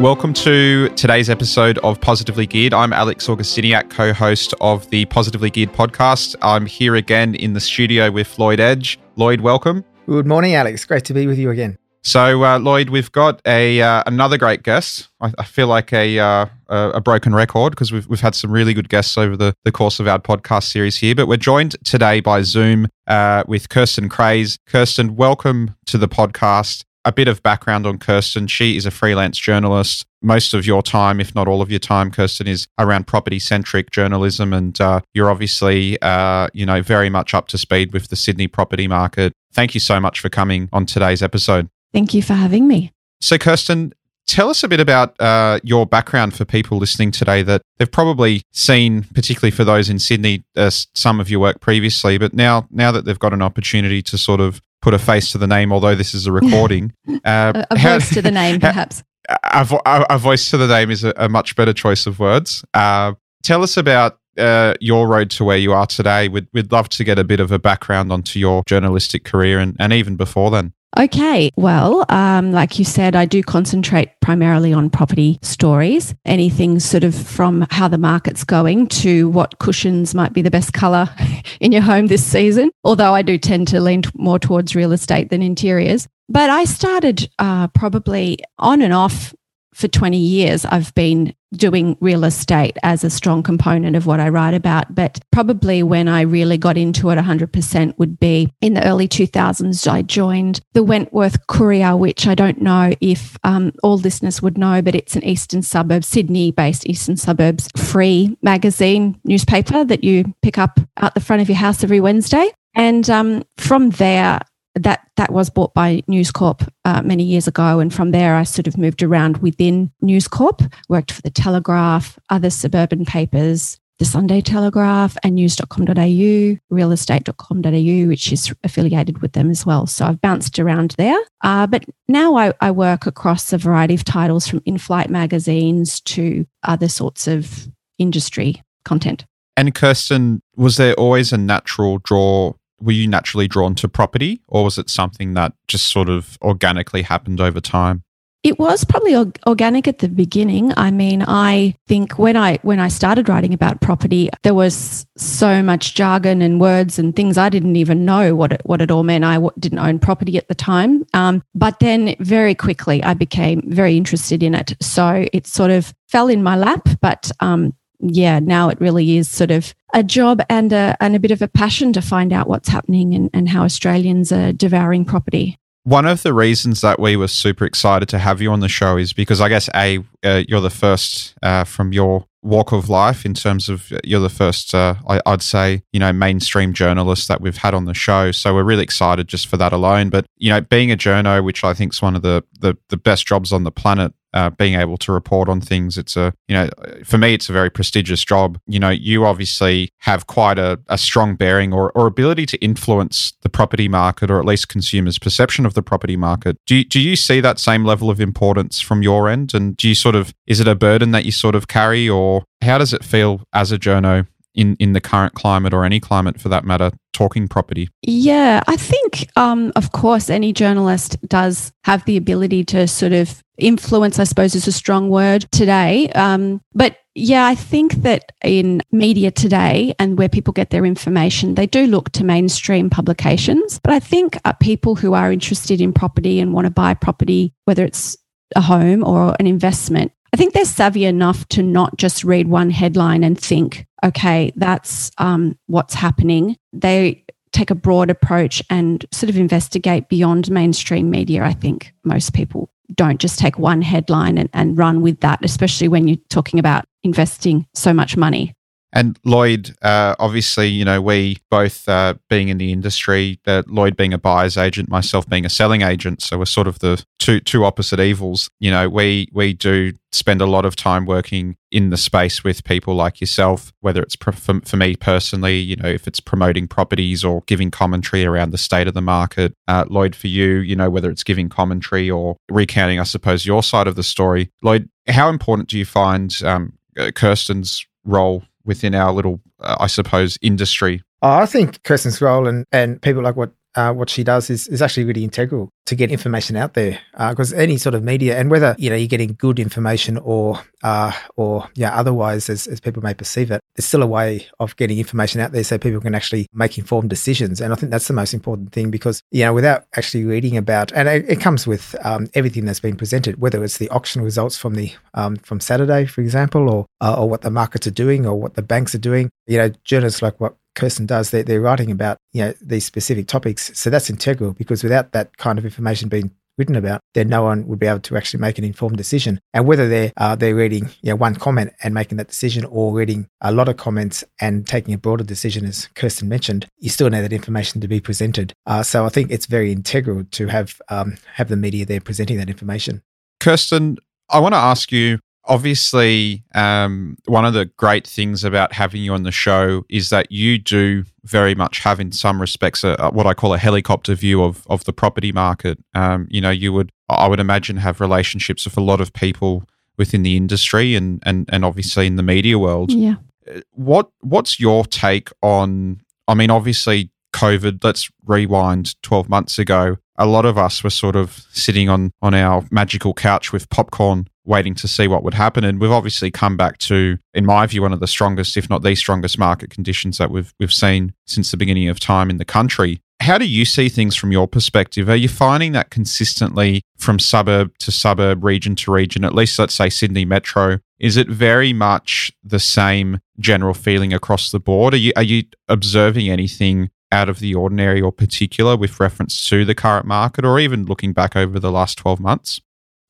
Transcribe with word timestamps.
Welcome 0.00 0.34
to 0.34 0.90
today's 0.90 1.30
episode 1.30 1.78
of 1.78 2.00
Positively 2.00 2.46
Geared. 2.46 2.74
I'm 2.74 2.92
Alex 2.92 3.26
Augustiniak, 3.28 3.88
co 3.88 4.12
host 4.12 4.52
of 4.60 4.88
the 4.90 5.06
Positively 5.06 5.48
Geared 5.48 5.72
podcast. 5.72 6.36
I'm 6.42 6.66
here 6.66 6.94
again 6.94 7.34
in 7.34 7.54
the 7.54 7.60
studio 7.60 8.10
with 8.10 8.38
Lloyd 8.38 8.60
Edge. 8.60 9.00
Lloyd, 9.16 9.40
welcome. 9.40 9.84
Good 10.06 10.26
morning, 10.26 10.54
Alex. 10.54 10.84
Great 10.84 11.06
to 11.06 11.14
be 11.14 11.26
with 11.26 11.38
you 11.38 11.50
again. 11.50 11.78
So, 12.06 12.44
uh, 12.44 12.60
Lloyd, 12.60 12.90
we've 12.90 13.10
got 13.10 13.42
a 13.44 13.82
uh, 13.82 14.04
another 14.06 14.38
great 14.38 14.62
guest. 14.62 15.08
I, 15.20 15.32
I 15.38 15.42
feel 15.42 15.66
like 15.66 15.92
a 15.92 16.20
uh, 16.20 16.46
a 16.68 17.00
broken 17.00 17.34
record 17.34 17.72
because 17.72 17.90
we've 17.90 18.06
we've 18.06 18.20
had 18.20 18.36
some 18.36 18.52
really 18.52 18.74
good 18.74 18.88
guests 18.88 19.18
over 19.18 19.36
the, 19.36 19.52
the 19.64 19.72
course 19.72 19.98
of 19.98 20.06
our 20.06 20.20
podcast 20.20 20.70
series 20.70 20.98
here. 20.98 21.16
But 21.16 21.26
we're 21.26 21.36
joined 21.36 21.74
today 21.84 22.20
by 22.20 22.42
Zoom 22.42 22.86
uh, 23.08 23.42
with 23.48 23.70
Kirsten 23.70 24.08
Craze. 24.08 24.56
Kirsten, 24.68 25.16
welcome 25.16 25.74
to 25.86 25.98
the 25.98 26.06
podcast 26.06 26.84
a 27.04 27.10
bit 27.10 27.26
of 27.26 27.42
background 27.42 27.88
on 27.88 27.98
Kirsten. 27.98 28.46
She 28.46 28.76
is 28.76 28.86
a 28.86 28.92
freelance 28.92 29.36
journalist. 29.36 30.06
Most 30.22 30.54
of 30.54 30.64
your 30.64 30.82
time, 30.82 31.20
if 31.20 31.34
not 31.34 31.48
all 31.48 31.60
of 31.60 31.70
your 31.70 31.80
time, 31.80 32.12
Kirsten, 32.12 32.46
is 32.46 32.68
around 32.78 33.08
property 33.08 33.40
centric 33.40 33.90
journalism. 33.90 34.52
And 34.52 34.80
uh, 34.80 35.00
you're 35.12 35.30
obviously, 35.30 36.00
uh, 36.02 36.46
you 36.54 36.66
know, 36.66 36.82
very 36.82 37.10
much 37.10 37.34
up 37.34 37.48
to 37.48 37.58
speed 37.58 37.92
with 37.92 38.08
the 38.08 38.16
Sydney 38.16 38.46
property 38.46 38.86
market. 38.86 39.32
Thank 39.52 39.74
you 39.74 39.80
so 39.80 39.98
much 39.98 40.20
for 40.20 40.28
coming 40.28 40.68
on 40.72 40.86
today's 40.86 41.22
episode. 41.22 41.68
Thank 41.96 42.12
you 42.12 42.20
for 42.20 42.34
having 42.34 42.68
me. 42.68 42.92
So, 43.22 43.38
Kirsten, 43.38 43.94
tell 44.26 44.50
us 44.50 44.62
a 44.62 44.68
bit 44.68 44.80
about 44.80 45.18
uh, 45.18 45.60
your 45.62 45.86
background 45.86 46.34
for 46.34 46.44
people 46.44 46.76
listening 46.76 47.10
today 47.10 47.42
that 47.44 47.62
they've 47.78 47.90
probably 47.90 48.42
seen, 48.52 49.04
particularly 49.14 49.50
for 49.50 49.64
those 49.64 49.88
in 49.88 49.98
Sydney, 49.98 50.44
uh, 50.56 50.68
some 50.68 51.20
of 51.20 51.30
your 51.30 51.40
work 51.40 51.62
previously, 51.62 52.18
but 52.18 52.34
now 52.34 52.68
now 52.70 52.92
that 52.92 53.06
they've 53.06 53.18
got 53.18 53.32
an 53.32 53.40
opportunity 53.40 54.02
to 54.02 54.18
sort 54.18 54.40
of 54.40 54.60
put 54.82 54.92
a 54.92 54.98
face 54.98 55.32
to 55.32 55.38
the 55.38 55.46
name, 55.46 55.72
although 55.72 55.94
this 55.94 56.12
is 56.12 56.26
a 56.26 56.32
recording. 56.32 56.92
Uh, 57.24 57.64
a, 57.70 57.74
a 57.74 57.78
voice 57.78 58.10
to 58.10 58.20
the 58.20 58.30
name, 58.30 58.60
perhaps. 58.60 59.02
A, 59.28 59.66
a, 59.86 60.06
a, 60.10 60.18
voice 60.18 60.50
to 60.50 60.58
the 60.58 60.68
name 60.68 60.90
is 60.90 61.02
a, 61.02 61.28
much 61.30 61.56
better 61.56 61.72
choice 61.72 62.06
of 62.06 62.20
words. 62.20 62.62
Uh, 62.74 63.14
tell 63.42 63.62
us 63.62 63.76
about 63.76 64.18
uh, 64.38 64.74
your 64.80 65.06
road 65.08 65.30
to 65.32 65.44
where 65.44 65.56
you 65.56 65.72
are 65.72 65.86
today. 65.86 66.28
We'd, 66.28 66.46
we'd 66.52 66.72
love 66.72 66.88
to 66.90 67.04
get 67.04 67.18
a 67.18 67.24
bit 67.24 67.40
of 67.40 67.52
a 67.52 67.58
background 67.58 68.12
onto 68.12 68.38
your 68.38 68.62
journalistic 68.66 69.24
career 69.24 69.58
and, 69.58 69.76
and 69.78 69.92
even 69.92 70.16
before 70.16 70.50
then. 70.50 70.72
Okay, 70.98 71.50
well, 71.56 72.06
um, 72.08 72.52
like 72.52 72.78
you 72.78 72.84
said, 72.84 73.14
I 73.14 73.26
do 73.26 73.42
concentrate 73.42 74.08
primarily 74.22 74.72
on 74.72 74.88
property 74.88 75.38
stories. 75.42 76.14
Anything 76.24 76.80
sort 76.80 77.04
of 77.04 77.14
from 77.14 77.66
how 77.70 77.86
the 77.86 77.98
market's 77.98 78.44
going 78.44 78.86
to 78.88 79.28
what 79.28 79.58
cushions 79.58 80.14
might 80.14 80.32
be 80.32 80.40
the 80.40 80.50
best 80.50 80.72
color 80.72 81.10
in 81.60 81.72
your 81.72 81.82
home 81.82 82.06
this 82.06 82.24
season. 82.24 82.70
Although 82.82 83.14
I 83.14 83.20
do 83.20 83.36
tend 83.36 83.68
to 83.68 83.80
lean 83.80 84.04
more 84.14 84.38
towards 84.38 84.74
real 84.74 84.92
estate 84.92 85.28
than 85.28 85.42
interiors. 85.42 86.08
But 86.30 86.48
I 86.48 86.64
started 86.64 87.28
uh, 87.38 87.68
probably 87.68 88.38
on 88.58 88.80
and 88.80 88.94
off 88.94 89.34
for 89.76 89.88
20 89.88 90.16
years, 90.16 90.64
I've 90.64 90.94
been 90.94 91.34
doing 91.56 91.96
real 92.00 92.24
estate 92.24 92.76
as 92.82 93.04
a 93.04 93.10
strong 93.10 93.42
component 93.42 93.96
of 93.96 94.06
what 94.06 94.20
I 94.20 94.28
write 94.28 94.54
about. 94.54 94.94
But 94.94 95.20
probably 95.32 95.82
when 95.82 96.08
I 96.08 96.22
really 96.22 96.58
got 96.58 96.76
into 96.76 97.10
it 97.10 97.16
100% 97.16 97.98
would 97.98 98.20
be 98.20 98.52
in 98.60 98.74
the 98.74 98.86
early 98.86 99.08
2000s. 99.08 99.90
I 99.90 100.02
joined 100.02 100.60
the 100.72 100.82
Wentworth 100.82 101.46
Courier, 101.46 101.96
which 101.96 102.26
I 102.26 102.34
don't 102.34 102.60
know 102.60 102.92
if 103.00 103.36
um, 103.44 103.72
all 103.82 103.98
listeners 103.98 104.42
would 104.42 104.58
know, 104.58 104.82
but 104.82 104.94
it's 104.94 105.16
an 105.16 105.24
eastern 105.24 105.62
suburb, 105.62 106.04
Sydney 106.04 106.50
based 106.50 106.86
eastern 106.86 107.16
suburbs 107.16 107.68
free 107.76 108.36
magazine 108.42 109.20
newspaper 109.24 109.84
that 109.84 110.04
you 110.04 110.34
pick 110.42 110.58
up 110.58 110.78
out 110.98 111.14
the 111.14 111.20
front 111.20 111.42
of 111.42 111.48
your 111.48 111.58
house 111.58 111.82
every 111.82 112.00
Wednesday. 112.00 112.50
And 112.74 113.08
um, 113.08 113.44
from 113.56 113.90
there, 113.90 114.40
that 114.76 115.08
that 115.16 115.32
was 115.32 115.50
bought 115.50 115.74
by 115.74 116.02
News 116.06 116.30
Corp 116.30 116.62
uh, 116.84 117.02
many 117.02 117.24
years 117.24 117.48
ago, 117.48 117.80
and 117.80 117.92
from 117.92 118.10
there 118.10 118.36
I 118.36 118.44
sort 118.44 118.66
of 118.66 118.78
moved 118.78 119.02
around 119.02 119.38
within 119.38 119.90
News 120.00 120.28
Corp. 120.28 120.62
Worked 120.88 121.12
for 121.12 121.22
the 121.22 121.30
Telegraph, 121.30 122.18
other 122.30 122.50
suburban 122.50 123.04
papers, 123.04 123.78
the 123.98 124.04
Sunday 124.04 124.40
Telegraph, 124.40 125.16
and 125.22 125.34
News.com.au, 125.34 125.94
Realestate.com.au, 125.94 128.08
which 128.08 128.32
is 128.32 128.52
affiliated 128.62 129.22
with 129.22 129.32
them 129.32 129.50
as 129.50 129.64
well. 129.64 129.86
So 129.86 130.04
I've 130.04 130.20
bounced 130.20 130.58
around 130.58 130.94
there, 130.98 131.18
uh, 131.42 131.66
but 131.66 131.84
now 132.08 132.36
I, 132.36 132.52
I 132.60 132.70
work 132.70 133.06
across 133.06 133.52
a 133.52 133.58
variety 133.58 133.94
of 133.94 134.04
titles 134.04 134.46
from 134.46 134.62
in-flight 134.66 135.08
magazines 135.08 136.00
to 136.02 136.46
other 136.62 136.88
sorts 136.88 137.26
of 137.26 137.68
industry 137.98 138.62
content. 138.84 139.24
And 139.56 139.74
Kirsten, 139.74 140.42
was 140.54 140.76
there 140.76 140.92
always 140.94 141.32
a 141.32 141.38
natural 141.38 141.98
draw 141.98 142.52
were 142.80 142.92
you 142.92 143.08
naturally 143.08 143.48
drawn 143.48 143.74
to 143.76 143.88
property 143.88 144.42
or 144.48 144.64
was 144.64 144.78
it 144.78 144.90
something 144.90 145.34
that 145.34 145.52
just 145.68 145.90
sort 145.90 146.08
of 146.08 146.38
organically 146.42 147.02
happened 147.02 147.40
over 147.40 147.60
time? 147.60 148.02
It 148.42 148.60
was 148.60 148.84
probably 148.84 149.16
organic 149.44 149.88
at 149.88 149.98
the 149.98 150.08
beginning. 150.08 150.72
I 150.76 150.92
mean, 150.92 151.24
I 151.26 151.74
think 151.88 152.16
when 152.16 152.36
I 152.36 152.58
when 152.62 152.78
I 152.78 152.86
started 152.86 153.28
writing 153.28 153.52
about 153.52 153.80
property, 153.80 154.30
there 154.44 154.54
was 154.54 155.04
so 155.16 155.64
much 155.64 155.96
jargon 155.96 156.42
and 156.42 156.60
words 156.60 156.96
and 156.96 157.16
things 157.16 157.38
I 157.38 157.48
didn't 157.48 157.74
even 157.74 158.04
know 158.04 158.36
what 158.36 158.52
it, 158.52 158.60
what 158.64 158.80
it 158.80 158.92
all 158.92 159.02
meant. 159.02 159.24
I 159.24 159.34
w- 159.34 159.50
didn't 159.58 159.80
own 159.80 159.98
property 159.98 160.36
at 160.36 160.46
the 160.46 160.54
time, 160.54 161.04
um, 161.12 161.42
but 161.56 161.80
then 161.80 162.14
very 162.20 162.54
quickly 162.54 163.02
I 163.02 163.14
became 163.14 163.62
very 163.66 163.96
interested 163.96 164.44
in 164.44 164.54
it. 164.54 164.76
So 164.80 165.26
it 165.32 165.48
sort 165.48 165.72
of 165.72 165.92
fell 166.06 166.28
in 166.28 166.44
my 166.44 166.54
lap. 166.54 166.88
But 167.00 167.32
um, 167.40 167.74
yeah, 168.00 168.38
now 168.38 168.68
it 168.68 168.80
really 168.80 169.16
is 169.16 169.28
sort 169.28 169.50
of 169.50 169.74
a 169.94 170.02
job 170.02 170.42
and 170.48 170.72
a, 170.72 170.96
and 171.00 171.16
a 171.16 171.20
bit 171.20 171.30
of 171.30 171.42
a 171.42 171.48
passion 171.48 171.92
to 171.94 172.02
find 172.02 172.32
out 172.32 172.48
what's 172.48 172.68
happening 172.68 173.14
and, 173.14 173.30
and 173.32 173.48
how 173.48 173.64
Australians 173.64 174.32
are 174.32 174.52
devouring 174.52 175.04
property. 175.04 175.58
One 175.84 176.06
of 176.06 176.24
the 176.24 176.34
reasons 176.34 176.80
that 176.80 176.98
we 176.98 177.16
were 177.16 177.28
super 177.28 177.64
excited 177.64 178.08
to 178.08 178.18
have 178.18 178.40
you 178.40 178.50
on 178.50 178.58
the 178.58 178.68
show 178.68 178.96
is 178.96 179.12
because 179.12 179.40
I 179.40 179.48
guess 179.48 179.70
a 179.72 180.00
uh, 180.24 180.42
you're 180.48 180.60
the 180.60 180.68
first 180.68 181.34
uh, 181.44 181.62
from 181.62 181.92
your 181.92 182.26
walk 182.46 182.72
of 182.72 182.88
life 182.88 183.24
in 183.26 183.34
terms 183.34 183.68
of 183.68 183.92
uh, 183.92 183.98
you're 184.04 184.20
the 184.20 184.28
first 184.28 184.74
uh, 184.74 184.94
I, 185.08 185.20
would 185.26 185.42
say 185.42 185.82
you 185.92 186.00
know 186.00 186.12
mainstream 186.12 186.72
journalist 186.72 187.28
that 187.28 187.40
we've 187.40 187.56
had 187.56 187.74
on 187.74 187.86
the 187.86 187.94
show 187.94 188.30
so 188.30 188.54
we're 188.54 188.62
really 188.62 188.84
excited 188.84 189.26
just 189.26 189.48
for 189.48 189.56
that 189.56 189.72
alone 189.72 190.10
but 190.10 190.26
you 190.36 190.50
know 190.50 190.60
being 190.60 190.92
a 190.92 190.96
journo 190.96 191.42
which 191.42 191.64
i 191.64 191.74
think 191.74 191.92
is 191.92 192.00
one 192.00 192.14
of 192.14 192.22
the, 192.22 192.44
the 192.60 192.76
the 192.88 192.96
best 192.96 193.26
jobs 193.26 193.52
on 193.52 193.64
the 193.64 193.72
planet 193.72 194.12
uh, 194.36 194.50
being 194.50 194.78
able 194.78 194.98
to 194.98 195.12
report 195.12 195.48
on 195.48 195.62
things. 195.62 195.96
It's 195.96 196.14
a, 196.14 196.34
you 196.46 196.54
know, 196.54 196.68
for 197.02 197.16
me, 197.16 197.32
it's 197.32 197.48
a 197.48 197.54
very 197.54 197.70
prestigious 197.70 198.22
job. 198.22 198.58
You 198.66 198.78
know, 198.78 198.90
you 198.90 199.24
obviously 199.24 199.88
have 200.00 200.26
quite 200.26 200.58
a, 200.58 200.78
a 200.88 200.98
strong 200.98 201.36
bearing 201.36 201.72
or, 201.72 201.90
or 201.92 202.06
ability 202.06 202.44
to 202.46 202.58
influence 202.58 203.32
the 203.40 203.48
property 203.48 203.88
market 203.88 204.30
or 204.30 204.38
at 204.38 204.44
least 204.44 204.68
consumers' 204.68 205.18
perception 205.18 205.64
of 205.64 205.72
the 205.72 205.82
property 205.82 206.18
market. 206.18 206.58
Do 206.66 206.76
you, 206.76 206.84
do 206.84 207.00
you 207.00 207.16
see 207.16 207.40
that 207.40 207.58
same 207.58 207.86
level 207.86 208.10
of 208.10 208.20
importance 208.20 208.78
from 208.78 209.02
your 209.02 209.30
end? 209.30 209.54
And 209.54 209.74
do 209.74 209.88
you 209.88 209.94
sort 209.94 210.14
of, 210.14 210.34
is 210.46 210.60
it 210.60 210.68
a 210.68 210.74
burden 210.74 211.12
that 211.12 211.24
you 211.24 211.32
sort 211.32 211.54
of 211.54 211.66
carry 211.66 212.06
or 212.06 212.44
how 212.60 212.76
does 212.76 212.92
it 212.92 213.04
feel 213.04 213.40
as 213.54 213.72
a 213.72 213.78
journo 213.78 214.26
in, 214.56 214.76
in 214.80 214.92
the 214.92 215.00
current 215.00 215.34
climate 215.34 215.72
or 215.72 215.84
any 215.84 216.00
climate 216.00 216.40
for 216.40 216.48
that 216.48 216.64
matter, 216.64 216.90
talking 217.12 217.46
property? 217.46 217.88
Yeah, 218.02 218.62
I 218.66 218.76
think, 218.76 219.28
um, 219.36 219.72
of 219.76 219.92
course, 219.92 220.30
any 220.30 220.52
journalist 220.52 221.16
does 221.28 221.72
have 221.84 222.04
the 222.06 222.16
ability 222.16 222.64
to 222.64 222.88
sort 222.88 223.12
of 223.12 223.42
influence, 223.58 224.18
I 224.18 224.24
suppose 224.24 224.54
is 224.54 224.66
a 224.66 224.72
strong 224.72 225.08
word 225.08 225.46
today. 225.50 226.08
Um, 226.10 226.60
but 226.74 226.98
yeah, 227.14 227.46
I 227.46 227.54
think 227.54 227.94
that 228.02 228.32
in 228.44 228.82
media 228.92 229.30
today 229.30 229.94
and 229.98 230.18
where 230.18 230.28
people 230.28 230.52
get 230.52 230.70
their 230.70 230.84
information, 230.84 231.54
they 231.54 231.66
do 231.66 231.86
look 231.86 232.12
to 232.12 232.24
mainstream 232.24 232.90
publications. 232.90 233.80
But 233.82 233.94
I 233.94 234.00
think 234.00 234.38
uh, 234.44 234.52
people 234.54 234.96
who 234.96 235.14
are 235.14 235.32
interested 235.32 235.80
in 235.80 235.94
property 235.94 236.40
and 236.40 236.52
want 236.52 236.66
to 236.66 236.70
buy 236.70 236.92
property, 236.92 237.54
whether 237.64 237.84
it's 237.84 238.16
a 238.54 238.60
home 238.60 239.02
or 239.02 239.34
an 239.40 239.46
investment, 239.46 240.12
I 240.36 240.38
think 240.38 240.52
they're 240.52 240.66
savvy 240.66 241.06
enough 241.06 241.48
to 241.48 241.62
not 241.62 241.96
just 241.96 242.22
read 242.22 242.46
one 242.46 242.68
headline 242.68 243.24
and 243.24 243.40
think, 243.40 243.86
okay, 244.04 244.52
that's 244.54 245.10
um, 245.16 245.58
what's 245.64 245.94
happening. 245.94 246.58
They 246.74 247.24
take 247.52 247.70
a 247.70 247.74
broad 247.74 248.10
approach 248.10 248.62
and 248.68 249.06
sort 249.12 249.30
of 249.30 249.38
investigate 249.38 250.10
beyond 250.10 250.50
mainstream 250.50 251.08
media. 251.08 251.42
I 251.42 251.54
think 251.54 251.94
most 252.04 252.34
people 252.34 252.68
don't 252.94 253.18
just 253.18 253.38
take 253.38 253.58
one 253.58 253.80
headline 253.80 254.36
and, 254.36 254.50
and 254.52 254.76
run 254.76 255.00
with 255.00 255.20
that, 255.20 255.42
especially 255.42 255.88
when 255.88 256.06
you're 256.06 256.18
talking 256.28 256.58
about 256.58 256.84
investing 257.02 257.66
so 257.72 257.94
much 257.94 258.14
money. 258.14 258.52
And 258.92 259.18
Lloyd, 259.24 259.74
uh, 259.82 260.14
obviously, 260.18 260.68
you 260.68 260.84
know, 260.84 261.02
we 261.02 261.38
both 261.50 261.88
uh, 261.88 262.14
being 262.30 262.48
in 262.48 262.58
the 262.58 262.72
industry, 262.72 263.40
uh, 263.46 263.62
Lloyd 263.66 263.96
being 263.96 264.14
a 264.14 264.18
buyer's 264.18 264.56
agent, 264.56 264.88
myself 264.88 265.28
being 265.28 265.44
a 265.44 265.50
selling 265.50 265.82
agent, 265.82 266.22
so 266.22 266.38
we're 266.38 266.46
sort 266.46 266.66
of 266.66 266.78
the 266.78 267.04
two 267.18 267.40
two 267.40 267.64
opposite 267.64 268.00
evils. 268.00 268.48
You 268.58 268.70
know, 268.70 268.88
we 268.88 269.28
we 269.32 269.52
do 269.52 269.92
spend 270.12 270.40
a 270.40 270.46
lot 270.46 270.64
of 270.64 270.76
time 270.76 271.04
working 271.04 271.56
in 271.70 271.90
the 271.90 271.96
space 271.96 272.42
with 272.42 272.64
people 272.64 272.94
like 272.94 273.20
yourself, 273.20 273.72
whether 273.80 274.00
it's 274.00 274.16
for, 274.16 274.32
for 274.32 274.76
me 274.76 274.96
personally, 274.96 275.58
you 275.58 275.76
know, 275.76 275.88
if 275.88 276.06
it's 276.06 276.20
promoting 276.20 276.66
properties 276.66 277.22
or 277.22 277.42
giving 277.46 277.70
commentary 277.70 278.24
around 278.24 278.50
the 278.50 278.58
state 278.58 278.88
of 278.88 278.94
the 278.94 279.02
market. 279.02 279.52
Uh, 279.68 279.84
Lloyd, 279.88 280.16
for 280.16 280.28
you, 280.28 280.56
you 280.56 280.74
know, 280.74 280.88
whether 280.88 281.10
it's 281.10 281.24
giving 281.24 281.50
commentary 281.50 282.10
or 282.10 282.36
recounting, 282.48 282.98
I 282.98 283.04
suppose, 283.04 283.44
your 283.44 283.62
side 283.62 283.88
of 283.88 283.94
the 283.96 284.02
story. 284.02 284.50
Lloyd, 284.62 284.88
how 285.06 285.28
important 285.28 285.68
do 285.68 285.76
you 285.76 285.84
find 285.84 286.34
um, 286.42 286.72
uh, 286.98 287.10
Kirsten's 287.10 287.86
role 288.04 288.42
within 288.66 288.94
our 288.94 289.12
little, 289.12 289.40
uh, 289.60 289.76
I 289.80 289.86
suppose, 289.86 290.38
industry. 290.42 291.02
I 291.22 291.46
think 291.46 291.82
Kirsten's 291.82 292.20
role 292.20 292.46
and, 292.46 292.64
and 292.72 293.00
people 293.00 293.22
like 293.22 293.36
what 293.36 293.52
uh, 293.76 293.92
what 293.92 294.08
she 294.08 294.24
does 294.24 294.48
is, 294.48 294.66
is 294.68 294.80
actually 294.80 295.04
really 295.04 295.22
integral 295.22 295.68
to 295.84 295.94
get 295.94 296.10
information 296.10 296.56
out 296.56 296.74
there 296.74 296.98
because 297.28 297.52
uh, 297.52 297.56
any 297.56 297.76
sort 297.76 297.94
of 297.94 298.02
media 298.02 298.38
and 298.38 298.50
whether 298.50 298.74
you 298.78 298.88
know 298.88 298.96
you're 298.96 299.06
getting 299.06 299.36
good 299.38 299.58
information 299.58 300.16
or 300.18 300.58
uh, 300.82 301.12
or 301.36 301.68
yeah 301.74 301.94
otherwise 301.94 302.48
as, 302.48 302.66
as 302.66 302.80
people 302.80 303.02
may 303.02 303.12
perceive 303.12 303.50
it 303.50 303.60
there's 303.76 303.86
still 303.86 304.02
a 304.02 304.06
way 304.06 304.46
of 304.58 304.74
getting 304.76 304.98
information 304.98 305.40
out 305.40 305.52
there 305.52 305.64
so 305.64 305.78
people 305.78 306.00
can 306.00 306.14
actually 306.14 306.46
make 306.52 306.78
informed 306.78 307.10
decisions 307.10 307.60
and 307.60 307.72
I 307.72 307.76
think 307.76 307.90
that's 307.90 308.08
the 308.08 308.14
most 308.14 308.34
important 308.34 308.72
thing 308.72 308.90
because 308.90 309.22
you 309.30 309.44
know 309.44 309.54
without 309.54 309.84
actually 309.96 310.24
reading 310.24 310.56
about 310.56 310.92
and 310.92 311.08
it, 311.08 311.28
it 311.28 311.40
comes 311.40 311.66
with 311.66 311.94
um, 312.04 312.28
everything 312.34 312.64
that's 312.64 312.80
been 312.80 312.96
presented 312.96 313.40
whether 313.40 313.62
it's 313.62 313.78
the 313.78 313.88
auction 313.90 314.22
results 314.22 314.56
from 314.56 314.74
the 314.74 314.92
um, 315.14 315.36
from 315.36 315.60
Saturday 315.60 316.06
for 316.06 316.20
example 316.20 316.68
or 316.70 316.86
uh, 317.00 317.20
or 317.20 317.28
what 317.28 317.42
the 317.42 317.50
markets 317.50 317.86
are 317.86 317.92
doing 317.92 318.26
or 318.26 318.34
what 318.40 318.54
the 318.54 318.62
banks 318.62 318.94
are 318.94 318.98
doing 318.98 319.30
you 319.46 319.58
know 319.58 319.70
journalists 319.84 320.22
like 320.22 320.40
what 320.40 320.56
Kirsten 320.76 321.06
does, 321.06 321.30
they're, 321.30 321.42
they're 321.42 321.60
writing 321.60 321.90
about 321.90 322.18
you 322.32 322.44
know 322.44 322.54
these 322.60 322.84
specific 322.84 323.26
topics. 323.26 323.72
So 323.74 323.90
that's 323.90 324.10
integral 324.10 324.52
because 324.52 324.84
without 324.84 325.12
that 325.12 325.36
kind 325.38 325.58
of 325.58 325.64
information 325.64 326.08
being 326.08 326.30
written 326.58 326.76
about, 326.76 327.00
then 327.14 327.28
no 327.28 327.42
one 327.42 327.66
would 327.66 327.78
be 327.78 327.86
able 327.86 328.00
to 328.00 328.16
actually 328.16 328.40
make 328.40 328.58
an 328.58 328.64
informed 328.64 328.96
decision. 328.96 329.40
And 329.52 329.66
whether 329.66 329.88
they're 329.88 330.12
uh, 330.16 330.36
they're 330.36 330.54
reading 330.54 330.90
you 331.02 331.10
know, 331.10 331.16
one 331.16 331.34
comment 331.34 331.72
and 331.82 331.94
making 331.94 332.18
that 332.18 332.28
decision, 332.28 332.64
or 332.66 332.92
reading 332.92 333.28
a 333.40 333.52
lot 333.52 333.68
of 333.68 333.76
comments 333.76 334.24
and 334.40 334.66
taking 334.66 334.94
a 334.94 334.98
broader 334.98 335.24
decision, 335.24 335.64
as 335.64 335.88
Kirsten 335.94 336.28
mentioned, 336.28 336.66
you 336.78 336.90
still 336.90 337.10
need 337.10 337.20
that 337.20 337.32
information 337.32 337.80
to 337.80 337.88
be 337.88 338.00
presented. 338.00 338.52
Uh, 338.66 338.82
so 338.82 339.04
I 339.04 339.08
think 339.08 339.30
it's 339.30 339.46
very 339.46 339.72
integral 339.72 340.24
to 340.32 340.46
have 340.48 340.80
um, 340.88 341.16
have 341.34 341.48
the 341.48 341.56
media 341.56 341.86
there 341.86 342.00
presenting 342.00 342.38
that 342.38 342.50
information. 342.50 343.02
Kirsten, 343.40 343.98
I 344.30 344.40
want 344.40 344.54
to 344.54 344.58
ask 344.58 344.90
you 344.90 345.18
obviously, 345.46 346.44
um, 346.54 347.16
one 347.26 347.44
of 347.44 347.54
the 347.54 347.66
great 347.66 348.06
things 348.06 348.44
about 348.44 348.72
having 348.72 349.02
you 349.02 349.14
on 349.14 349.22
the 349.22 349.32
show 349.32 349.84
is 349.88 350.10
that 350.10 350.30
you 350.30 350.58
do 350.58 351.04
very 351.24 351.54
much 351.54 351.78
have, 351.80 352.00
in 352.00 352.12
some 352.12 352.40
respects, 352.40 352.84
a, 352.84 352.96
a, 352.98 353.10
what 353.10 353.26
I 353.26 353.34
call 353.34 353.54
a 353.54 353.58
helicopter 353.58 354.14
view 354.14 354.42
of 354.42 354.66
of 354.68 354.84
the 354.84 354.92
property 354.92 355.32
market. 355.32 355.78
Um, 355.94 356.26
you 356.30 356.40
know, 356.40 356.50
you 356.50 356.72
would, 356.72 356.92
I 357.08 357.28
would 357.28 357.40
imagine, 357.40 357.76
have 357.78 358.00
relationships 358.00 358.64
with 358.64 358.76
a 358.76 358.82
lot 358.82 359.00
of 359.00 359.12
people 359.12 359.64
within 359.96 360.22
the 360.22 360.36
industry 360.36 360.94
and 360.94 361.22
and 361.24 361.48
and 361.52 361.64
obviously 361.64 362.06
in 362.06 362.16
the 362.16 362.22
media 362.22 362.58
world. 362.58 362.92
Yeah. 362.92 363.16
Uh, 363.48 363.60
what 363.72 364.10
what's 364.20 364.60
your 364.60 364.84
take 364.84 365.30
on? 365.42 366.00
I 366.28 366.34
mean, 366.34 366.50
obviously, 366.50 367.10
COVID. 367.32 367.82
Let's 367.82 368.10
rewind 368.24 369.00
twelve 369.02 369.28
months 369.28 369.58
ago. 369.58 369.96
A 370.18 370.26
lot 370.26 370.46
of 370.46 370.56
us 370.56 370.82
were 370.82 370.90
sort 370.90 371.16
of 371.16 371.46
sitting 371.52 371.88
on 371.88 372.12
on 372.22 372.34
our 372.34 372.64
magical 372.70 373.14
couch 373.14 373.52
with 373.52 373.68
popcorn 373.68 374.28
waiting 374.46 374.74
to 374.76 374.88
see 374.88 375.08
what 375.08 375.22
would 375.22 375.34
happen. 375.34 375.64
And 375.64 375.80
we've 375.80 375.90
obviously 375.90 376.30
come 376.30 376.56
back 376.56 376.78
to, 376.78 377.18
in 377.34 377.44
my 377.44 377.66
view, 377.66 377.82
one 377.82 377.92
of 377.92 378.00
the 378.00 378.06
strongest, 378.06 378.56
if 378.56 378.70
not 378.70 378.82
the 378.82 378.94
strongest, 378.94 379.38
market 379.38 379.70
conditions 379.70 380.18
that 380.18 380.30
we've 380.30 380.52
we've 380.58 380.72
seen 380.72 381.12
since 381.26 381.50
the 381.50 381.56
beginning 381.56 381.88
of 381.88 382.00
time 382.00 382.30
in 382.30 382.38
the 382.38 382.44
country. 382.44 383.00
How 383.20 383.38
do 383.38 383.46
you 383.46 383.64
see 383.64 383.88
things 383.88 384.14
from 384.14 384.30
your 384.30 384.46
perspective? 384.46 385.08
Are 385.08 385.16
you 385.16 385.28
finding 385.28 385.72
that 385.72 385.90
consistently 385.90 386.82
from 386.98 387.18
suburb 387.18 387.76
to 387.78 387.90
suburb, 387.90 388.44
region 388.44 388.76
to 388.76 388.92
region, 388.92 389.24
at 389.24 389.34
least 389.34 389.58
let's 389.58 389.74
say 389.74 389.88
Sydney 389.88 390.24
Metro? 390.24 390.78
Is 390.98 391.16
it 391.16 391.28
very 391.28 391.72
much 391.72 392.30
the 392.44 392.58
same 392.58 393.20
general 393.38 393.74
feeling 393.74 394.12
across 394.12 394.50
the 394.50 394.60
board? 394.60 394.94
Are 394.94 394.98
you 394.98 395.12
are 395.16 395.22
you 395.22 395.44
observing 395.68 396.28
anything 396.28 396.90
out 397.12 397.28
of 397.28 397.38
the 397.38 397.54
ordinary 397.54 398.00
or 398.00 398.12
particular 398.12 398.76
with 398.76 399.00
reference 399.00 399.48
to 399.48 399.64
the 399.64 399.74
current 399.74 400.06
market 400.06 400.44
or 400.44 400.58
even 400.58 400.84
looking 400.84 401.12
back 401.12 401.36
over 401.36 401.58
the 401.58 401.72
last 401.72 401.98
12 401.98 402.20
months? 402.20 402.60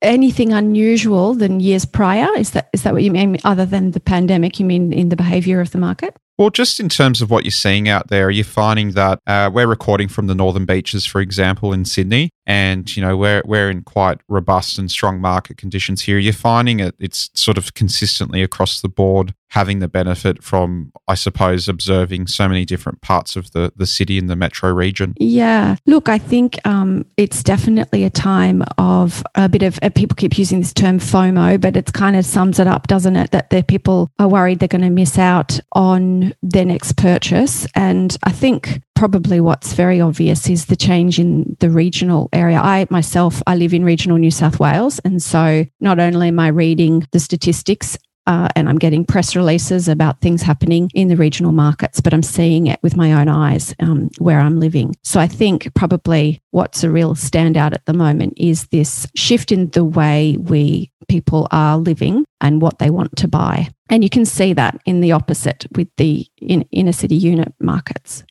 Anything 0.02 0.52
unusual 0.52 1.34
than 1.34 1.60
years 1.60 1.84
prior? 1.84 2.28
Is 2.36 2.50
that 2.50 2.68
is 2.72 2.82
that 2.82 2.92
what 2.92 3.02
you 3.02 3.10
mean? 3.10 3.38
Other 3.44 3.66
than 3.66 3.92
the 3.92 4.00
pandemic, 4.00 4.58
you 4.60 4.66
mean 4.66 4.92
in 4.92 5.08
the 5.08 5.16
behaviour 5.16 5.60
of 5.60 5.70
the 5.70 5.78
market? 5.78 6.16
Well, 6.38 6.50
just 6.50 6.80
in 6.80 6.90
terms 6.90 7.22
of 7.22 7.30
what 7.30 7.44
you're 7.44 7.50
seeing 7.50 7.88
out 7.88 8.08
there, 8.08 8.26
are 8.26 8.30
you 8.30 8.44
finding 8.44 8.90
that 8.90 9.20
uh, 9.26 9.50
we're 9.52 9.66
recording 9.66 10.08
from 10.08 10.26
the 10.26 10.34
northern 10.34 10.66
beaches, 10.66 11.06
for 11.06 11.22
example, 11.22 11.72
in 11.72 11.86
Sydney, 11.86 12.30
and 12.46 12.96
you 12.96 13.02
know 13.02 13.16
we're 13.16 13.42
we're 13.44 13.70
in 13.70 13.82
quite 13.82 14.20
robust 14.28 14.78
and 14.78 14.90
strong 14.90 15.20
market 15.20 15.56
conditions 15.56 16.02
here. 16.02 16.18
You're 16.18 16.32
finding 16.32 16.80
it 16.80 16.94
it's 16.98 17.30
sort 17.34 17.58
of 17.58 17.74
consistently 17.74 18.42
across 18.42 18.80
the 18.80 18.88
board 18.88 19.34
having 19.50 19.78
the 19.78 19.88
benefit 19.88 20.42
from, 20.42 20.92
I 21.08 21.14
suppose, 21.14 21.68
observing 21.68 22.26
so 22.26 22.48
many 22.48 22.64
different 22.64 23.00
parts 23.00 23.36
of 23.36 23.52
the 23.52 23.72
the 23.76 23.86
city 23.86 24.18
and 24.18 24.28
the 24.28 24.36
metro 24.36 24.72
region. 24.72 25.14
Yeah, 25.18 25.76
look, 25.86 26.08
I 26.08 26.18
think 26.18 26.58
um, 26.66 27.06
it's 27.16 27.42
definitely 27.42 28.04
a 28.04 28.10
time 28.10 28.62
of 28.78 29.24
a 29.34 29.48
bit 29.48 29.62
of 29.62 29.78
uh, 29.82 29.90
people 29.90 30.14
keep 30.14 30.38
using 30.38 30.60
this 30.60 30.74
term 30.74 30.98
FOMO, 30.98 31.60
but 31.60 31.76
it 31.76 31.92
kind 31.92 32.16
of 32.16 32.24
sums 32.24 32.58
it 32.58 32.66
up, 32.66 32.86
doesn't 32.86 33.16
it? 33.16 33.30
That 33.30 33.50
the 33.50 33.62
people 33.62 34.10
are 34.18 34.28
worried 34.28 34.58
they're 34.58 34.68
going 34.68 34.82
to 34.82 34.90
miss 34.90 35.18
out 35.18 35.58
on 35.72 36.34
their 36.42 36.64
next 36.64 36.96
purchase, 36.96 37.66
and 37.74 38.16
I 38.24 38.32
think 38.32 38.82
probably 38.96 39.40
what's 39.40 39.74
very 39.74 40.00
obvious 40.00 40.48
is 40.48 40.66
the 40.66 40.74
change 40.74 41.18
in 41.18 41.56
the 41.60 41.70
regional 41.70 42.28
area. 42.32 42.58
I 42.58 42.86
myself, 42.90 43.42
I 43.46 43.54
live 43.54 43.74
in 43.74 43.84
regional 43.84 44.18
New 44.18 44.30
South 44.30 44.58
Wales. 44.58 44.98
And 45.00 45.22
so 45.22 45.66
not 45.80 46.00
only 46.00 46.28
am 46.28 46.40
I 46.40 46.48
reading 46.48 47.06
the 47.12 47.20
statistics 47.20 47.96
uh, 48.26 48.48
and 48.56 48.68
I'm 48.68 48.78
getting 48.78 49.04
press 49.04 49.36
releases 49.36 49.86
about 49.86 50.20
things 50.20 50.42
happening 50.42 50.90
in 50.94 51.08
the 51.08 51.16
regional 51.16 51.52
markets, 51.52 52.00
but 52.00 52.12
I'm 52.12 52.24
seeing 52.24 52.66
it 52.66 52.80
with 52.82 52.96
my 52.96 53.12
own 53.12 53.28
eyes 53.28 53.74
um, 53.78 54.10
where 54.18 54.40
I'm 54.40 54.58
living. 54.58 54.96
So 55.04 55.20
I 55.20 55.28
think 55.28 55.72
probably 55.74 56.42
what's 56.50 56.82
a 56.82 56.90
real 56.90 57.14
standout 57.14 57.72
at 57.72 57.86
the 57.86 57.92
moment 57.92 58.34
is 58.36 58.66
this 58.68 59.06
shift 59.14 59.52
in 59.52 59.70
the 59.70 59.84
way 59.84 60.36
we 60.40 60.90
people 61.08 61.46
are 61.52 61.78
living 61.78 62.24
and 62.40 62.60
what 62.60 62.80
they 62.80 62.90
want 62.90 63.14
to 63.16 63.28
buy. 63.28 63.68
And 63.88 64.02
you 64.02 64.10
can 64.10 64.24
see 64.24 64.52
that 64.54 64.80
in 64.84 65.00
the 65.00 65.12
opposite 65.12 65.66
with 65.76 65.88
the 65.98 66.26
in, 66.38 66.62
inner 66.72 66.92
city 66.92 67.14
unit 67.14 67.54
markets. 67.60 68.24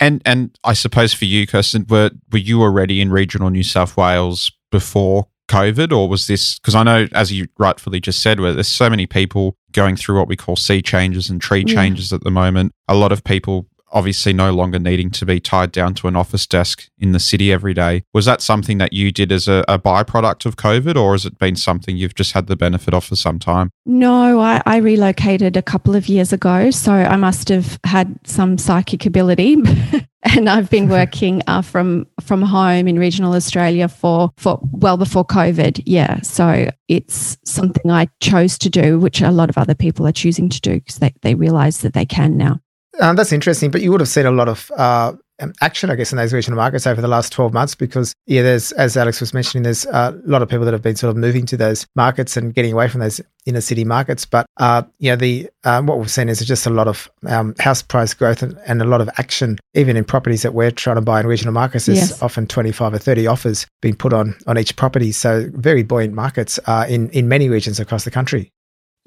And 0.00 0.22
and 0.24 0.56
I 0.64 0.74
suppose 0.74 1.12
for 1.12 1.24
you, 1.24 1.46
Kirsten, 1.46 1.86
were 1.88 2.10
were 2.30 2.38
you 2.38 2.62
already 2.62 3.00
in 3.00 3.10
regional 3.10 3.50
New 3.50 3.62
South 3.62 3.96
Wales 3.96 4.52
before 4.70 5.26
COVID, 5.48 5.92
or 5.92 6.08
was 6.08 6.26
this 6.26 6.58
because 6.58 6.74
I 6.74 6.82
know, 6.82 7.06
as 7.12 7.32
you 7.32 7.48
rightfully 7.58 8.00
just 8.00 8.22
said, 8.22 8.38
where 8.38 8.52
there's 8.52 8.68
so 8.68 8.88
many 8.88 9.06
people 9.06 9.56
going 9.72 9.96
through 9.96 10.18
what 10.18 10.28
we 10.28 10.36
call 10.36 10.56
sea 10.56 10.82
changes 10.82 11.28
and 11.28 11.40
tree 11.40 11.64
mm. 11.64 11.68
changes 11.68 12.12
at 12.12 12.22
the 12.22 12.30
moment. 12.30 12.72
A 12.86 12.94
lot 12.94 13.12
of 13.12 13.24
people 13.24 13.66
obviously 13.92 14.32
no 14.32 14.52
longer 14.52 14.78
needing 14.78 15.10
to 15.10 15.26
be 15.26 15.40
tied 15.40 15.72
down 15.72 15.94
to 15.94 16.08
an 16.08 16.16
office 16.16 16.46
desk 16.46 16.88
in 16.98 17.12
the 17.12 17.20
city 17.20 17.52
every 17.52 17.74
day. 17.74 18.02
Was 18.12 18.24
that 18.26 18.42
something 18.42 18.78
that 18.78 18.92
you 18.92 19.12
did 19.12 19.32
as 19.32 19.48
a, 19.48 19.64
a 19.68 19.78
byproduct 19.78 20.46
of 20.46 20.56
COVID, 20.56 20.96
or 20.96 21.12
has 21.12 21.26
it 21.26 21.38
been 21.38 21.56
something 21.56 21.96
you've 21.96 22.14
just 22.14 22.32
had 22.32 22.46
the 22.46 22.56
benefit 22.56 22.94
of 22.94 23.04
for 23.04 23.16
some 23.16 23.38
time? 23.38 23.70
No, 23.86 24.40
I, 24.40 24.62
I 24.66 24.78
relocated 24.78 25.56
a 25.56 25.62
couple 25.62 25.94
of 25.94 26.08
years 26.08 26.32
ago, 26.32 26.70
so 26.70 26.92
I 26.92 27.16
must 27.16 27.48
have 27.48 27.78
had 27.84 28.18
some 28.24 28.58
psychic 28.58 29.06
ability. 29.06 29.56
and 30.22 30.48
I've 30.48 30.70
been 30.70 30.88
working 30.88 31.42
uh, 31.46 31.62
from 31.62 32.06
from 32.20 32.42
home 32.42 32.88
in 32.88 32.98
regional 32.98 33.34
Australia 33.34 33.88
for 33.88 34.30
for 34.36 34.60
well 34.72 34.96
before 34.96 35.24
COVID. 35.24 35.82
Yeah, 35.86 36.20
so 36.22 36.70
it's 36.88 37.38
something 37.44 37.90
I 37.90 38.08
chose 38.20 38.58
to 38.58 38.70
do, 38.70 38.98
which 38.98 39.20
a 39.20 39.30
lot 39.30 39.48
of 39.48 39.58
other 39.58 39.74
people 39.74 40.06
are 40.06 40.12
choosing 40.12 40.48
to 40.48 40.60
do 40.60 40.74
because 40.74 40.96
they 40.96 41.14
they 41.22 41.34
realise 41.34 41.78
that 41.78 41.94
they 41.94 42.06
can 42.06 42.36
now. 42.36 42.60
Um, 43.00 43.16
that's 43.16 43.32
interesting, 43.32 43.70
but 43.70 43.82
you 43.82 43.90
would 43.90 44.00
have 44.00 44.08
seen 44.08 44.26
a 44.26 44.30
lot 44.30 44.48
of 44.48 44.70
uh, 44.76 45.12
um, 45.40 45.52
action, 45.60 45.90
I 45.90 45.94
guess, 45.94 46.12
in 46.12 46.18
those 46.18 46.32
regional 46.32 46.56
markets 46.56 46.86
over 46.86 47.00
the 47.00 47.08
last 47.08 47.32
12 47.32 47.52
months 47.52 47.74
because, 47.74 48.12
yeah, 48.26 48.42
there's, 48.42 48.72
as 48.72 48.96
Alex 48.96 49.20
was 49.20 49.32
mentioning, 49.32 49.62
there's 49.62 49.86
a 49.86 50.18
lot 50.24 50.42
of 50.42 50.48
people 50.48 50.64
that 50.64 50.72
have 50.72 50.82
been 50.82 50.96
sort 50.96 51.10
of 51.10 51.16
moving 51.16 51.46
to 51.46 51.56
those 51.56 51.86
markets 51.94 52.36
and 52.36 52.54
getting 52.54 52.72
away 52.72 52.88
from 52.88 53.00
those 53.00 53.20
inner 53.46 53.60
city 53.60 53.84
markets. 53.84 54.24
But, 54.24 54.46
uh, 54.56 54.82
yeah, 54.98 55.16
the 55.16 55.48
um, 55.64 55.86
what 55.86 55.98
we've 55.98 56.10
seen 56.10 56.28
is 56.28 56.40
just 56.40 56.66
a 56.66 56.70
lot 56.70 56.88
of 56.88 57.10
um, 57.26 57.54
house 57.58 57.82
price 57.82 58.14
growth 58.14 58.42
and, 58.42 58.58
and, 58.66 58.82
a 58.82 58.84
lot 58.84 59.00
of 59.00 59.08
action, 59.18 59.58
even 59.74 59.96
in 59.96 60.04
properties 60.04 60.42
that 60.42 60.54
we're 60.54 60.70
trying 60.70 60.96
to 60.96 61.02
buy 61.02 61.20
in 61.20 61.26
regional 61.26 61.52
markets. 61.52 61.86
There's 61.86 62.10
yes. 62.10 62.22
often 62.22 62.46
25 62.46 62.94
or 62.94 62.98
30 62.98 63.26
offers 63.26 63.66
being 63.80 63.94
put 63.94 64.12
on 64.12 64.34
on 64.46 64.58
each 64.58 64.76
property. 64.76 65.12
So 65.12 65.48
very 65.52 65.82
buoyant 65.82 66.14
markets 66.14 66.58
uh, 66.66 66.86
in, 66.88 67.10
in 67.10 67.28
many 67.28 67.48
regions 67.48 67.78
across 67.78 68.04
the 68.04 68.10
country. 68.10 68.50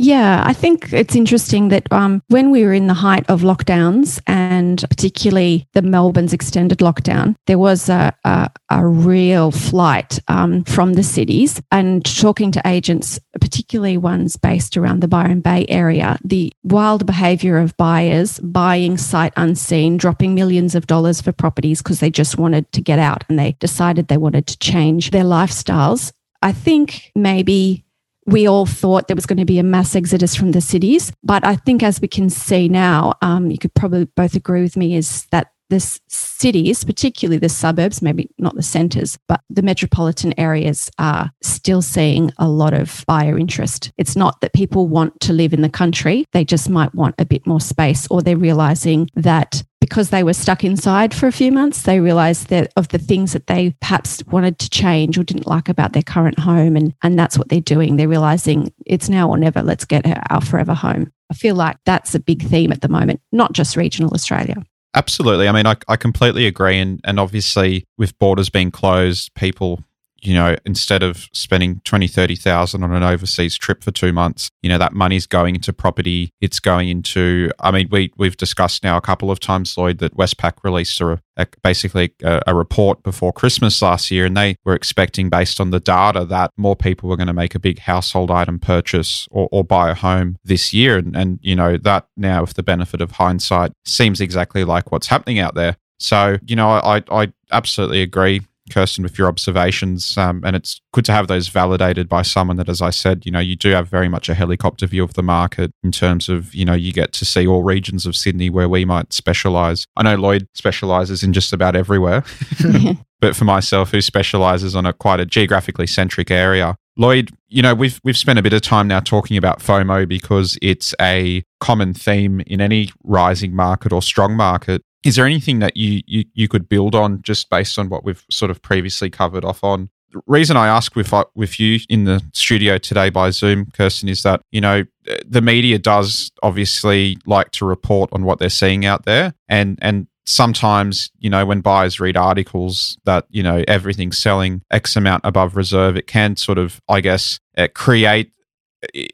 Yeah, 0.03 0.41
I 0.43 0.53
think 0.53 0.91
it's 0.93 1.15
interesting 1.15 1.70
that 1.70 1.86
um, 1.93 2.24
when 2.29 2.50
we 2.50 2.65
were 2.65 2.74
in 2.74 2.88
the 2.88 2.96
height 2.96 3.24
of 3.29 3.41
lockdowns 3.41 4.20
and 4.25 4.84
particularly 4.89 5.67
the 5.74 5.84
Melbourne's 5.84 6.34
extended 6.34 6.79
lockdown, 6.79 7.36
there 7.46 7.60
was 7.60 7.88
a, 7.88 8.12
a, 8.25 8.50
a 8.72 8.88
real 8.88 9.51
flight 9.51 10.17
um, 10.27 10.63
from 10.63 10.93
the 10.93 11.03
cities. 11.03 11.62
And 11.72 12.03
talking 12.03 12.51
to 12.53 12.62
agents, 12.65 13.20
particularly 13.39 13.96
ones 13.96 14.38
based 14.38 14.75
around 14.75 15.01
the 15.01 15.08
Byron 15.08 15.39
Bay 15.39 15.67
area, 15.70 16.17
the 16.25 16.51
wild 16.63 17.05
behavior 17.05 17.60
of 17.60 17.77
buyers 17.77 18.39
buying 18.39 18.98
sight 18.98 19.34
unseen, 19.38 19.98
dropping 19.98 20.34
millions 20.34 20.74
of 20.74 20.88
dollars 20.88 21.22
for 21.22 21.31
properties 21.31 21.84
because 21.84 22.00
they 22.00 22.10
just 22.10 22.39
wanted 22.39 22.72
to 22.72 22.81
get 22.81 22.98
out 22.98 23.24
and 23.29 23.38
they 23.38 23.51
decided 23.60 24.08
they 24.08 24.17
wanted 24.17 24.48
to 24.48 24.58
change 24.58 25.12
their 25.12 25.25
lifestyles. 25.25 26.12
I 26.41 26.53
think 26.53 27.12
maybe 27.15 27.86
we 28.25 28.48
all 28.48 28.66
thought 28.66 29.08
there 29.08 29.16
was 29.16 29.25
going 29.25 29.40
to 29.40 29.46
be 29.46 29.60
a 29.60 29.63
mass 29.63 29.96
exodus 29.96 30.36
from 30.36 30.51
the 30.51 30.62
cities. 30.62 31.12
But 31.24 31.46
I 31.46 31.56
think, 31.56 31.84
as 31.84 32.00
we 32.00 32.08
can 32.08 32.30
see 32.30 32.70
now, 32.70 33.13
um, 33.22 33.50
you 33.50 33.58
could 33.58 33.74
probably 33.74 34.06
both 34.06 34.36
agree 34.36 34.62
with 34.62 34.78
me, 34.78 34.96
is 34.96 35.25
that 35.32 35.51
the 35.72 36.00
cities, 36.10 36.84
particularly 36.84 37.40
the 37.40 37.50
suburbs, 37.50 38.01
maybe 38.01 38.30
not 38.38 38.56
the 38.56 38.62
centres, 38.62 39.18
but 39.28 39.42
the 39.50 39.62
metropolitan 39.62 40.38
areas 40.38 40.92
are 41.00 41.32
still 41.42 41.82
seeing 41.82 42.32
a 42.38 42.48
lot 42.48 42.74
of 42.74 43.06
buyer 43.08 43.40
interest. 43.40 43.92
It's 43.98 44.18
not 44.18 44.42
that 44.42 44.54
people 44.54 44.88
want 44.88 45.20
to 45.22 45.34
live 45.34 45.54
in 45.54 45.62
the 45.62 45.70
country, 45.70 46.25
they 46.34 46.44
just 46.44 46.70
might 46.70 46.94
want 46.94 47.16
a 47.18 47.25
bit 47.25 47.48
more 47.48 47.62
space, 47.62 48.06
or 48.12 48.22
they're 48.22 48.38
realizing 48.38 49.10
that 49.16 49.63
because 49.80 50.10
they 50.10 50.24
were 50.24 50.34
stuck 50.34 50.63
inside 50.63 51.13
for 51.13 51.28
a 51.28 51.32
few 51.32 51.51
months, 51.51 51.84
they 51.84 52.01
realized 52.01 52.50
that 52.50 52.72
of 52.75 52.90
the 52.90 53.00
things 53.00 53.34
that 53.34 53.48
they 53.48 53.74
perhaps 53.82 54.24
wanted 54.28 54.60
to 54.60 54.70
change 54.70 55.18
or 55.18 55.24
didn't 55.24 55.48
like 55.48 55.70
about 55.70 55.94
their 55.94 56.04
current 56.04 56.38
home. 56.38 56.75
And, 56.75 56.94
and 57.01 57.18
that's 57.18 57.38
what 57.38 57.50
they're 57.50 57.60
doing. 57.60 57.96
They're 57.96 58.08
realizing 58.08 58.72
it's 58.86 59.10
now 59.10 59.30
or 59.30 59.38
never. 59.38 59.63
Let's 59.63 59.86
get 59.86 60.06
our 60.30 60.42
forever 60.42 60.75
home. 60.75 61.12
I 61.32 61.34
feel 61.34 61.56
like 61.56 61.78
that's 61.86 62.13
a 62.13 62.20
big 62.20 62.44
theme 62.44 62.72
at 62.72 62.82
the 62.82 62.90
moment, 62.90 63.22
not 63.32 63.54
just 63.54 63.75
regional 63.75 64.13
Australia. 64.13 64.63
Absolutely. 64.93 65.48
I 65.48 65.51
mean, 65.53 65.65
I, 65.65 65.75
I 65.88 65.95
completely 65.95 66.48
agree. 66.48 66.77
And, 66.77 67.00
and 67.05 67.19
obviously, 67.19 67.86
with 67.98 68.17
borders 68.19 68.50
being 68.50 68.71
closed, 68.71 69.33
people 69.36 69.83
you 70.22 70.36
know, 70.36 70.56
instead 70.66 71.01
of 71.01 71.28
spending 71.34 71.82
20, 71.84 72.08
30,000 72.08 72.84
on 72.84 72.94
an 72.94 73.04
overseas 73.04 73.58
trip 73.58 73.84
for 73.84 73.92
two 73.92 74.13
months, 74.13 74.50
you 74.62 74.70
know, 74.70 74.78
that 74.78 74.94
money's 74.94 75.25
going 75.25 75.56
into 75.56 75.74
property. 75.74 76.32
It's 76.42 76.60
going 76.60 76.90
into, 76.90 77.51
I 77.60 77.72
mean, 77.72 77.88
we, 77.92 78.13
we've 78.18 78.38
discussed 78.38 78.84
now 78.84 78.98
a 78.98 79.01
couple 79.01 79.32
of 79.32 79.40
times, 79.40 79.75
Lloyd, 79.78 79.98
that 79.98 80.16
Westpac 80.16 80.63
released 80.63 81.01
a, 81.01 81.20
a 81.38 81.48
basically 81.63 82.13
a, 82.24 82.42
a, 82.46 82.56
report 82.56 83.01
before 83.01 83.34
Christmas 83.34 83.82
last 83.82 84.12
year, 84.12 84.25
and 84.25 84.38
they 84.38 84.58
were 84.63 84.75
expecting, 84.75 85.30
based 85.30 85.60
on 85.60 85.72
the 85.72 85.80
data, 85.80 86.24
that 86.25 86.51
more 86.56 86.75
people 86.75 87.10
were 87.10 87.18
going 87.18 87.28
to 87.28 87.34
make 87.34 87.56
a 87.56 87.60
big 87.60 87.80
household 87.80 88.30
item 88.30 88.60
purchase 88.60 89.28
or, 89.32 89.50
or 89.51 89.63
buy 89.63 89.90
a 89.90 89.96
home 89.96 90.38
this 90.44 90.72
year. 90.72 90.98
And, 90.98 91.16
and, 91.16 91.40
you 91.42 91.56
know, 91.56 91.78
that 91.78 92.06
now, 92.16 92.42
with 92.42 92.54
the 92.54 92.63
benefit 92.63 93.01
of 93.01 93.12
hindsight, 93.12 93.72
seems 93.86 94.22
exactly 94.22 94.63
like 94.63 94.92
what's 94.92 95.08
happening 95.08 95.40
out 95.40 95.56
there. 95.56 95.78
So, 95.98 96.38
you 96.46 96.56
know, 96.56 96.70
I, 96.70 97.04
I 97.12 97.32
absolutely 97.51 98.01
agree 98.01 98.42
Kirsten, 98.70 99.03
with 99.03 99.18
your 99.18 99.27
observations. 99.27 100.18
Um, 100.18 100.41
and 100.46 100.56
it's 100.56 100.82
good 100.94 101.06
to 101.06 101.12
have 101.12 101.27
those 101.27 101.48
validated 101.48 102.08
by 102.08 102.22
someone 102.22 102.58
that, 102.58 102.70
as 102.70 102.82
I 102.82 102.89
said, 102.89 103.25
you 103.25 103.32
know, 103.32 103.39
you 103.39 103.56
do 103.56 103.70
have 103.70 103.88
very 103.88 104.08
much 104.08 104.30
a 104.30 104.34
helicopter 104.34 104.86
view 104.86 105.03
of 105.03 105.13
the 105.13 105.24
market 105.24 105.72
in 105.84 105.91
terms 105.91 106.30
of, 106.30 106.53
you 106.53 106.65
know, 106.65 106.74
you 106.74 106.94
get 106.94 107.13
to 107.13 107.25
see 107.25 107.48
all 107.48 107.63
regions 107.63 108.06
of 108.06 108.15
Sydney 108.15 108.50
where 108.50 108.70
we 108.70 108.86
might 108.86 109.13
specialize. 109.13 109.86
I 109.96 110.03
know 110.03 110.15
Lloyd 110.15 110.48
specializes 110.53 111.24
in 111.24 111.34
just 111.34 111.53
about 111.53 111.75
everywhere. 111.75 112.24
but 113.20 113.36
for 113.36 113.46
myself, 113.46 113.91
who 113.91 114.01
specializes 114.01 114.75
on 114.75 114.86
a 114.86 114.94
quite 114.94 115.20
a 115.20 115.25
geographically 115.25 115.88
centric 115.88 116.32
area, 116.32 116.75
Lloyd, 116.98 117.32
you 117.48 117.62
know, 117.62 117.74
we've 117.74 118.00
we've 118.03 118.18
spent 118.18 118.38
a 118.38 118.41
bit 118.41 118.53
of 118.53 118.62
time 118.62 118.88
now 118.88 119.00
talking 119.00 119.38
about 119.38 119.60
FOMO 119.60 120.08
because 120.08 120.58
it's 120.62 120.94
a 121.00 121.44
common 121.60 121.94
theme 121.94 122.41
in 122.46 122.60
any 122.60 122.89
rising 123.03 123.56
market 123.56 123.94
or 123.94 124.01
strong 124.01 124.36
market. 124.36 124.84
Is 125.03 125.15
there 125.15 125.25
anything 125.25 125.60
that 125.60 125.75
you, 125.75 126.01
you 126.05 126.25
you 126.34 126.48
could 126.48 126.70
build 126.70 126.93
on 126.93 127.22
just 127.22 127.50
based 127.50 127.79
on 127.79 127.89
what 127.89 128.03
we've 128.03 128.24
sort 128.29 128.51
of 128.51 128.62
previously 128.62 129.10
covered 129.10 129.43
off 129.43 129.63
on? 129.63 129.89
The 130.12 130.22
reason 130.27 130.58
I 130.58 130.67
ask 130.67 130.96
with 130.96 131.13
uh, 131.13 131.25
with 131.36 131.60
you 131.60 131.79
in 131.89 132.03
the 132.03 132.22
studio 132.34 132.77
today 132.77 133.10
by 133.10 133.29
Zoom, 133.31 133.67
Kirsten, 133.72 134.10
is 134.10 134.24
that 134.24 134.41
you 134.51 134.62
know 134.62 134.86
the 135.25 135.41
media 135.41 135.79
does 135.79 136.31
obviously 136.43 137.17
like 137.25 137.51
to 137.51 137.65
report 137.65 138.10
on 138.13 138.24
what 138.24 138.39
they're 138.39 138.50
seeing 138.50 138.86
out 138.86 139.05
there, 139.05 139.34
and 139.50 139.79
and 139.81 140.08
sometimes 140.25 141.10
you 141.17 141.29
know 141.29 141.46
when 141.46 141.62
buyers 141.62 142.00
read 142.00 142.15
articles 142.15 142.98
that 143.05 143.25
you 143.29 143.41
know 143.41 143.63
everything's 143.67 144.17
selling 144.17 144.62
X 144.70 144.96
amount 144.96 145.22
above 145.25 145.55
reserve, 145.55 145.98
it 145.98 146.05
can 146.08 146.36
sort 146.36 146.60
of 146.60 146.79
I 146.88 147.01
guess 147.01 147.39
uh, 147.58 147.67
create 147.74 148.31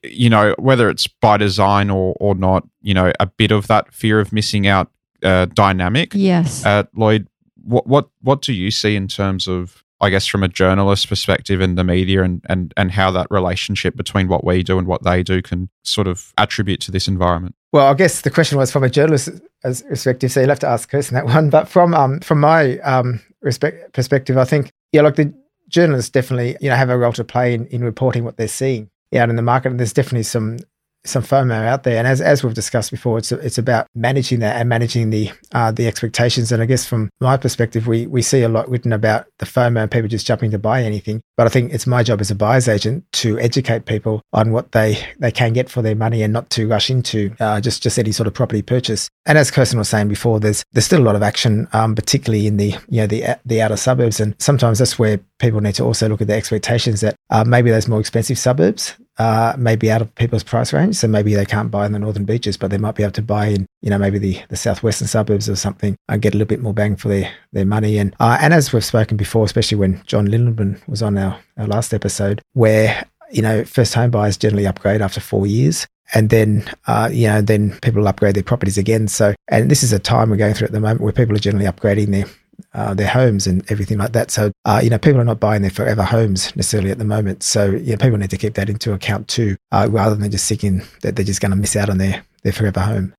you 0.03 0.29
know 0.29 0.55
whether 0.57 0.89
it's 0.89 1.07
by 1.07 1.37
design 1.37 1.89
or 1.89 2.15
or 2.19 2.35
not, 2.35 2.67
you 2.81 2.93
know 2.93 3.11
a 3.19 3.25
bit 3.25 3.51
of 3.51 3.67
that 3.67 3.93
fear 3.93 4.19
of 4.19 4.33
missing 4.33 4.67
out 4.67 4.91
uh, 5.23 5.45
dynamic. 5.45 6.13
Yes. 6.13 6.65
Uh, 6.65 6.83
Lloyd, 6.95 7.27
what 7.63 7.87
what 7.87 8.09
what 8.21 8.41
do 8.41 8.53
you 8.53 8.71
see 8.71 8.95
in 8.95 9.07
terms 9.07 9.47
of 9.47 9.83
I 9.99 10.09
guess 10.09 10.27
from 10.27 10.43
a 10.43 10.47
journalist 10.47 11.09
perspective 11.09 11.59
in 11.59 11.75
the 11.75 11.83
media 11.83 12.21
and, 12.21 12.45
and, 12.47 12.71
and 12.77 12.91
how 12.91 13.09
that 13.11 13.27
relationship 13.31 13.95
between 13.95 14.27
what 14.27 14.43
we 14.43 14.61
do 14.61 14.77
and 14.77 14.85
what 14.85 15.03
they 15.03 15.23
do 15.23 15.41
can 15.41 15.69
sort 15.83 16.07
of 16.07 16.33
attribute 16.37 16.81
to 16.81 16.91
this 16.91 17.07
environment? 17.07 17.55
Well, 17.73 17.87
I 17.87 17.95
guess 17.95 18.21
the 18.21 18.29
question 18.29 18.59
was 18.59 18.71
from 18.71 18.83
a 18.83 18.89
journalist 18.89 19.29
perspective, 19.63 20.31
so 20.31 20.39
you'll 20.39 20.49
have 20.49 20.59
to 20.59 20.67
ask 20.67 20.89
Kirsten 20.89 21.15
that 21.15 21.25
one. 21.33 21.49
But 21.49 21.67
from 21.67 21.93
um, 21.93 22.19
from 22.19 22.39
my 22.39 22.77
um, 22.79 23.19
respect, 23.41 23.93
perspective, 23.93 24.37
I 24.37 24.45
think 24.45 24.71
yeah, 24.91 25.01
like 25.01 25.15
the 25.15 25.33
journalists 25.67 26.11
definitely 26.11 26.55
you 26.61 26.69
know 26.69 26.75
have 26.75 26.89
a 26.89 26.97
role 26.97 27.13
to 27.13 27.23
play 27.23 27.53
in, 27.53 27.65
in 27.67 27.83
reporting 27.83 28.23
what 28.23 28.37
they're 28.37 28.47
seeing 28.47 28.89
out 29.15 29.29
in 29.29 29.35
the 29.35 29.41
market, 29.41 29.69
and 29.69 29.79
there's 29.79 29.93
definitely 29.93 30.23
some 30.23 30.59
some 31.05 31.23
FOMO 31.23 31.65
out 31.65 31.83
there, 31.83 31.97
and 31.97 32.07
as 32.07 32.21
as 32.21 32.43
we've 32.43 32.53
discussed 32.53 32.91
before, 32.91 33.17
it's 33.17 33.31
it's 33.31 33.57
about 33.57 33.87
managing 33.95 34.39
that 34.39 34.57
and 34.57 34.69
managing 34.69 35.09
the 35.09 35.31
uh, 35.53 35.71
the 35.71 35.87
expectations. 35.87 36.51
And 36.51 36.61
I 36.61 36.65
guess 36.65 36.85
from 36.85 37.09
my 37.19 37.37
perspective, 37.37 37.87
we 37.87 38.07
we 38.07 38.21
see 38.21 38.41
a 38.41 38.49
lot 38.49 38.69
written 38.69 38.93
about 38.93 39.27
the 39.39 39.45
FOMO 39.45 39.83
and 39.83 39.91
people 39.91 40.07
just 40.07 40.27
jumping 40.27 40.51
to 40.51 40.59
buy 40.59 40.83
anything. 40.83 41.21
But 41.35 41.47
I 41.47 41.49
think 41.49 41.73
it's 41.73 41.87
my 41.87 42.03
job 42.03 42.21
as 42.21 42.31
a 42.31 42.35
buyer's 42.35 42.67
agent 42.67 43.05
to 43.13 43.39
educate 43.39 43.85
people 43.85 44.21
on 44.33 44.51
what 44.51 44.71
they 44.71 44.97
they 45.19 45.31
can 45.31 45.53
get 45.53 45.69
for 45.69 45.81
their 45.81 45.95
money 45.95 46.23
and 46.23 46.33
not 46.33 46.49
to 46.51 46.67
rush 46.67 46.89
into 46.89 47.33
uh, 47.39 47.61
just 47.61 47.83
just 47.83 47.99
any 47.99 48.11
sort 48.11 48.27
of 48.27 48.33
property 48.33 48.61
purchase. 48.61 49.09
And 49.25 49.37
as 49.37 49.51
Kirsten 49.51 49.79
was 49.79 49.89
saying 49.89 50.07
before, 50.07 50.39
there's 50.39 50.63
there's 50.73 50.85
still 50.85 51.01
a 51.01 51.07
lot 51.07 51.15
of 51.15 51.23
action, 51.23 51.67
um, 51.73 51.95
particularly 51.95 52.47
in 52.47 52.57
the 52.57 52.75
you 52.89 53.01
know 53.01 53.07
the 53.07 53.39
the 53.45 53.61
outer 53.61 53.77
suburbs, 53.77 54.19
and 54.19 54.35
sometimes 54.39 54.79
that's 54.79 54.99
where 54.99 55.19
people 55.39 55.61
need 55.61 55.75
to 55.75 55.83
also 55.83 56.09
look 56.09 56.21
at 56.21 56.27
the 56.27 56.33
expectations 56.33 57.01
that 57.01 57.15
uh, 57.29 57.43
maybe 57.43 57.69
those 57.69 57.87
more 57.87 57.99
expensive 57.99 58.37
suburbs 58.37 58.95
uh, 59.17 59.55
may 59.57 59.75
be 59.75 59.91
out 59.91 60.01
of 60.01 60.13
people's 60.15 60.43
price 60.43 60.73
range. 60.73 60.95
So 60.95 61.07
maybe 61.07 61.33
they 61.33 61.45
can't 61.45 61.71
buy 61.71 61.85
in 61.85 61.91
the 61.91 61.99
northern 61.99 62.25
beaches, 62.25 62.57
but 62.57 62.69
they 62.69 62.77
might 62.77 62.95
be 62.95 63.03
able 63.03 63.13
to 63.13 63.21
buy 63.21 63.47
in, 63.47 63.65
you 63.81 63.89
know, 63.89 63.97
maybe 63.97 64.19
the, 64.19 64.41
the 64.49 64.57
southwestern 64.57 65.07
suburbs 65.07 65.49
or 65.49 65.55
something 65.55 65.95
and 66.07 66.21
get 66.21 66.33
a 66.33 66.37
little 66.37 66.47
bit 66.47 66.61
more 66.61 66.73
bang 66.73 66.95
for 66.95 67.07
their, 67.07 67.31
their 67.51 67.65
money. 67.65 67.97
And 67.97 68.15
uh, 68.19 68.37
and 68.41 68.53
as 68.53 68.71
we've 68.71 68.85
spoken 68.85 69.17
before, 69.17 69.45
especially 69.45 69.77
when 69.77 70.01
John 70.05 70.27
Lindeman 70.27 70.85
was 70.87 71.01
on 71.01 71.17
our, 71.17 71.39
our 71.57 71.67
last 71.67 71.93
episode, 71.93 72.41
where 72.53 73.05
you 73.31 73.41
know 73.41 73.65
first 73.65 73.93
home 73.93 74.11
buyers 74.11 74.37
generally 74.37 74.67
upgrade 74.67 75.01
after 75.01 75.19
four 75.19 75.47
years. 75.47 75.87
And 76.13 76.29
then, 76.29 76.63
uh, 76.87 77.09
you 77.11 77.27
know, 77.27 77.41
then 77.41 77.77
people 77.81 78.07
upgrade 78.07 78.33
their 78.33 78.43
properties 78.43 78.77
again. 78.77 79.09
So, 79.09 79.35
and 79.49 79.69
this 79.69 79.83
is 79.83 79.91
a 79.91 79.99
time 79.99 80.29
we're 80.29 80.37
going 80.37 80.53
through 80.53 80.67
at 80.67 80.71
the 80.71 80.79
moment 80.79 81.01
where 81.01 81.11
people 81.11 81.35
are 81.35 81.39
generally 81.39 81.65
upgrading 81.65 82.11
their 82.11 82.27
uh, 82.73 82.93
their 82.93 83.07
homes 83.07 83.47
and 83.47 83.69
everything 83.71 83.97
like 83.97 84.13
that. 84.13 84.31
So, 84.31 84.51
uh, 84.65 84.81
you 84.83 84.89
know, 84.89 84.97
people 84.97 85.19
are 85.21 85.25
not 85.25 85.39
buying 85.39 85.61
their 85.61 85.71
forever 85.71 86.03
homes 86.03 86.55
necessarily 86.55 86.91
at 86.91 86.97
the 86.97 87.05
moment. 87.05 87.43
So, 87.43 87.71
you 87.71 87.91
know, 87.91 87.97
people 87.97 88.17
need 88.17 88.29
to 88.29 88.37
keep 88.37 88.55
that 88.55 88.69
into 88.69 88.93
account 88.93 89.27
too, 89.27 89.55
uh, 89.71 89.87
rather 89.89 90.15
than 90.15 90.31
just 90.31 90.47
thinking 90.47 90.83
that 91.01 91.15
they're 91.15 91.25
just 91.25 91.41
going 91.41 91.51
to 91.51 91.57
miss 91.57 91.75
out 91.75 91.89
on 91.89 91.97
their, 91.97 92.23
their 92.43 92.53
forever 92.53 92.81
home. 92.81 93.13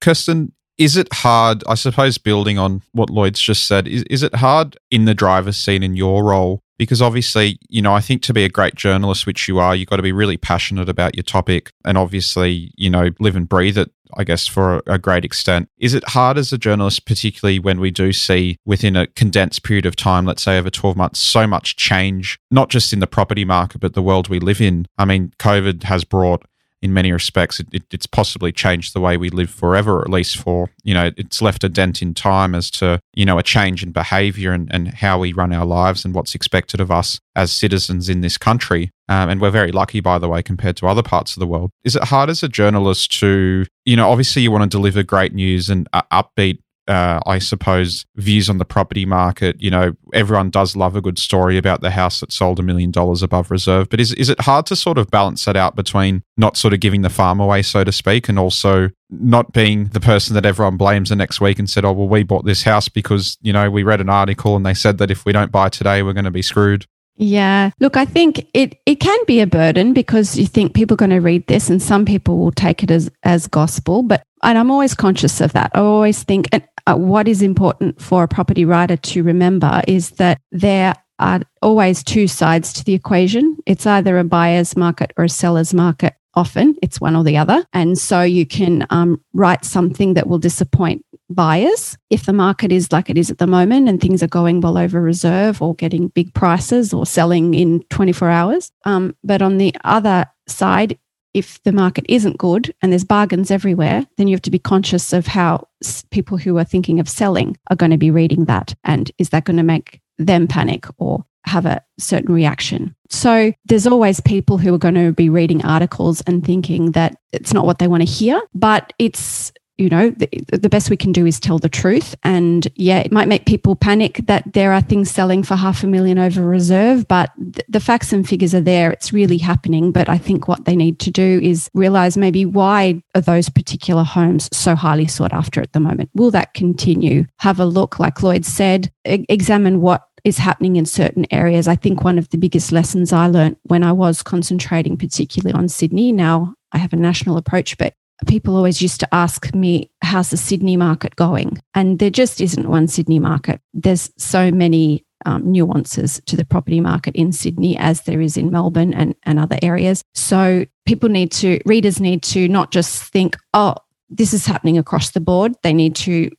Kirsten, 0.00 0.52
is 0.78 0.96
it 0.96 1.12
hard, 1.12 1.62
I 1.68 1.74
suppose, 1.74 2.18
building 2.18 2.58
on 2.58 2.82
what 2.92 3.10
Lloyd's 3.10 3.40
just 3.40 3.66
said, 3.66 3.86
is, 3.86 4.02
is 4.04 4.22
it 4.22 4.36
hard 4.36 4.76
in 4.90 5.04
the 5.04 5.14
driver's 5.14 5.56
seat 5.56 5.82
in 5.82 5.96
your 5.96 6.24
role? 6.24 6.60
Because 6.82 7.02
obviously, 7.02 7.58
you 7.68 7.82
know, 7.82 7.94
I 7.94 8.00
think 8.00 8.22
to 8.22 8.34
be 8.34 8.44
a 8.44 8.48
great 8.48 8.74
journalist, 8.74 9.26
which 9.26 9.48
you 9.48 9.58
are, 9.58 9.74
you've 9.74 9.88
got 9.88 9.96
to 9.96 10.02
be 10.02 10.12
really 10.12 10.36
passionate 10.36 10.88
about 10.88 11.16
your 11.16 11.22
topic 11.22 11.70
and 11.84 11.96
obviously, 11.96 12.72
you 12.76 12.90
know, 12.90 13.10
live 13.18 13.36
and 13.36 13.48
breathe 13.48 13.78
it 13.78 13.90
I 14.14 14.24
guess, 14.24 14.46
for 14.46 14.82
a 14.86 14.98
great 14.98 15.24
extent. 15.24 15.68
Is 15.78 15.94
it 15.94 16.08
hard 16.08 16.38
as 16.38 16.52
a 16.52 16.58
journalist, 16.58 17.06
particularly 17.06 17.58
when 17.58 17.80
we 17.80 17.90
do 17.90 18.12
see 18.12 18.58
within 18.64 18.96
a 18.96 19.06
condensed 19.06 19.62
period 19.62 19.86
of 19.86 19.96
time, 19.96 20.26
let's 20.26 20.42
say 20.42 20.58
over 20.58 20.70
12 20.70 20.96
months, 20.96 21.20
so 21.20 21.46
much 21.46 21.76
change, 21.76 22.38
not 22.50 22.68
just 22.68 22.92
in 22.92 23.00
the 23.00 23.06
property 23.06 23.44
market, 23.44 23.80
but 23.80 23.94
the 23.94 24.02
world 24.02 24.28
we 24.28 24.38
live 24.38 24.60
in? 24.60 24.86
I 24.98 25.04
mean, 25.04 25.32
COVID 25.38 25.84
has 25.84 26.04
brought 26.04 26.44
in 26.82 26.92
many 26.92 27.12
respects, 27.12 27.60
it, 27.60 27.68
it, 27.72 27.84
it's 27.92 28.06
possibly 28.06 28.52
changed 28.52 28.92
the 28.92 29.00
way 29.00 29.16
we 29.16 29.30
live 29.30 29.50
forever, 29.50 29.98
or 29.98 30.02
at 30.02 30.10
least 30.10 30.36
for, 30.36 30.68
you 30.82 30.92
know, 30.92 31.10
it's 31.16 31.40
left 31.40 31.62
a 31.62 31.68
dent 31.68 32.02
in 32.02 32.12
time 32.12 32.54
as 32.54 32.70
to, 32.72 32.98
you 33.14 33.24
know, 33.24 33.38
a 33.38 33.42
change 33.42 33.82
in 33.82 33.92
behavior 33.92 34.52
and, 34.52 34.68
and 34.74 34.88
how 34.88 35.18
we 35.18 35.32
run 35.32 35.52
our 35.52 35.64
lives 35.64 36.04
and 36.04 36.12
what's 36.14 36.34
expected 36.34 36.80
of 36.80 36.90
us 36.90 37.20
as 37.36 37.52
citizens 37.52 38.08
in 38.08 38.20
this 38.20 38.36
country. 38.36 38.90
Um, 39.08 39.30
and 39.30 39.40
we're 39.40 39.50
very 39.50 39.72
lucky, 39.72 40.00
by 40.00 40.18
the 40.18 40.28
way, 40.28 40.42
compared 40.42 40.76
to 40.78 40.86
other 40.86 41.02
parts 41.02 41.36
of 41.36 41.40
the 41.40 41.46
world. 41.46 41.70
Is 41.84 41.96
it 41.96 42.04
hard 42.04 42.28
as 42.30 42.42
a 42.42 42.48
journalist 42.48 43.18
to, 43.20 43.64
you 43.84 43.96
know, 43.96 44.10
obviously 44.10 44.42
you 44.42 44.50
want 44.50 44.64
to 44.64 44.68
deliver 44.68 45.02
great 45.02 45.34
news 45.34 45.70
and 45.70 45.88
uh, 45.92 46.02
upbeat 46.12 46.58
uh, 46.88 47.20
I 47.26 47.38
suppose, 47.38 48.04
views 48.16 48.50
on 48.50 48.58
the 48.58 48.64
property 48.64 49.04
market. 49.04 49.60
You 49.60 49.70
know, 49.70 49.92
everyone 50.12 50.50
does 50.50 50.74
love 50.74 50.96
a 50.96 51.00
good 51.00 51.18
story 51.18 51.56
about 51.56 51.80
the 51.80 51.90
house 51.90 52.20
that 52.20 52.32
sold 52.32 52.58
a 52.58 52.62
million 52.62 52.90
dollars 52.90 53.22
above 53.22 53.50
reserve. 53.50 53.88
But 53.88 54.00
is 54.00 54.12
is 54.14 54.28
it 54.28 54.40
hard 54.40 54.66
to 54.66 54.76
sort 54.76 54.98
of 54.98 55.10
balance 55.10 55.44
that 55.44 55.56
out 55.56 55.76
between 55.76 56.22
not 56.36 56.56
sort 56.56 56.74
of 56.74 56.80
giving 56.80 57.02
the 57.02 57.10
farm 57.10 57.40
away, 57.40 57.62
so 57.62 57.84
to 57.84 57.92
speak, 57.92 58.28
and 58.28 58.38
also 58.38 58.90
not 59.10 59.52
being 59.52 59.86
the 59.86 60.00
person 60.00 60.34
that 60.34 60.46
everyone 60.46 60.76
blames 60.76 61.10
the 61.10 61.16
next 61.16 61.40
week 61.40 61.58
and 61.58 61.70
said, 61.70 61.84
"Oh, 61.84 61.92
well, 61.92 62.08
we 62.08 62.24
bought 62.24 62.44
this 62.44 62.64
house 62.64 62.88
because 62.88 63.38
you 63.42 63.52
know 63.52 63.70
we 63.70 63.82
read 63.82 64.00
an 64.00 64.10
article 64.10 64.56
and 64.56 64.66
they 64.66 64.74
said 64.74 64.98
that 64.98 65.10
if 65.10 65.24
we 65.24 65.32
don't 65.32 65.52
buy 65.52 65.68
today, 65.68 66.02
we're 66.02 66.14
going 66.14 66.24
to 66.24 66.30
be 66.30 66.42
screwed." 66.42 66.86
Yeah. 67.16 67.70
Look, 67.78 67.96
I 67.96 68.04
think 68.04 68.46
it, 68.54 68.80
it 68.86 68.96
can 68.96 69.18
be 69.26 69.40
a 69.40 69.46
burden 69.46 69.92
because 69.92 70.36
you 70.38 70.46
think 70.46 70.74
people 70.74 70.94
are 70.94 70.96
going 70.96 71.10
to 71.10 71.20
read 71.20 71.46
this 71.46 71.68
and 71.68 71.80
some 71.80 72.06
people 72.06 72.38
will 72.38 72.52
take 72.52 72.82
it 72.82 72.90
as, 72.90 73.10
as 73.22 73.46
gospel. 73.46 74.02
But 74.02 74.24
and 74.42 74.58
I'm 74.58 74.70
always 74.70 74.94
conscious 74.94 75.40
of 75.40 75.52
that. 75.52 75.70
I 75.74 75.80
always 75.80 76.22
think 76.22 76.48
and 76.52 76.64
uh, 76.86 76.96
what 76.96 77.28
is 77.28 77.42
important 77.42 78.00
for 78.00 78.22
a 78.22 78.28
property 78.28 78.64
writer 78.64 78.96
to 78.96 79.22
remember 79.22 79.82
is 79.86 80.10
that 80.10 80.40
there 80.50 80.94
are 81.18 81.42
always 81.60 82.02
two 82.02 82.26
sides 82.26 82.72
to 82.72 82.84
the 82.84 82.94
equation. 82.94 83.56
It's 83.66 83.86
either 83.86 84.18
a 84.18 84.24
buyer's 84.24 84.76
market 84.76 85.12
or 85.16 85.24
a 85.24 85.28
seller's 85.28 85.72
market. 85.72 86.14
Often 86.34 86.76
it's 86.82 87.00
one 87.00 87.14
or 87.14 87.24
the 87.24 87.36
other. 87.36 87.64
And 87.72 87.98
so 87.98 88.22
you 88.22 88.46
can 88.46 88.86
um, 88.90 89.22
write 89.34 89.64
something 89.64 90.14
that 90.14 90.26
will 90.26 90.38
disappoint 90.38 91.04
buyers 91.28 91.96
if 92.10 92.26
the 92.26 92.32
market 92.32 92.72
is 92.72 92.92
like 92.92 93.08
it 93.10 93.18
is 93.18 93.30
at 93.30 93.38
the 93.38 93.46
moment 93.46 93.88
and 93.88 94.00
things 94.00 94.22
are 94.22 94.28
going 94.28 94.60
well 94.60 94.78
over 94.78 95.00
reserve 95.00 95.60
or 95.62 95.74
getting 95.74 96.08
big 96.08 96.32
prices 96.34 96.92
or 96.92 97.06
selling 97.06 97.54
in 97.54 97.82
24 97.90 98.28
hours. 98.28 98.72
Um, 98.84 99.14
but 99.22 99.42
on 99.42 99.58
the 99.58 99.74
other 99.84 100.26
side, 100.46 100.98
if 101.34 101.62
the 101.62 101.72
market 101.72 102.04
isn't 102.08 102.38
good 102.38 102.74
and 102.82 102.92
there's 102.92 103.04
bargains 103.04 103.50
everywhere, 103.50 104.06
then 104.16 104.28
you 104.28 104.34
have 104.34 104.42
to 104.42 104.50
be 104.50 104.58
conscious 104.58 105.12
of 105.12 105.26
how 105.26 105.66
people 106.10 106.36
who 106.36 106.58
are 106.58 106.64
thinking 106.64 107.00
of 107.00 107.08
selling 107.08 107.56
are 107.70 107.76
going 107.76 107.90
to 107.90 107.98
be 107.98 108.10
reading 108.10 108.44
that. 108.46 108.74
And 108.84 109.10
is 109.18 109.30
that 109.30 109.44
going 109.44 109.56
to 109.56 109.62
make 109.62 110.00
them 110.18 110.46
panic 110.46 110.86
or 110.98 111.24
have 111.44 111.66
a 111.66 111.82
certain 111.98 112.34
reaction? 112.34 112.94
So 113.10 113.52
there's 113.64 113.86
always 113.86 114.20
people 114.20 114.58
who 114.58 114.74
are 114.74 114.78
going 114.78 114.94
to 114.94 115.12
be 115.12 115.28
reading 115.28 115.64
articles 115.64 116.20
and 116.22 116.44
thinking 116.44 116.92
that 116.92 117.16
it's 117.32 117.52
not 117.52 117.66
what 117.66 117.78
they 117.78 117.88
want 117.88 118.02
to 118.02 118.08
hear, 118.08 118.40
but 118.54 118.92
it's 118.98 119.52
you 119.82 119.88
know, 119.88 120.10
the, 120.10 120.28
the, 120.52 120.68
best 120.68 120.90
we 120.90 120.96
can 120.96 121.10
do 121.10 121.26
is 121.26 121.40
tell 121.40 121.58
the 121.58 121.68
truth. 121.68 122.14
And 122.22 122.68
yeah, 122.76 123.00
it 123.00 123.10
might 123.10 123.26
make 123.26 123.46
people 123.46 123.74
panic 123.74 124.20
that 124.26 124.52
there 124.52 124.72
are 124.72 124.80
things 124.80 125.10
selling 125.10 125.42
for 125.42 125.56
half 125.56 125.82
a 125.82 125.88
million 125.88 126.18
over 126.18 126.40
reserve, 126.40 127.08
but 127.08 127.32
th- 127.36 127.66
the 127.68 127.80
facts 127.80 128.12
and 128.12 128.26
figures 128.26 128.54
are 128.54 128.60
there. 128.60 128.92
It's 128.92 129.12
really 129.12 129.38
happening. 129.38 129.90
But 129.90 130.08
I 130.08 130.18
think 130.18 130.46
what 130.46 130.66
they 130.66 130.76
need 130.76 131.00
to 131.00 131.10
do 131.10 131.40
is 131.42 131.68
realize 131.74 132.16
maybe 132.16 132.46
why 132.46 133.02
are 133.16 133.20
those 133.20 133.48
particular 133.48 134.04
homes 134.04 134.48
so 134.56 134.76
highly 134.76 135.08
sought 135.08 135.32
after 135.32 135.60
at 135.60 135.72
the 135.72 135.80
moment? 135.80 136.10
Will 136.14 136.30
that 136.30 136.54
continue? 136.54 137.26
Have 137.38 137.58
a 137.58 137.66
look, 137.66 137.98
like 137.98 138.22
Lloyd 138.22 138.44
said, 138.44 138.92
e- 139.04 139.26
examine 139.28 139.80
what 139.80 140.04
is 140.22 140.38
happening 140.38 140.76
in 140.76 140.86
certain 140.86 141.26
areas. 141.32 141.66
I 141.66 141.74
think 141.74 142.04
one 142.04 142.18
of 142.18 142.28
the 142.28 142.38
biggest 142.38 142.70
lessons 142.70 143.12
I 143.12 143.26
learned 143.26 143.56
when 143.64 143.82
I 143.82 143.90
was 143.90 144.22
concentrating 144.22 144.96
particularly 144.96 145.58
on 145.58 145.68
Sydney, 145.68 146.12
now 146.12 146.54
I 146.70 146.78
have 146.78 146.92
a 146.92 146.96
national 146.96 147.36
approach, 147.36 147.76
but 147.76 147.94
people 148.26 148.56
always 148.56 148.82
used 148.82 149.00
to 149.00 149.14
ask 149.14 149.54
me, 149.54 149.90
how's 150.02 150.30
the 150.30 150.36
Sydney 150.36 150.76
market 150.76 151.16
going? 151.16 151.60
And 151.74 151.98
there 151.98 152.10
just 152.10 152.40
isn't 152.40 152.68
one 152.68 152.88
Sydney 152.88 153.18
market. 153.18 153.60
There's 153.74 154.10
so 154.16 154.50
many 154.50 155.04
um, 155.24 155.50
nuances 155.50 156.20
to 156.26 156.36
the 156.36 156.44
property 156.44 156.80
market 156.80 157.14
in 157.14 157.32
Sydney 157.32 157.76
as 157.78 158.02
there 158.02 158.20
is 158.20 158.36
in 158.36 158.50
Melbourne 158.50 158.92
and, 158.94 159.14
and 159.22 159.38
other 159.38 159.58
areas. 159.62 160.02
So 160.14 160.66
people 160.86 161.08
need 161.08 161.32
to, 161.32 161.60
readers 161.64 162.00
need 162.00 162.22
to 162.24 162.48
not 162.48 162.72
just 162.72 163.04
think, 163.12 163.36
oh, 163.54 163.74
this 164.10 164.34
is 164.34 164.46
happening 164.46 164.78
across 164.78 165.10
the 165.10 165.20
board. 165.20 165.54
They 165.62 165.72
need 165.72 165.94
to 165.96 166.30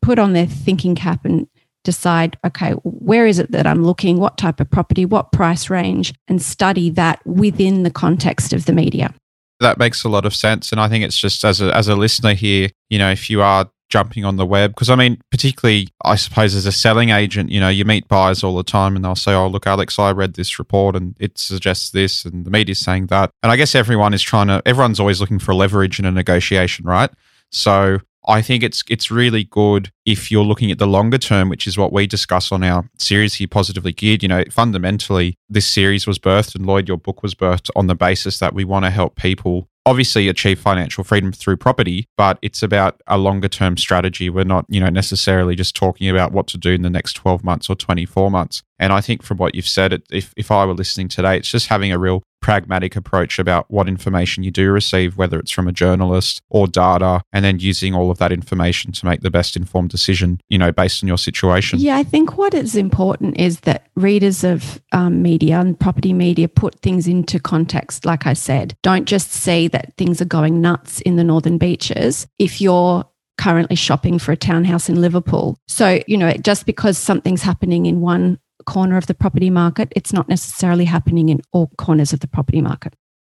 put 0.00 0.18
on 0.18 0.32
their 0.32 0.46
thinking 0.46 0.94
cap 0.94 1.24
and 1.24 1.46
decide, 1.84 2.38
okay, 2.44 2.72
where 2.84 3.26
is 3.26 3.38
it 3.38 3.50
that 3.52 3.66
I'm 3.66 3.84
looking? 3.84 4.18
What 4.18 4.38
type 4.38 4.60
of 4.60 4.70
property? 4.70 5.04
What 5.04 5.32
price 5.32 5.68
range? 5.68 6.14
And 6.28 6.40
study 6.40 6.90
that 6.90 7.24
within 7.26 7.82
the 7.82 7.90
context 7.90 8.52
of 8.52 8.66
the 8.66 8.72
media 8.72 9.14
that 9.62 9.78
makes 9.78 10.04
a 10.04 10.08
lot 10.08 10.26
of 10.26 10.34
sense. 10.34 10.72
And 10.72 10.80
I 10.80 10.88
think 10.88 11.04
it's 11.04 11.18
just 11.18 11.44
as 11.44 11.60
a, 11.60 11.74
as 11.74 11.88
a 11.88 11.96
listener 11.96 12.34
here, 12.34 12.68
you 12.90 12.98
know, 12.98 13.10
if 13.10 13.30
you 13.30 13.42
are 13.42 13.70
jumping 13.88 14.24
on 14.24 14.36
the 14.36 14.46
web, 14.46 14.72
because 14.72 14.88
I 14.88 14.96
mean, 14.96 15.20
particularly, 15.30 15.88
I 16.04 16.16
suppose 16.16 16.54
as 16.54 16.66
a 16.66 16.72
selling 16.72 17.10
agent, 17.10 17.50
you 17.50 17.60
know, 17.60 17.68
you 17.68 17.84
meet 17.84 18.08
buyers 18.08 18.42
all 18.42 18.56
the 18.56 18.62
time 18.62 18.96
and 18.96 19.04
they'll 19.04 19.14
say, 19.14 19.34
oh, 19.34 19.48
look, 19.48 19.66
Alex, 19.66 19.98
I 19.98 20.12
read 20.12 20.34
this 20.34 20.58
report 20.58 20.96
and 20.96 21.14
it 21.20 21.38
suggests 21.38 21.90
this 21.90 22.24
and 22.24 22.44
the 22.44 22.50
media's 22.50 22.78
saying 22.78 23.08
that. 23.08 23.30
And 23.42 23.52
I 23.52 23.56
guess 23.56 23.74
everyone 23.74 24.14
is 24.14 24.22
trying 24.22 24.48
to, 24.48 24.62
everyone's 24.64 25.00
always 25.00 25.20
looking 25.20 25.38
for 25.38 25.54
leverage 25.54 25.98
in 25.98 26.04
a 26.04 26.10
negotiation, 26.10 26.86
right? 26.86 27.10
So 27.50 27.98
I 28.26 28.42
think 28.42 28.62
it's 28.62 28.82
it's 28.88 29.10
really 29.10 29.44
good 29.44 29.90
if 30.06 30.30
you're 30.30 30.44
looking 30.44 30.70
at 30.70 30.78
the 30.78 30.86
longer 30.86 31.18
term, 31.18 31.48
which 31.48 31.66
is 31.66 31.76
what 31.76 31.92
we 31.92 32.06
discuss 32.06 32.52
on 32.52 32.62
our 32.62 32.88
series 32.98 33.34
here, 33.34 33.48
Positively 33.48 33.92
Geared. 33.92 34.22
You 34.22 34.28
know, 34.28 34.44
fundamentally, 34.50 35.36
this 35.48 35.66
series 35.66 36.06
was 36.06 36.18
birthed, 36.18 36.54
and 36.54 36.66
Lloyd, 36.66 36.88
your 36.88 36.98
book 36.98 37.22
was 37.22 37.34
birthed 37.34 37.70
on 37.74 37.86
the 37.86 37.94
basis 37.94 38.38
that 38.38 38.54
we 38.54 38.64
want 38.64 38.84
to 38.84 38.90
help 38.90 39.16
people 39.16 39.68
obviously 39.84 40.28
achieve 40.28 40.60
financial 40.60 41.02
freedom 41.04 41.32
through 41.32 41.56
property, 41.56 42.06
but 42.16 42.38
it's 42.42 42.62
about 42.62 43.00
a 43.06 43.18
longer 43.18 43.48
term 43.48 43.76
strategy. 43.76 44.30
We're 44.30 44.44
not, 44.44 44.64
you 44.68 44.80
know, 44.80 44.88
necessarily 44.88 45.56
just 45.56 45.74
talking 45.74 46.08
about 46.08 46.32
what 46.32 46.46
to 46.48 46.58
do 46.58 46.70
in 46.70 46.82
the 46.82 46.90
next 46.90 47.14
12 47.14 47.42
months 47.42 47.68
or 47.68 47.74
24 47.74 48.30
months. 48.30 48.62
And 48.78 48.92
I 48.92 49.00
think 49.00 49.22
from 49.22 49.38
what 49.38 49.54
you've 49.54 49.66
said, 49.66 50.02
if, 50.10 50.32
if 50.36 50.50
I 50.50 50.64
were 50.64 50.74
listening 50.74 51.08
today, 51.08 51.36
it's 51.36 51.50
just 51.50 51.68
having 51.68 51.92
a 51.92 51.98
real 51.98 52.22
pragmatic 52.42 52.96
approach 52.96 53.38
about 53.38 53.70
what 53.70 53.88
information 53.88 54.42
you 54.42 54.50
do 54.50 54.70
receive, 54.70 55.16
whether 55.16 55.38
it's 55.38 55.50
from 55.50 55.66
a 55.66 55.72
journalist 55.72 56.42
or 56.50 56.66
data, 56.66 57.22
and 57.32 57.44
then 57.44 57.58
using 57.58 57.94
all 57.94 58.10
of 58.10 58.18
that 58.18 58.32
information 58.32 58.92
to 58.92 59.06
make 59.06 59.22
the 59.22 59.30
best 59.30 59.56
informed 59.56 59.88
decision, 59.88 60.40
you 60.50 60.58
know, 60.58 60.70
based 60.70 61.02
on 61.02 61.08
your 61.08 61.16
situation. 61.16 61.78
Yeah, 61.78 61.96
I 61.96 62.02
think 62.02 62.36
what 62.36 62.52
is 62.52 62.76
important 62.76 63.38
is 63.38 63.60
that 63.60 63.86
readers 63.94 64.44
of 64.44 64.82
um, 64.92 65.22
media 65.22 65.60
and 65.60 65.78
property 65.78 66.12
media 66.12 66.48
put 66.48 66.80
things 66.80 67.06
into 67.06 67.40
context. 67.40 68.04
Like 68.04 68.26
I 68.26 68.34
said, 68.34 68.76
don't 68.82 69.06
just 69.06 69.32
see 69.32 69.68
that 69.68 69.94
things 69.96 70.20
are 70.20 70.26
going 70.26 70.60
nuts 70.60 71.00
in 71.00 71.16
the 71.16 71.24
northern 71.24 71.56
beaches. 71.56 72.26
If 72.38 72.60
you're 72.60 73.06
currently 73.38 73.76
shopping 73.76 74.18
for 74.18 74.32
a 74.32 74.36
townhouse 74.36 74.88
in 74.88 75.00
Liverpool. 75.00 75.58
So, 75.66 76.00
you 76.06 76.16
know, 76.16 76.32
just 76.34 76.66
because 76.66 76.98
something's 76.98 77.42
happening 77.42 77.86
in 77.86 78.00
one 78.00 78.38
corner 78.62 78.96
of 78.96 79.06
the 79.06 79.14
property 79.14 79.50
market. 79.50 79.92
It's 79.94 80.12
not 80.12 80.28
necessarily 80.28 80.84
happening 80.84 81.28
in 81.28 81.40
all 81.52 81.70
corners 81.78 82.12
of 82.12 82.20
the 82.20 82.28
property 82.28 82.60
market. 82.60 82.94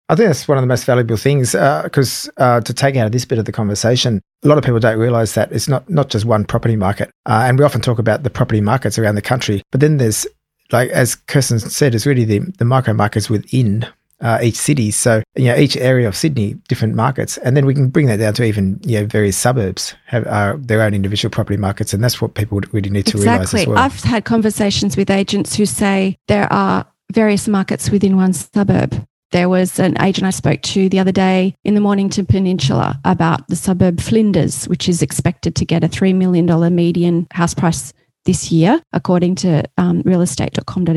I 0.08 0.14
think 0.14 0.28
that's 0.28 0.46
one 0.46 0.56
of 0.56 0.62
the 0.62 0.68
most 0.68 0.84
valuable 0.84 1.16
things 1.16 1.52
because 1.52 2.28
uh, 2.36 2.42
uh, 2.42 2.60
to 2.60 2.72
take 2.72 2.94
out 2.94 3.06
of 3.06 3.12
this 3.12 3.24
bit 3.24 3.40
of 3.40 3.44
the 3.44 3.52
conversation, 3.52 4.22
a 4.44 4.48
lot 4.48 4.56
of 4.56 4.62
people 4.62 4.78
don't 4.78 4.98
realize 4.98 5.34
that 5.34 5.50
it's 5.50 5.66
not, 5.66 5.88
not 5.90 6.10
just 6.10 6.24
one 6.24 6.44
property 6.44 6.76
market. 6.76 7.10
Uh, 7.26 7.44
and 7.46 7.58
we 7.58 7.64
often 7.64 7.80
talk 7.80 7.98
about 7.98 8.22
the 8.22 8.30
property 8.30 8.60
markets 8.60 8.98
around 8.98 9.16
the 9.16 9.22
country, 9.22 9.62
but 9.72 9.80
then 9.80 9.96
there's, 9.96 10.24
like 10.70 10.90
as 10.90 11.16
Kirsten 11.16 11.58
said, 11.58 11.94
it's 11.94 12.06
really 12.06 12.24
the, 12.24 12.38
the 12.58 12.64
micro 12.64 12.94
markets 12.94 13.28
within 13.28 13.84
uh, 14.20 14.38
each 14.42 14.56
city. 14.56 14.90
So, 14.90 15.22
you 15.34 15.46
know, 15.46 15.56
each 15.56 15.76
area 15.76 16.08
of 16.08 16.16
Sydney, 16.16 16.54
different 16.68 16.94
markets. 16.94 17.38
And 17.38 17.56
then 17.56 17.66
we 17.66 17.74
can 17.74 17.88
bring 17.88 18.06
that 18.06 18.16
down 18.16 18.34
to 18.34 18.44
even, 18.44 18.80
you 18.82 19.00
know, 19.00 19.06
various 19.06 19.36
suburbs 19.36 19.94
have 20.06 20.26
uh, 20.26 20.56
their 20.58 20.82
own 20.82 20.94
individual 20.94 21.30
property 21.30 21.56
markets. 21.56 21.92
And 21.92 22.02
that's 22.02 22.20
what 22.20 22.34
people 22.34 22.60
really 22.72 22.90
need 22.90 23.06
to 23.06 23.18
exactly. 23.18 23.26
realize 23.26 23.54
as 23.54 23.66
well. 23.66 23.78
I've 23.78 24.02
had 24.02 24.24
conversations 24.24 24.96
with 24.96 25.10
agents 25.10 25.54
who 25.54 25.66
say 25.66 26.16
there 26.28 26.50
are 26.52 26.86
various 27.12 27.46
markets 27.46 27.90
within 27.90 28.16
one 28.16 28.32
suburb. 28.32 29.06
There 29.32 29.48
was 29.48 29.78
an 29.78 30.00
agent 30.00 30.26
I 30.26 30.30
spoke 30.30 30.62
to 30.62 30.88
the 30.88 31.00
other 31.00 31.12
day 31.12 31.54
in 31.64 31.74
the 31.74 31.80
Mornington 31.80 32.26
Peninsula 32.26 32.98
about 33.04 33.48
the 33.48 33.56
suburb 33.56 34.00
Flinders, 34.00 34.66
which 34.66 34.88
is 34.88 35.02
expected 35.02 35.56
to 35.56 35.64
get 35.64 35.84
a 35.84 35.88
$3 35.88 36.14
million 36.14 36.46
median 36.74 37.26
house 37.32 37.52
price 37.52 37.92
this 38.24 38.50
year, 38.52 38.80
according 38.92 39.34
to 39.36 39.64
um, 39.78 40.02
realestate.com.au 40.04 40.92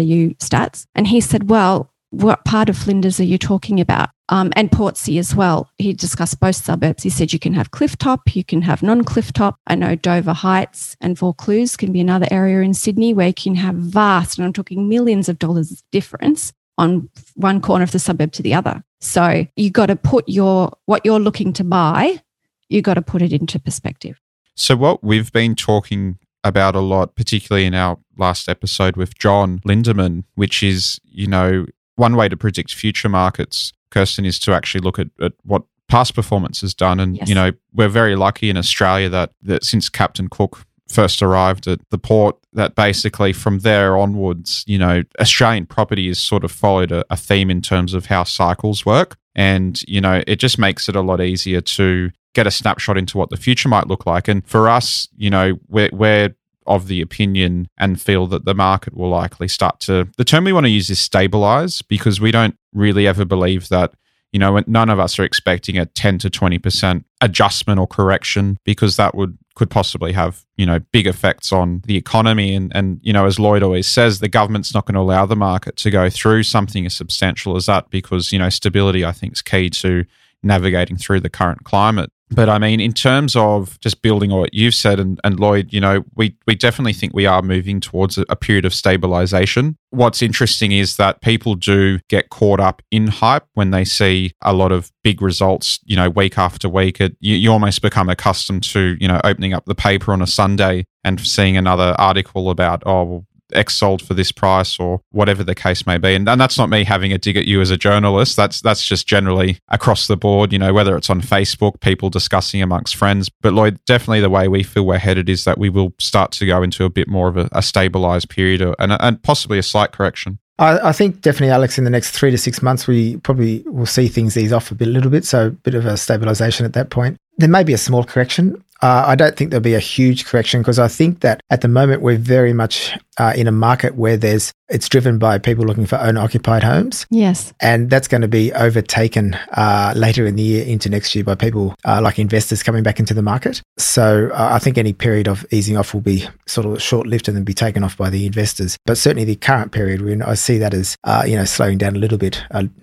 stats. 0.46 0.86
And 0.96 1.08
he 1.08 1.22
said, 1.22 1.50
well, 1.50 1.92
what 2.12 2.44
part 2.46 2.70
of 2.70 2.78
Flinders 2.78 3.20
are 3.20 3.26
you 3.26 3.38
talking 3.38 3.80
about? 3.80 4.10
Um, 4.30 4.52
and 4.56 4.72
Portsea 4.72 5.20
as 5.20 5.36
well. 5.36 5.70
He 5.78 5.94
discussed 5.94 6.40
both 6.40 6.56
suburbs. 6.56 7.04
He 7.04 7.10
said 7.10 7.34
you 7.34 7.40
can 7.40 7.54
have 7.54 7.72
cliff 7.72 7.98
top, 7.98 8.36
you 8.36 8.44
can 8.44 8.62
have 8.64 8.84
non 8.84 9.04
cliff 9.04 9.34
top. 9.34 9.60
I 9.68 9.76
know 9.76 9.96
Dover 9.96 10.34
Heights 10.34 10.96
and 11.02 11.18
Vaucluse 11.18 11.78
can 11.78 11.92
be 11.92 12.00
another 12.00 12.28
area 12.30 12.62
in 12.62 12.74
Sydney 12.74 13.14
where 13.14 13.28
you 13.28 13.34
can 13.34 13.56
have 13.56 13.76
vast, 13.76 14.38
and 14.38 14.46
I'm 14.46 14.54
talking 14.54 14.88
millions 14.88 15.30
of 15.30 15.40
dollars 15.40 15.84
difference 15.92 16.54
on 16.78 17.10
one 17.36 17.60
corner 17.62 17.84
of 17.84 17.92
the 17.92 18.00
suburb 18.00 18.32
to 18.34 18.44
the 18.44 18.54
other. 18.54 18.84
So 19.02 19.46
you 19.56 19.70
got 19.70 19.88
to 19.88 19.96
put 19.96 20.28
your 20.28 20.72
what 20.86 21.06
you're 21.06 21.20
looking 21.20 21.54
to 21.54 21.64
buy, 21.64 22.22
you 22.70 22.82
got 22.82 22.96
to 22.96 23.02
put 23.02 23.22
it 23.22 23.34
into 23.34 23.60
perspective. 23.60 24.20
So 24.56 24.76
what 24.76 25.04
we've 25.04 25.32
been 25.32 25.56
talking 25.56 26.20
about 26.44 26.76
a 26.76 26.80
lot, 26.80 27.16
particularly 27.16 27.66
in 27.66 27.74
our 27.74 27.98
last 28.18 28.48
episode 28.48 28.96
with 28.96 29.18
John 29.18 29.60
Lindeman, 29.66 30.24
which 30.36 30.64
is, 30.64 31.00
you 31.04 31.28
know, 31.28 31.66
one 32.00 32.16
way 32.16 32.30
to 32.30 32.38
predict 32.38 32.74
future 32.74 33.10
markets, 33.10 33.74
Kirsten, 33.92 34.26
is 34.26 34.40
to 34.40 34.54
actually 34.54 34.82
look 34.82 34.98
at, 34.98 35.08
at 35.22 35.34
what 35.44 35.64
past 35.90 36.16
performance 36.16 36.62
has 36.62 36.74
done. 36.74 37.00
And, 37.00 37.18
yes. 37.18 37.28
you 37.28 37.36
know, 37.36 37.52
we're 37.74 37.90
very 37.90 38.16
lucky 38.16 38.50
in 38.50 38.58
Australia 38.58 39.10
that, 39.10 39.32
that 39.44 39.64
since 39.64 39.90
Captain 39.90 40.30
Cook 40.30 40.66
first 40.88 41.22
arrived 41.22 41.68
at 41.68 41.80
the 41.90 41.98
port, 41.98 42.36
that 42.54 42.76
basically 42.76 43.34
from 43.34 43.60
there 43.60 43.98
onwards, 43.98 44.64
you 44.66 44.78
know, 44.78 45.04
Australian 45.20 45.66
property 45.66 46.08
has 46.08 46.20
sort 46.20 46.44
of 46.44 46.52
followed 46.52 46.92
a, 46.92 47.04
a 47.10 47.18
theme 47.18 47.52
in 47.52 47.62
terms 47.62 47.94
of 47.94 48.08
how 48.08 48.24
cycles 48.24 48.86
work. 48.86 49.18
And, 49.36 49.82
you 49.88 50.02
know, 50.02 50.24
it 50.26 50.38
just 50.38 50.58
makes 50.58 50.90
it 50.90 50.96
a 50.96 51.02
lot 51.02 51.22
easier 51.22 51.62
to 51.62 52.10
get 52.34 52.48
a 52.48 52.52
snapshot 52.52 52.98
into 52.98 53.18
what 53.18 53.30
the 53.30 53.38
future 53.38 53.70
might 53.70 53.88
look 53.88 54.06
like. 54.06 54.28
And 54.28 54.46
for 54.48 54.70
us, 54.70 55.08
you 55.16 55.30
know, 55.30 55.60
we're, 55.68 55.90
we're 55.92 56.36
of 56.70 56.88
the 56.88 57.02
opinion 57.02 57.68
and 57.78 58.00
feel 58.00 58.28
that 58.28 58.46
the 58.46 58.54
market 58.54 58.96
will 58.96 59.10
likely 59.10 59.48
start 59.48 59.80
to. 59.82 60.08
The 60.18 60.24
term 60.24 60.46
we 60.46 60.54
want 60.54 60.66
to 60.66 60.70
use 60.70 60.90
is 60.90 61.00
stabilize 61.00 61.82
because 61.82 62.22
we 62.22 62.32
don't 62.32 62.56
really 62.74 63.08
ever 63.08 63.26
believe 63.26 63.68
that, 63.70 63.94
you 64.32 64.40
know, 64.40 64.62
none 64.68 64.90
of 64.90 65.00
us 65.00 65.18
are 65.18 65.24
expecting 65.24 65.78
a 65.78 65.88
10 65.88 66.20
to 66.20 66.30
20% 66.30 67.04
adjustment 67.22 67.80
or 67.80 67.88
correction 67.88 68.58
because 68.64 68.96
that 68.96 69.16
would 69.16 69.38
could 69.56 69.70
possibly 69.70 70.14
have, 70.14 70.46
you 70.56 70.66
know, 70.66 70.80
big 70.94 71.06
effects 71.06 71.52
on 71.52 71.82
the 71.86 71.98
economy. 71.98 72.56
And, 72.56 72.72
and, 72.74 72.98
you 73.04 73.12
know, 73.12 73.26
as 73.26 73.40
Lloyd 73.40 73.62
always 73.62 73.88
says, 73.88 74.20
the 74.20 74.30
government's 74.30 74.74
not 74.74 74.86
going 74.86 74.96
to 74.96 75.02
allow 75.02 75.26
the 75.26 75.36
market 75.36 75.76
to 75.78 75.92
go 75.92 76.10
through 76.10 76.44
something 76.44 76.86
as 76.86 76.96
substantial 76.96 77.58
as 77.58 77.66
that 77.66 77.90
because, 77.90 78.32
you 78.32 78.40
know, 78.40 78.48
stability, 78.48 79.04
I 79.04 79.12
think, 79.12 79.34
is 79.34 79.42
key 79.42 79.70
to 79.72 80.06
navigating 80.44 80.98
through 80.98 81.20
the 81.22 81.30
current 81.30 81.64
climate. 81.64 82.12
But 82.32 82.48
I 82.48 82.60
mean, 82.60 82.80
in 82.80 82.94
terms 82.94 83.36
of 83.36 83.80
just 83.80 84.02
building 84.02 84.32
on 84.32 84.40
what 84.40 84.54
you've 84.54 84.76
said, 84.76 85.00
and, 85.00 85.20
and 85.24 85.40
Lloyd, 85.40 85.74
you 85.74 85.82
know, 85.82 86.04
we, 86.16 86.36
we 86.46 86.54
definitely 86.54 86.94
think 86.94 87.14
we 87.14 87.26
are 87.26 87.42
moving 87.42 87.80
towards 87.80 88.18
a, 88.18 88.36
period 88.36 88.66
of 88.66 88.74
stabilization. 88.74 89.78
What's 89.90 90.22
interesting 90.22 90.72
is 90.72 90.96
that 90.98 91.22
people 91.22 91.56
do 91.56 92.00
get 92.08 92.30
caught 92.30 92.60
up 92.60 92.82
in 92.92 93.08
hype 93.08 93.46
when 93.56 93.72
they 93.72 93.84
see 93.84 94.32
a 94.42 94.54
lot 94.54 94.72
of 94.72 94.92
big 95.04 95.22
results, 95.22 95.80
you 95.86 95.96
know, 95.96 96.10
week 96.10 96.38
after 96.38 96.70
week. 96.70 97.02
It, 97.02 97.18
you, 97.20 97.36
you 97.36 97.52
almost 97.52 97.82
become 97.82 98.10
accustomed 98.10 98.64
to, 98.64 98.96
you 99.00 99.08
know, 99.08 99.20
opening 99.24 99.54
up 99.54 99.66
the 99.66 99.76
paper 99.76 100.14
on 100.14 100.22
a 100.22 100.28
Sunday 100.28 100.86
and 101.04 101.20
seeing 101.20 101.58
another 101.58 101.96
article 101.98 102.50
about, 102.50 102.84
oh, 102.86 103.04
well, 103.04 103.26
X 103.54 103.76
sold 103.76 104.02
for 104.02 104.14
this 104.14 104.32
price 104.32 104.80
or 104.80 105.02
whatever 105.12 105.44
the 105.44 105.56
case 105.56 105.86
may 105.86 105.98
be. 105.98 106.16
And, 106.16 106.28
and 106.28 106.40
that's 106.40 106.58
not 106.58 106.70
me 106.70 106.84
having 106.84 107.14
a 107.14 107.18
dig 107.18 107.38
at 107.38 107.46
you 107.46 107.62
as 107.62 107.72
a 107.72 107.78
journalist. 107.78 108.36
That's 108.36 108.62
that's 108.62 108.86
just 108.86 109.08
generally 109.08 109.60
across 109.70 110.08
the 110.08 110.18
board, 110.18 110.54
you 110.54 110.60
know, 110.60 110.74
whether 110.74 110.96
it's 110.98 111.10
on 111.10 111.22
Facebook, 111.22 111.80
people 111.82 112.10
discussing 112.10 112.62
amongst 112.62 112.96
friends. 112.96 113.30
But 113.42 113.54
Lloyd, 113.54 113.80
definitely 113.86 114.22
the 114.22 114.30
way 114.30 114.48
we 114.48 114.64
feel 114.64 114.86
we're 114.86 114.98
headed 114.98 115.30
is 115.30 115.46
that 115.46 115.58
we 115.58 115.70
will 115.70 115.94
start 116.00 116.32
to 116.34 116.46
go 116.46 116.62
into 116.64 116.86
a 116.86 116.90
bit 116.90 117.08
more 117.08 117.28
of 117.28 117.38
a, 117.38 117.50
a 117.52 117.62
stabilized 117.62 118.30
period 118.30 118.62
and, 118.80 118.94
and 119.00 119.22
possibly 119.24 119.58
a 119.58 119.64
slight 119.64 119.92
correction. 119.92 120.40
I, 120.60 120.90
I, 120.90 120.92
think 120.92 121.22
definitely, 121.22 121.52
Alex, 121.52 121.78
in 121.78 121.86
the 121.86 121.90
next 121.90 122.12
three 122.12 122.32
to 122.32 122.38
six 122.38 122.62
months, 122.62 122.86
we 122.86 123.16
probably 123.18 123.64
will 123.66 123.86
see 123.86 124.10
things 124.10 124.36
ease 124.36 124.52
off 124.52 124.72
a 124.72 124.76
bit, 124.76 124.90
a 124.90 124.92
little 124.92 125.10
bit. 125.10 125.24
So 125.24 125.48
a 125.48 125.52
bit 125.52 125.74
of 125.74 125.86
a 125.86 125.96
stabilization 125.96 126.66
at 126.66 126.74
that 126.74 126.90
point. 126.90 127.18
There 127.38 127.48
may 127.48 127.64
be 127.64 127.72
a 127.72 127.78
small 127.78 128.04
correction. 128.04 128.62
Uh, 128.82 129.04
I 129.08 129.16
don't 129.16 129.36
think 129.36 129.52
there'll 129.52 129.62
be 129.62 129.74
a 129.74 129.80
huge 129.80 130.26
correction 130.26 130.62
because 130.62 130.80
I 130.80 130.88
think 130.88 131.20
that 131.20 131.42
at 131.50 131.62
the 131.62 131.68
moment 131.68 132.02
we're 132.02 132.18
very 132.18 132.54
much 132.54 132.98
uh, 133.18 133.34
in 133.36 133.48
a 133.48 133.52
market 133.52 133.96
where 133.96 134.16
there's 134.16 134.54
it's 134.70 134.88
driven 134.88 135.18
by 135.18 135.38
people 135.38 135.66
looking 135.66 135.86
for 135.86 135.98
owner 135.98 136.22
occupied 136.22 136.64
homes. 136.64 137.06
Yes, 137.10 137.54
and 137.60 137.90
that's 137.90 138.08
going 138.08 138.22
to 138.22 138.28
be 138.28 138.54
overtaken 138.54 139.34
uh, 139.52 139.94
later 139.96 140.26
in 140.26 140.36
the 140.36 140.44
year 140.44 140.66
into 140.66 140.90
next 140.90 141.14
year 141.16 141.24
by 141.24 141.36
people 141.36 141.76
uh, 141.86 142.00
like 142.02 142.20
investors 142.20 142.64
coming 142.64 142.84
back 142.84 143.00
into 143.00 143.14
the 143.14 143.22
market. 143.22 143.62
So 143.78 144.30
uh, 144.34 144.50
I 144.52 144.60
think 144.60 144.78
any 144.78 144.94
period 144.94 145.28
of 145.28 145.46
easing 145.52 145.76
off 145.76 145.94
will 145.94 146.02
be 146.02 146.26
sort 146.48 146.66
of 146.66 146.82
short 146.82 147.08
lived 147.08 147.28
and 147.28 147.36
then 147.36 147.44
be 147.44 147.54
taken 147.54 147.84
off 147.84 147.98
by 147.98 148.10
the 148.10 148.26
investors. 148.26 148.78
But 148.86 148.98
certainly 148.98 149.26
the 149.26 149.36
current 149.36 149.72
period, 149.72 150.22
I 150.22 150.36
see 150.36 150.58
that 150.60 150.74
as 150.74 150.96
uh, 151.04 151.24
you 151.28 151.36
know 151.36 151.46
slowing 151.46 151.78
down 151.78 151.96
a 151.96 152.00
little 152.00 152.18
bit, 152.18 152.42